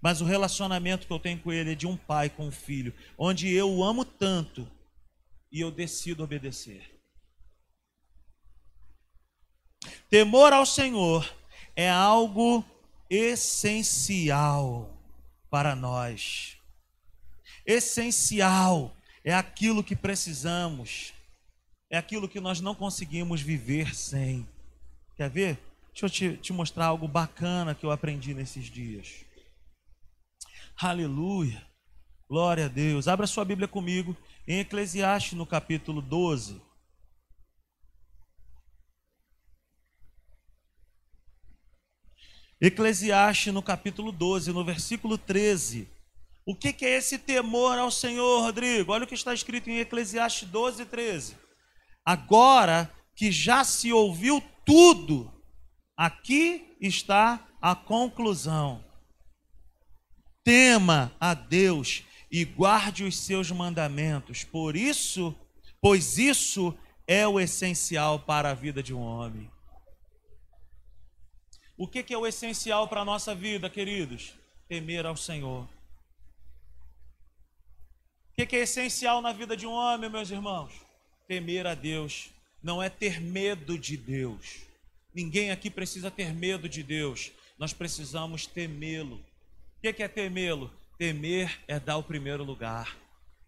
Mas 0.00 0.22
o 0.22 0.24
relacionamento 0.24 1.06
que 1.06 1.12
eu 1.12 1.18
tenho 1.18 1.38
com 1.38 1.52
ele 1.52 1.72
é 1.72 1.74
de 1.74 1.86
um 1.86 1.98
pai 1.98 2.30
com 2.30 2.46
um 2.46 2.50
filho, 2.50 2.94
onde 3.18 3.52
eu 3.52 3.70
o 3.70 3.84
amo 3.84 4.06
tanto 4.06 4.66
e 5.52 5.60
eu 5.60 5.70
decido 5.70 6.24
obedecer. 6.24 6.98
Temor 10.08 10.54
ao 10.54 10.64
Senhor 10.64 11.30
é 11.76 11.90
algo 11.90 12.64
essencial 13.10 14.98
para 15.50 15.76
nós 15.76 16.55
essencial, 17.66 18.94
é 19.24 19.34
aquilo 19.34 19.82
que 19.82 19.96
precisamos, 19.96 21.12
é 21.90 21.98
aquilo 21.98 22.28
que 22.28 22.40
nós 22.40 22.60
não 22.60 22.74
conseguimos 22.74 23.40
viver 23.40 23.94
sem. 23.94 24.46
Quer 25.16 25.28
ver? 25.28 25.58
Deixa 25.90 26.06
eu 26.06 26.10
te, 26.10 26.36
te 26.36 26.52
mostrar 26.52 26.86
algo 26.86 27.08
bacana 27.08 27.74
que 27.74 27.84
eu 27.84 27.90
aprendi 27.90 28.34
nesses 28.34 28.66
dias. 28.66 29.24
Aleluia. 30.76 31.66
Glória 32.28 32.66
a 32.66 32.68
Deus. 32.68 33.08
Abra 33.08 33.26
sua 33.26 33.44
Bíblia 33.44 33.66
comigo 33.66 34.16
em 34.46 34.60
Eclesiastes 34.60 35.32
no 35.32 35.46
capítulo 35.46 36.02
12. 36.02 36.60
Eclesiastes 42.60 43.52
no 43.52 43.62
capítulo 43.62 44.10
12, 44.10 44.52
no 44.52 44.64
versículo 44.64 45.18
13. 45.18 45.88
O 46.46 46.54
que, 46.54 46.84
é 46.86 46.90
esse 46.90 47.18
temor 47.18 47.76
ao 47.76 47.90
Senhor, 47.90 48.40
Rodrigo? 48.40 48.92
Olha 48.92 49.02
o 49.02 49.06
que 49.06 49.16
está 49.16 49.34
escrito 49.34 49.68
em 49.68 49.80
Eclesiastes 49.80 50.48
12, 50.48 50.86
13. 50.86 51.36
Agora 52.04 52.88
que 53.16 53.32
já 53.32 53.64
se 53.64 53.92
ouviu 53.92 54.40
tudo, 54.64 55.32
aqui 55.96 56.76
está 56.80 57.44
a 57.60 57.74
conclusão. 57.74 58.84
Tema 60.44 61.12
a 61.18 61.34
Deus 61.34 62.04
e 62.30 62.44
guarde 62.44 63.02
os 63.02 63.18
seus 63.18 63.50
mandamentos. 63.50 64.44
Por 64.44 64.76
isso, 64.76 65.34
pois 65.82 66.16
isso 66.16 66.72
é 67.08 67.26
o 67.26 67.40
essencial 67.40 68.20
para 68.20 68.50
a 68.50 68.54
vida 68.54 68.80
de 68.80 68.94
um 68.94 69.00
homem. 69.00 69.50
O 71.76 71.88
que, 71.88 72.04
que 72.04 72.14
é 72.14 72.18
o 72.18 72.26
essencial 72.26 72.86
para 72.86 73.00
a 73.00 73.04
nossa 73.04 73.34
vida, 73.34 73.68
queridos? 73.68 74.32
Temer 74.68 75.06
ao 75.06 75.16
Senhor. 75.16 75.75
O 78.38 78.46
que 78.46 78.54
é 78.54 78.60
essencial 78.60 79.22
na 79.22 79.32
vida 79.32 79.56
de 79.56 79.66
um 79.66 79.72
homem, 79.72 80.10
meus 80.10 80.30
irmãos? 80.30 80.70
Temer 81.26 81.66
a 81.66 81.74
Deus. 81.74 82.28
Não 82.62 82.82
é 82.82 82.90
ter 82.90 83.18
medo 83.18 83.78
de 83.78 83.96
Deus. 83.96 84.58
Ninguém 85.14 85.50
aqui 85.50 85.70
precisa 85.70 86.10
ter 86.10 86.34
medo 86.34 86.68
de 86.68 86.82
Deus. 86.82 87.32
Nós 87.58 87.72
precisamos 87.72 88.46
temê-lo. 88.46 89.24
O 89.78 89.80
que 89.80 90.02
é 90.02 90.06
temê-lo? 90.06 90.70
Temer 90.98 91.58
é 91.66 91.80
dar 91.80 91.96
o 91.96 92.02
primeiro 92.02 92.44
lugar. 92.44 92.94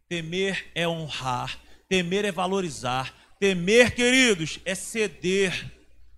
Temer 0.08 0.70
é 0.74 0.88
honrar. 0.88 1.60
Temer 1.86 2.24
é 2.24 2.32
valorizar. 2.32 3.14
Temer, 3.38 3.94
queridos, 3.94 4.58
é 4.64 4.74
ceder. 4.74 5.70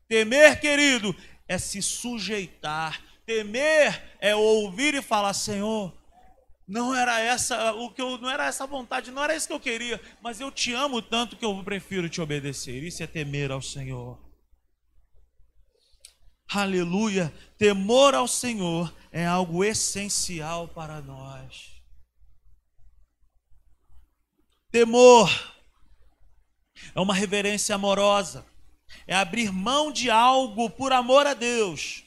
Temer, 0.07 0.61
querido, 0.61 1.13
é 1.49 1.59
se 1.59 1.83
sujeitar. 1.83 3.03
Temer 3.27 4.01
é 4.21 4.37
ouvir 4.37 4.95
e 4.95 5.03
falar: 5.03 5.35
Senhor, 5.35 5.93
não 6.71 6.95
era 6.95 7.19
essa 7.19 7.73
o 7.73 7.91
que 7.91 8.01
eu 8.01 8.17
não 8.17 8.31
era 8.31 8.47
essa 8.47 8.65
vontade, 8.65 9.11
não 9.11 9.25
era 9.25 9.35
isso 9.35 9.49
que 9.49 9.53
eu 9.53 9.59
queria, 9.59 10.01
mas 10.23 10.39
eu 10.39 10.53
te 10.53 10.73
amo 10.73 11.03
tanto 11.03 11.37
que 11.37 11.45
eu 11.45 11.65
prefiro 11.65 12.09
te 12.09 12.21
obedecer. 12.21 12.85
Isso 12.85 13.03
é 13.03 13.09
temer 13.09 13.51
ao 13.51 13.61
Senhor. 13.61 14.17
Aleluia! 16.49 17.35
Temor 17.59 18.15
ao 18.15 18.29
Senhor 18.29 18.95
é 19.11 19.27
algo 19.27 19.65
essencial 19.65 20.69
para 20.69 21.01
nós. 21.01 21.83
Temor 24.71 25.29
é 26.95 27.01
uma 27.01 27.15
reverência 27.15 27.75
amorosa, 27.75 28.47
é 29.09 29.17
abrir 29.17 29.51
mão 29.51 29.91
de 29.91 30.09
algo 30.09 30.71
por 30.71 30.93
amor 30.93 31.27
a 31.27 31.35
Deus. 31.35 32.05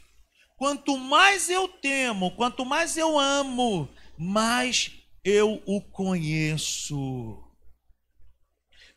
Quanto 0.55 0.97
mais 0.97 1.49
eu 1.49 1.68
temo, 1.68 2.32
quanto 2.32 2.64
mais 2.64 2.95
eu 2.95 3.20
amo, 3.20 3.89
mais 4.24 4.91
eu 5.24 5.61
o 5.65 5.82
conheço. 5.82 7.43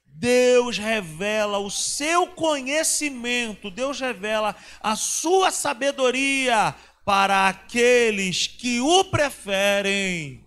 Deus 0.06 0.78
revela 0.78 1.58
o 1.58 1.70
seu 1.70 2.28
conhecimento, 2.28 3.70
Deus 3.70 4.00
revela 4.00 4.56
a 4.80 4.96
sua 4.96 5.50
sabedoria 5.50 6.74
para 7.04 7.48
aqueles 7.48 8.46
que 8.46 8.80
o 8.80 9.04
preferem. 9.04 10.46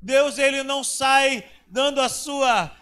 Deus 0.00 0.38
ele 0.38 0.62
não 0.62 0.82
sai 0.82 1.44
dando 1.66 2.00
a 2.00 2.08
sua 2.08 2.74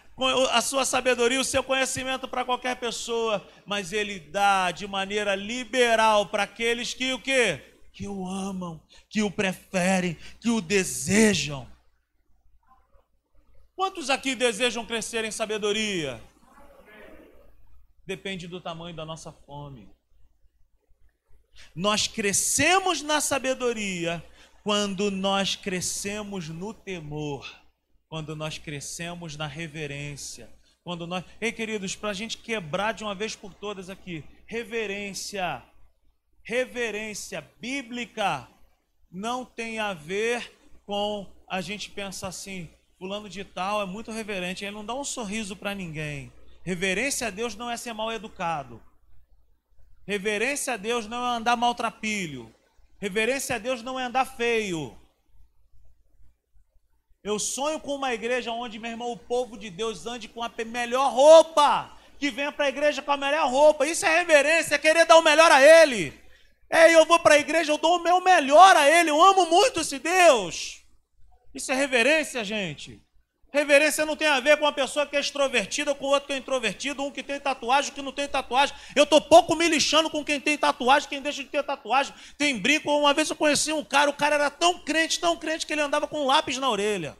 a 0.53 0.61
sua 0.61 0.84
sabedoria, 0.84 1.41
o 1.41 1.45
seu 1.45 1.62
conhecimento 1.62 2.28
para 2.28 2.45
qualquer 2.45 2.76
pessoa, 2.76 3.43
mas 3.64 3.91
ele 3.91 4.20
dá 4.20 4.70
de 4.70 4.86
maneira 4.86 5.34
liberal 5.34 6.26
para 6.26 6.43
aqueles 6.43 6.93
que 6.93 7.14
o 7.14 7.18
quê? 7.18 7.69
Que 7.93 8.07
o 8.07 8.26
amam, 8.26 8.80
que 9.09 9.22
o 9.22 9.30
preferem, 9.30 10.16
que 10.41 10.49
o 10.49 10.61
desejam. 10.61 11.70
Quantos 13.74 14.11
aqui 14.11 14.34
desejam 14.34 14.86
crescer 14.86 15.24
em 15.24 15.30
sabedoria? 15.30 16.22
Depende 18.07 18.47
do 18.47 18.61
tamanho 18.61 18.95
da 18.95 19.05
nossa 19.05 19.32
fome. 19.32 19.88
Nós 21.74 22.07
crescemos 22.07 23.03
na 23.03 23.20
sabedoria 23.20 24.24
quando 24.62 25.11
nós 25.11 25.57
crescemos 25.57 26.49
no 26.49 26.72
temor 26.72 27.61
quando 28.11 28.34
nós 28.34 28.59
crescemos 28.59 29.36
na 29.36 29.47
reverência. 29.47 30.51
Quando 30.82 31.07
nós. 31.07 31.24
Ei, 31.41 31.53
queridos, 31.53 31.95
para 31.95 32.11
a 32.11 32.14
gente 32.14 32.38
quebrar 32.38 32.93
de 32.93 33.05
uma 33.05 33.14
vez 33.14 33.36
por 33.36 33.55
todas 33.55 33.88
aqui, 33.88 34.24
reverência, 34.47 35.62
reverência 36.51 37.48
bíblica 37.61 38.48
não 39.09 39.44
tem 39.44 39.78
a 39.78 39.94
ver 39.94 40.53
com 40.84 41.24
a 41.48 41.61
gente 41.61 41.88
pensar 41.90 42.26
assim, 42.26 42.68
fulano 42.98 43.28
de 43.28 43.44
tal 43.44 43.80
é 43.80 43.86
muito 43.86 44.11
reverente, 44.11 44.64
ele 44.64 44.74
não 44.74 44.84
dá 44.84 44.92
um 44.92 45.05
sorriso 45.05 45.55
para 45.55 45.76
ninguém. 45.76 46.32
Reverência 46.64 47.28
a 47.28 47.30
Deus 47.30 47.55
não 47.55 47.70
é 47.70 47.76
ser 47.76 47.92
mal 47.92 48.11
educado. 48.11 48.82
Reverência 50.05 50.74
a 50.74 50.76
Deus 50.76 51.07
não 51.07 51.24
é 51.24 51.36
andar 51.36 51.55
maltrapilho. 51.55 52.53
Reverência 52.98 53.55
a 53.55 53.59
Deus 53.59 53.80
não 53.80 53.98
é 53.98 54.03
andar 54.03 54.24
feio. 54.24 54.98
Eu 57.22 57.38
sonho 57.38 57.78
com 57.78 57.94
uma 57.94 58.12
igreja 58.12 58.51
onde, 58.51 58.80
meu 58.80 58.90
irmão, 58.90 59.12
o 59.12 59.16
povo 59.16 59.57
de 59.57 59.70
Deus 59.70 60.05
ande 60.05 60.26
com 60.26 60.42
a 60.42 60.51
melhor 60.66 61.12
roupa, 61.12 61.96
que 62.18 62.28
venha 62.28 62.51
para 62.51 62.64
a 62.64 62.70
igreja 62.70 63.01
com 63.03 63.12
a 63.12 63.16
melhor 63.16 63.48
roupa. 63.48 63.86
Isso 63.86 64.05
é 64.05 64.18
reverência, 64.18 64.74
é 64.74 64.78
querer 64.78 65.07
dar 65.07 65.16
o 65.16 65.22
melhor 65.22 65.53
a 65.53 65.62
Ele. 65.62 66.19
É, 66.70 66.94
eu 66.94 67.04
vou 67.04 67.18
para 67.18 67.34
a 67.34 67.38
igreja, 67.38 67.72
eu 67.72 67.78
dou 67.78 67.96
o 67.96 68.02
meu 68.02 68.20
melhor 68.20 68.76
a 68.76 68.88
Ele. 68.88 69.10
Eu 69.10 69.20
amo 69.20 69.46
muito 69.46 69.80
esse 69.80 69.98
Deus. 69.98 70.82
Isso 71.52 71.72
é 71.72 71.74
reverência, 71.74 72.44
gente. 72.44 73.02
Reverência 73.52 74.06
não 74.06 74.14
tem 74.14 74.28
a 74.28 74.38
ver 74.38 74.56
com 74.56 74.64
uma 74.64 74.72
pessoa 74.72 75.04
que 75.04 75.16
é 75.16 75.20
extrovertida 75.20 75.92
com 75.92 76.06
outro 76.06 76.28
que 76.28 76.32
é 76.32 76.36
introvertido, 76.36 77.02
um 77.02 77.10
que 77.10 77.20
tem 77.20 77.40
tatuagem, 77.40 77.92
que 77.92 78.00
não 78.00 78.12
tem 78.12 78.28
tatuagem. 78.28 78.76
Eu 78.94 79.02
estou 79.02 79.20
pouco 79.20 79.56
me 79.56 79.68
lixando 79.68 80.08
com 80.08 80.24
quem 80.24 80.40
tem 80.40 80.56
tatuagem, 80.56 81.08
quem 81.08 81.20
deixa 81.20 81.42
de 81.42 81.48
ter 81.48 81.64
tatuagem, 81.64 82.14
tem 82.38 82.56
brinco. 82.56 82.96
Uma 82.96 83.12
vez 83.12 83.28
eu 83.28 83.34
conheci 83.34 83.72
um 83.72 83.84
cara, 83.84 84.08
o 84.08 84.14
cara 84.14 84.36
era 84.36 84.50
tão 84.50 84.78
crente, 84.78 85.18
tão 85.18 85.36
crente, 85.36 85.66
que 85.66 85.72
ele 85.72 85.82
andava 85.82 86.06
com 86.06 86.20
um 86.20 86.26
lápis 86.26 86.58
na 86.58 86.70
orelha. 86.70 87.18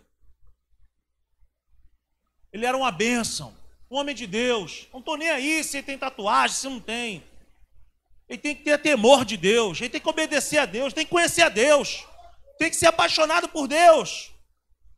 Ele 2.53 2.65
era 2.65 2.77
uma 2.77 2.93
bênção, 2.93 3.53
um 3.91 3.97
homem 3.97 4.15
de 4.15 4.29
Deus. 4.29 4.87
Não 4.93 5.01
estou 5.01 5.17
nem 5.17 5.31
aí 5.31 5.65
se 5.65 5.83
tem 5.83 5.99
tatuagem, 5.99 6.57
se 6.57 6.69
não 6.69 6.79
tem. 6.79 7.25
Ele 8.31 8.39
tem 8.39 8.55
que 8.55 8.63
ter 8.63 8.79
temor 8.79 9.25
de 9.25 9.37
Deus, 9.37 9.81
ele 9.81 9.91
tem 9.91 10.01
que 10.01 10.09
obedecer 10.09 10.59
a 10.59 10.65
Deus, 10.65 10.93
tem 10.93 11.05
que 11.05 11.11
conhecer 11.11 11.43
a 11.43 11.49
Deus, 11.49 12.07
tem 12.61 12.71
que 12.71 12.77
ser 12.77 12.87
apaixonado 12.87 13.49
por 13.49 13.67
Deus. 13.67 14.31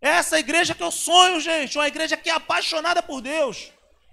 É 0.02 0.10
essa 0.10 0.38
igreja 0.38 0.74
que 0.74 0.82
eu 0.82 0.90
sonho, 0.90 1.40
gente. 1.40 1.78
Uma 1.78 1.88
igreja 1.88 2.14
que 2.14 2.28
é 2.28 2.34
apaixonada 2.34 3.02
por 3.02 3.22
Deus. 3.22 3.72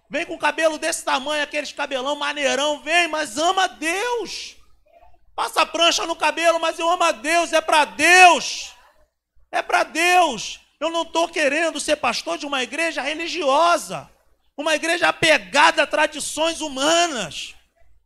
Vem 0.09 0.25
com 0.25 0.37
cabelo 0.37 0.77
desse 0.77 1.03
tamanho, 1.03 1.43
aqueles 1.43 1.73
cabelão 1.73 2.15
maneirão. 2.15 2.81
Vem, 2.81 3.09
mas 3.09 3.37
ama 3.37 3.67
Deus. 3.67 4.55
Passa 5.35 5.65
prancha 5.65 6.05
no 6.05 6.15
cabelo, 6.15 6.57
mas 6.57 6.79
eu 6.79 6.89
amo 6.89 7.03
a 7.03 7.11
Deus. 7.11 7.51
É 7.51 7.59
para 7.59 7.83
Deus. 7.83 8.71
É 9.51 9.61
para 9.61 9.83
Deus. 9.83 10.61
Eu 10.79 10.89
não 10.91 11.01
estou 11.01 11.27
querendo 11.27 11.77
ser 11.77 11.97
pastor 11.97 12.37
de 12.37 12.45
uma 12.45 12.63
igreja 12.63 13.01
religiosa. 13.01 14.09
Uma 14.55 14.75
igreja 14.75 15.09
apegada 15.09 15.83
a 15.83 15.87
tradições 15.87 16.61
humanas. 16.61 17.55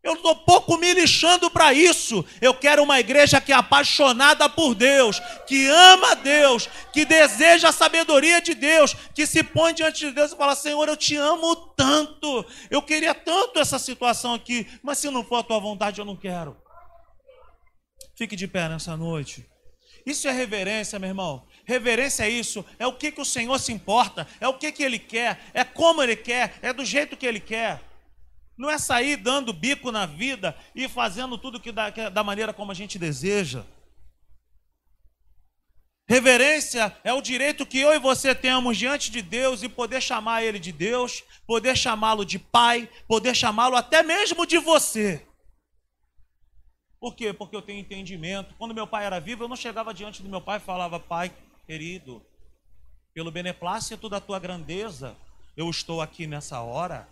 Eu 0.03 0.15
estou 0.15 0.35
pouco 0.35 0.77
me 0.77 0.93
lixando 0.93 1.49
para 1.49 1.73
isso. 1.73 2.25
Eu 2.41 2.53
quero 2.53 2.83
uma 2.83 2.99
igreja 2.99 3.39
que 3.39 3.53
é 3.53 3.55
apaixonada 3.55 4.49
por 4.49 4.75
Deus, 4.75 5.21
que 5.47 5.65
ama 5.67 6.13
Deus, 6.17 6.67
que 6.91 7.05
deseja 7.05 7.69
a 7.69 7.71
sabedoria 7.71 8.41
de 8.41 8.53
Deus, 8.53 8.93
que 9.15 9.25
se 9.25 9.41
põe 9.41 9.73
diante 9.73 10.05
de 10.05 10.11
Deus 10.11 10.33
e 10.33 10.35
fala: 10.35 10.55
Senhor, 10.55 10.89
eu 10.89 10.97
te 10.97 11.15
amo 11.15 11.55
tanto. 11.55 12.45
Eu 12.69 12.81
queria 12.81 13.15
tanto 13.15 13.59
essa 13.59 13.79
situação 13.79 14.33
aqui, 14.33 14.67
mas 14.83 14.97
se 14.97 15.09
não 15.09 15.23
for 15.23 15.37
a 15.37 15.43
tua 15.43 15.59
vontade, 15.59 16.01
eu 16.01 16.05
não 16.05 16.17
quero. 16.17 16.57
Fique 18.17 18.35
de 18.35 18.45
pé 18.45 18.67
nessa 18.67 18.97
noite. 18.97 19.45
Isso 20.05 20.27
é 20.27 20.31
reverência, 20.31 20.99
meu 20.99 21.07
irmão. 21.07 21.47
Reverência 21.63 22.25
é 22.25 22.29
isso, 22.29 22.65
é 22.77 22.85
o 22.85 22.91
que, 22.91 23.09
que 23.09 23.21
o 23.21 23.25
Senhor 23.25 23.57
se 23.57 23.71
importa, 23.71 24.27
é 24.41 24.47
o 24.49 24.55
que, 24.55 24.69
que 24.69 24.83
Ele 24.83 24.99
quer, 24.99 25.39
é 25.53 25.63
como 25.63 26.03
Ele 26.03 26.17
quer, 26.17 26.55
é 26.61 26.73
do 26.73 26.83
jeito 26.83 27.15
que 27.15 27.25
Ele 27.25 27.39
quer. 27.39 27.79
Não 28.57 28.69
é 28.69 28.77
sair 28.77 29.17
dando 29.17 29.51
bico 29.51 29.91
na 29.91 30.05
vida 30.05 30.55
e 30.75 30.87
fazendo 30.87 31.37
tudo 31.37 31.59
que 31.59 31.71
que 31.93 32.09
da 32.09 32.23
maneira 32.23 32.53
como 32.53 32.71
a 32.71 32.75
gente 32.75 32.99
deseja. 32.99 33.63
Reverência 36.07 36.95
é 37.03 37.13
o 37.13 37.21
direito 37.21 37.65
que 37.65 37.79
eu 37.79 37.93
e 37.93 37.99
você 37.99 38.35
temos 38.35 38.77
diante 38.77 39.09
de 39.09 39.21
Deus 39.21 39.63
e 39.63 39.69
poder 39.69 40.01
chamar 40.01 40.43
Ele 40.43 40.59
de 40.59 40.71
Deus, 40.71 41.23
poder 41.47 41.77
chamá-lo 41.77 42.25
de 42.25 42.37
Pai, 42.37 42.89
poder 43.07 43.33
chamá-lo 43.33 43.75
até 43.75 44.03
mesmo 44.03 44.45
de 44.45 44.57
você. 44.57 45.25
Por 46.99 47.15
quê? 47.15 47.33
Porque 47.33 47.55
eu 47.55 47.61
tenho 47.61 47.79
entendimento. 47.79 48.53
Quando 48.57 48.73
meu 48.73 48.87
pai 48.87 49.05
era 49.05 49.19
vivo, 49.19 49.43
eu 49.43 49.49
não 49.49 49.57
chegava 49.57 49.93
diante 49.93 50.21
do 50.21 50.29
meu 50.29 50.39
pai 50.39 50.57
e 50.57 50.61
falava: 50.61 50.99
Pai 50.99 51.33
querido, 51.65 52.25
pelo 53.13 53.31
beneplácito 53.31 54.07
da 54.07 54.21
tua 54.21 54.39
grandeza, 54.39 55.15
eu 55.55 55.69
estou 55.69 56.01
aqui 56.01 56.25
nessa 56.25 56.61
hora. 56.61 57.07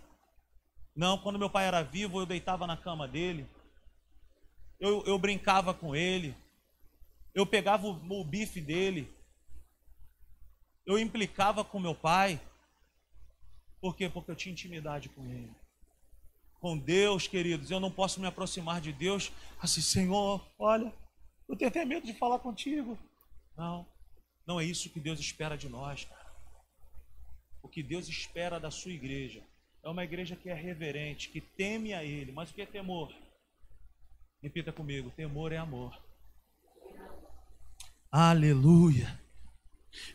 Não, 0.94 1.16
quando 1.16 1.38
meu 1.38 1.48
pai 1.48 1.66
era 1.66 1.82
vivo, 1.82 2.20
eu 2.20 2.26
deitava 2.26 2.66
na 2.66 2.76
cama 2.76 3.08
dele, 3.08 3.48
eu, 4.78 5.02
eu 5.06 5.18
brincava 5.18 5.72
com 5.72 5.96
ele, 5.96 6.36
eu 7.34 7.46
pegava 7.46 7.86
o, 7.86 8.20
o 8.20 8.24
bife 8.24 8.60
dele, 8.60 9.10
eu 10.84 10.98
implicava 10.98 11.64
com 11.64 11.80
meu 11.80 11.94
pai. 11.94 12.40
Por 13.80 13.96
quê? 13.96 14.08
Porque 14.08 14.30
eu 14.30 14.36
tinha 14.36 14.52
intimidade 14.52 15.08
com 15.08 15.24
ele. 15.24 15.50
Com 16.60 16.78
Deus, 16.78 17.26
queridos, 17.26 17.70
eu 17.70 17.80
não 17.80 17.90
posso 17.90 18.20
me 18.20 18.26
aproximar 18.26 18.80
de 18.80 18.92
Deus 18.92 19.32
assim, 19.60 19.80
Senhor, 19.80 20.46
olha, 20.58 20.92
eu 21.48 21.56
tenho 21.56 21.70
até 21.70 21.84
medo 21.84 22.06
de 22.06 22.12
falar 22.12 22.38
contigo. 22.38 22.98
Não, 23.56 23.86
não 24.46 24.60
é 24.60 24.64
isso 24.64 24.90
que 24.90 25.00
Deus 25.00 25.18
espera 25.18 25.56
de 25.56 25.68
nós, 25.68 26.04
cara. 26.04 26.32
O 27.62 27.68
que 27.68 27.82
Deus 27.82 28.08
espera 28.08 28.60
da 28.60 28.70
sua 28.70 28.92
igreja 28.92 29.42
é 29.82 29.88
uma 29.88 30.04
igreja 30.04 30.36
que 30.36 30.48
é 30.48 30.54
reverente, 30.54 31.28
que 31.28 31.40
teme 31.40 31.92
a 31.92 32.04
Ele. 32.04 32.32
Mas 32.32 32.50
o 32.50 32.54
que 32.54 32.62
é 32.62 32.66
temor? 32.66 33.12
Repita 34.42 34.72
comigo: 34.72 35.10
temor 35.10 35.52
é 35.52 35.56
amor. 35.56 35.96
Aleluia. 38.10 39.20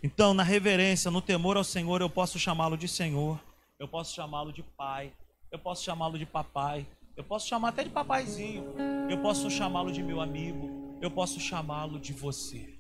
Então, 0.01 0.34
na 0.34 0.43
reverência, 0.43 1.11
no 1.11 1.22
temor 1.22 1.57
ao 1.57 1.63
Senhor, 1.63 2.01
eu 2.01 2.09
posso 2.09 2.39
chamá-lo 2.39 2.78
de 2.78 2.88
Senhor, 2.88 3.39
eu 3.80 3.88
posso 3.88 4.15
chamá-lo 4.15 4.51
de 4.51 4.63
Pai, 4.63 5.13
eu 5.51 5.59
posso 5.59 5.84
chamá-lo 5.84 6.18
de 6.18 6.26
Papai, 6.26 6.86
Eu 7.18 7.24
posso 7.24 7.47
chamar 7.47 7.70
até 7.70 7.84
de 7.84 7.89
papaizinho. 7.89 8.76
Eu 9.09 9.20
posso 9.24 9.49
chamá-lo 9.49 9.91
de 9.91 10.03
meu 10.03 10.22
amigo. 10.22 10.99
Eu 11.01 11.09
posso 11.09 11.39
chamá-lo 11.39 11.99
de 11.99 12.13
você. 12.13 12.78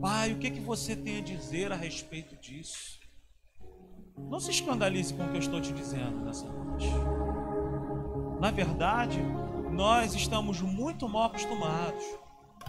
Pai, 0.00 0.32
o 0.32 0.38
que, 0.38 0.50
que 0.50 0.60
você 0.60 0.96
tem 0.96 1.18
a 1.18 1.20
dizer 1.20 1.70
a 1.70 1.76
respeito 1.76 2.34
disso? 2.36 2.97
Não 4.28 4.40
se 4.40 4.50
escandalize 4.50 5.14
com 5.14 5.24
o 5.24 5.28
que 5.28 5.36
eu 5.36 5.40
estou 5.40 5.60
te 5.60 5.72
dizendo 5.72 6.24
nessa 6.24 6.46
noite. 6.46 6.88
Na 8.40 8.50
verdade, 8.50 9.18
nós 9.70 10.14
estamos 10.14 10.60
muito 10.60 11.08
mal 11.08 11.24
acostumados. 11.24 12.04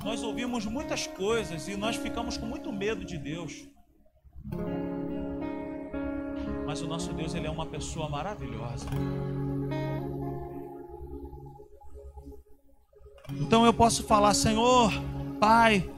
Nós 0.04 0.24
ouvimos 0.24 0.66
muitas 0.66 1.08
coisas 1.08 1.68
e 1.68 1.76
nós 1.76 1.96
ficamos 1.96 2.38
com 2.38 2.46
muito 2.46 2.72
medo 2.72 3.04
de 3.04 3.18
Deus. 3.18 3.68
Mas 6.66 6.82
o 6.82 6.88
nosso 6.88 7.12
Deus, 7.14 7.34
ele 7.34 7.48
é 7.48 7.50
uma 7.50 7.66
pessoa 7.66 8.08
maravilhosa. 8.08 8.86
Então 13.40 13.66
eu 13.66 13.74
posso 13.74 14.04
falar, 14.04 14.34
Senhor, 14.34 14.92
Pai, 15.40 15.90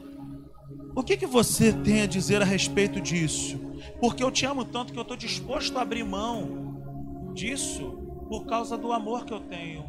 o 0.95 1.03
que, 1.03 1.15
que 1.17 1.25
você 1.25 1.71
tem 1.71 2.01
a 2.01 2.05
dizer 2.05 2.41
a 2.41 2.45
respeito 2.45 2.99
disso? 2.99 3.70
Porque 3.99 4.23
eu 4.23 4.31
te 4.31 4.45
amo 4.45 4.65
tanto 4.65 4.93
que 4.93 4.99
eu 4.99 5.03
estou 5.03 5.17
disposto 5.17 5.77
a 5.77 5.81
abrir 5.81 6.03
mão 6.03 7.31
disso 7.33 7.97
por 8.27 8.45
causa 8.45 8.77
do 8.77 8.91
amor 8.91 9.25
que 9.25 9.33
eu 9.33 9.39
tenho 9.39 9.85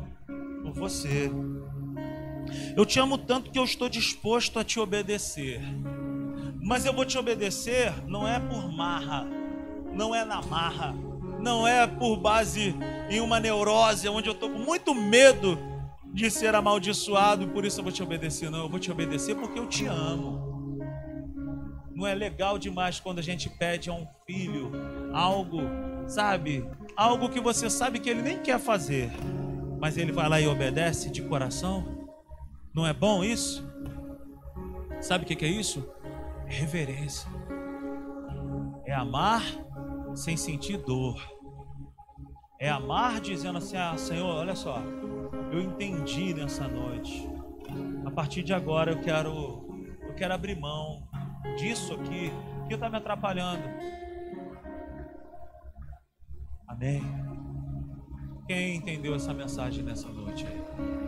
por 0.63 0.73
você. 0.73 1.31
Eu 2.77 2.85
te 2.85 2.99
amo 2.99 3.19
tanto 3.19 3.51
que 3.51 3.59
eu 3.59 3.65
estou 3.65 3.89
disposto 3.89 4.59
a 4.59 4.65
te 4.65 4.81
obedecer. 4.81 5.61
Mas 6.61 6.85
eu 6.85 6.93
vou 6.93 7.05
te 7.05 7.19
obedecer 7.19 7.93
não 8.07 8.27
é 8.27 8.39
por 8.39 8.71
marra, 8.73 9.27
não 9.93 10.15
é 10.15 10.25
na 10.25 10.41
marra, 10.43 10.95
não 11.41 11.67
é 11.67 11.87
por 11.87 12.17
base 12.17 12.75
em 13.11 13.21
uma 13.21 13.41
neurose 13.41 14.09
onde 14.09 14.29
eu 14.29 14.33
estou 14.33 14.49
com 14.49 14.59
muito 14.59 14.95
medo 14.95 15.59
de 16.13 16.31
ser 16.31 16.55
amaldiçoado 16.55 17.45
e 17.45 17.47
por 17.47 17.65
isso 17.65 17.81
eu 17.81 17.85
vou 17.85 17.93
te 17.93 18.03
obedecer. 18.03 18.51
Não, 18.51 18.61
eu 18.61 18.69
vou 18.69 18.79
te 18.79 18.91
obedecer 18.91 19.35
porque 19.35 19.59
eu 19.59 19.67
te 19.67 19.87
amo. 19.87 20.52
Não 22.03 22.09
é 22.09 22.17
legal 22.17 22.59
demais 22.59 22.99
quando 22.99 23.21
a 23.21 23.23
gente 23.23 23.49
pede 23.49 23.89
a 23.89 23.93
um 23.93 24.05
filho 24.27 24.73
algo, 25.15 25.61
sabe? 26.09 26.69
Algo 26.97 27.29
que 27.29 27.41
você 27.41 27.71
sabe 27.71 28.01
que 28.01 28.11
ele 28.11 28.23
nem 28.23 28.43
quer 28.43 28.59
fazer, 28.59 29.09
mas 29.79 29.97
ele 29.97 30.11
vai 30.11 30.29
lá 30.29 30.41
e 30.41 30.49
obedece 30.49 31.13
de 31.13 31.23
coração? 31.23 32.09
Não 32.75 32.85
é 32.85 32.93
bom 32.93 33.23
isso? 33.23 33.65
Sabe 35.01 35.23
o 35.23 35.27
que 35.29 35.45
é 35.45 35.49
isso? 35.49 35.89
Reverência. 36.45 37.31
É 38.85 38.93
amar 38.93 39.45
sem 40.13 40.37
sentir 40.37 40.79
dor. 40.79 41.23
É 42.59 42.69
amar 42.69 43.21
dizendo 43.21 43.59
assim: 43.59 43.77
Ah, 43.77 43.97
Senhor, 43.97 44.27
olha 44.27 44.57
só, 44.57 44.83
eu 45.53 45.61
entendi 45.61 46.35
nessa 46.35 46.67
noite. 46.67 47.31
A 48.05 48.11
partir 48.11 48.43
de 48.43 48.53
agora 48.53 48.91
eu 48.91 49.01
quero, 49.01 49.87
eu 50.03 50.15
quero 50.17 50.35
abrir 50.35 50.59
mão 50.59 51.12
disso 51.57 51.95
aqui 51.95 52.33
que 52.69 52.75
está 52.75 52.89
me 52.89 52.97
atrapalhando. 52.97 53.63
Amém. 56.67 57.03
Quem 58.47 58.77
entendeu 58.77 59.15
essa 59.15 59.33
mensagem 59.33 59.85
nessa 59.85 60.09
noite 60.09 60.47
aí? 60.47 61.02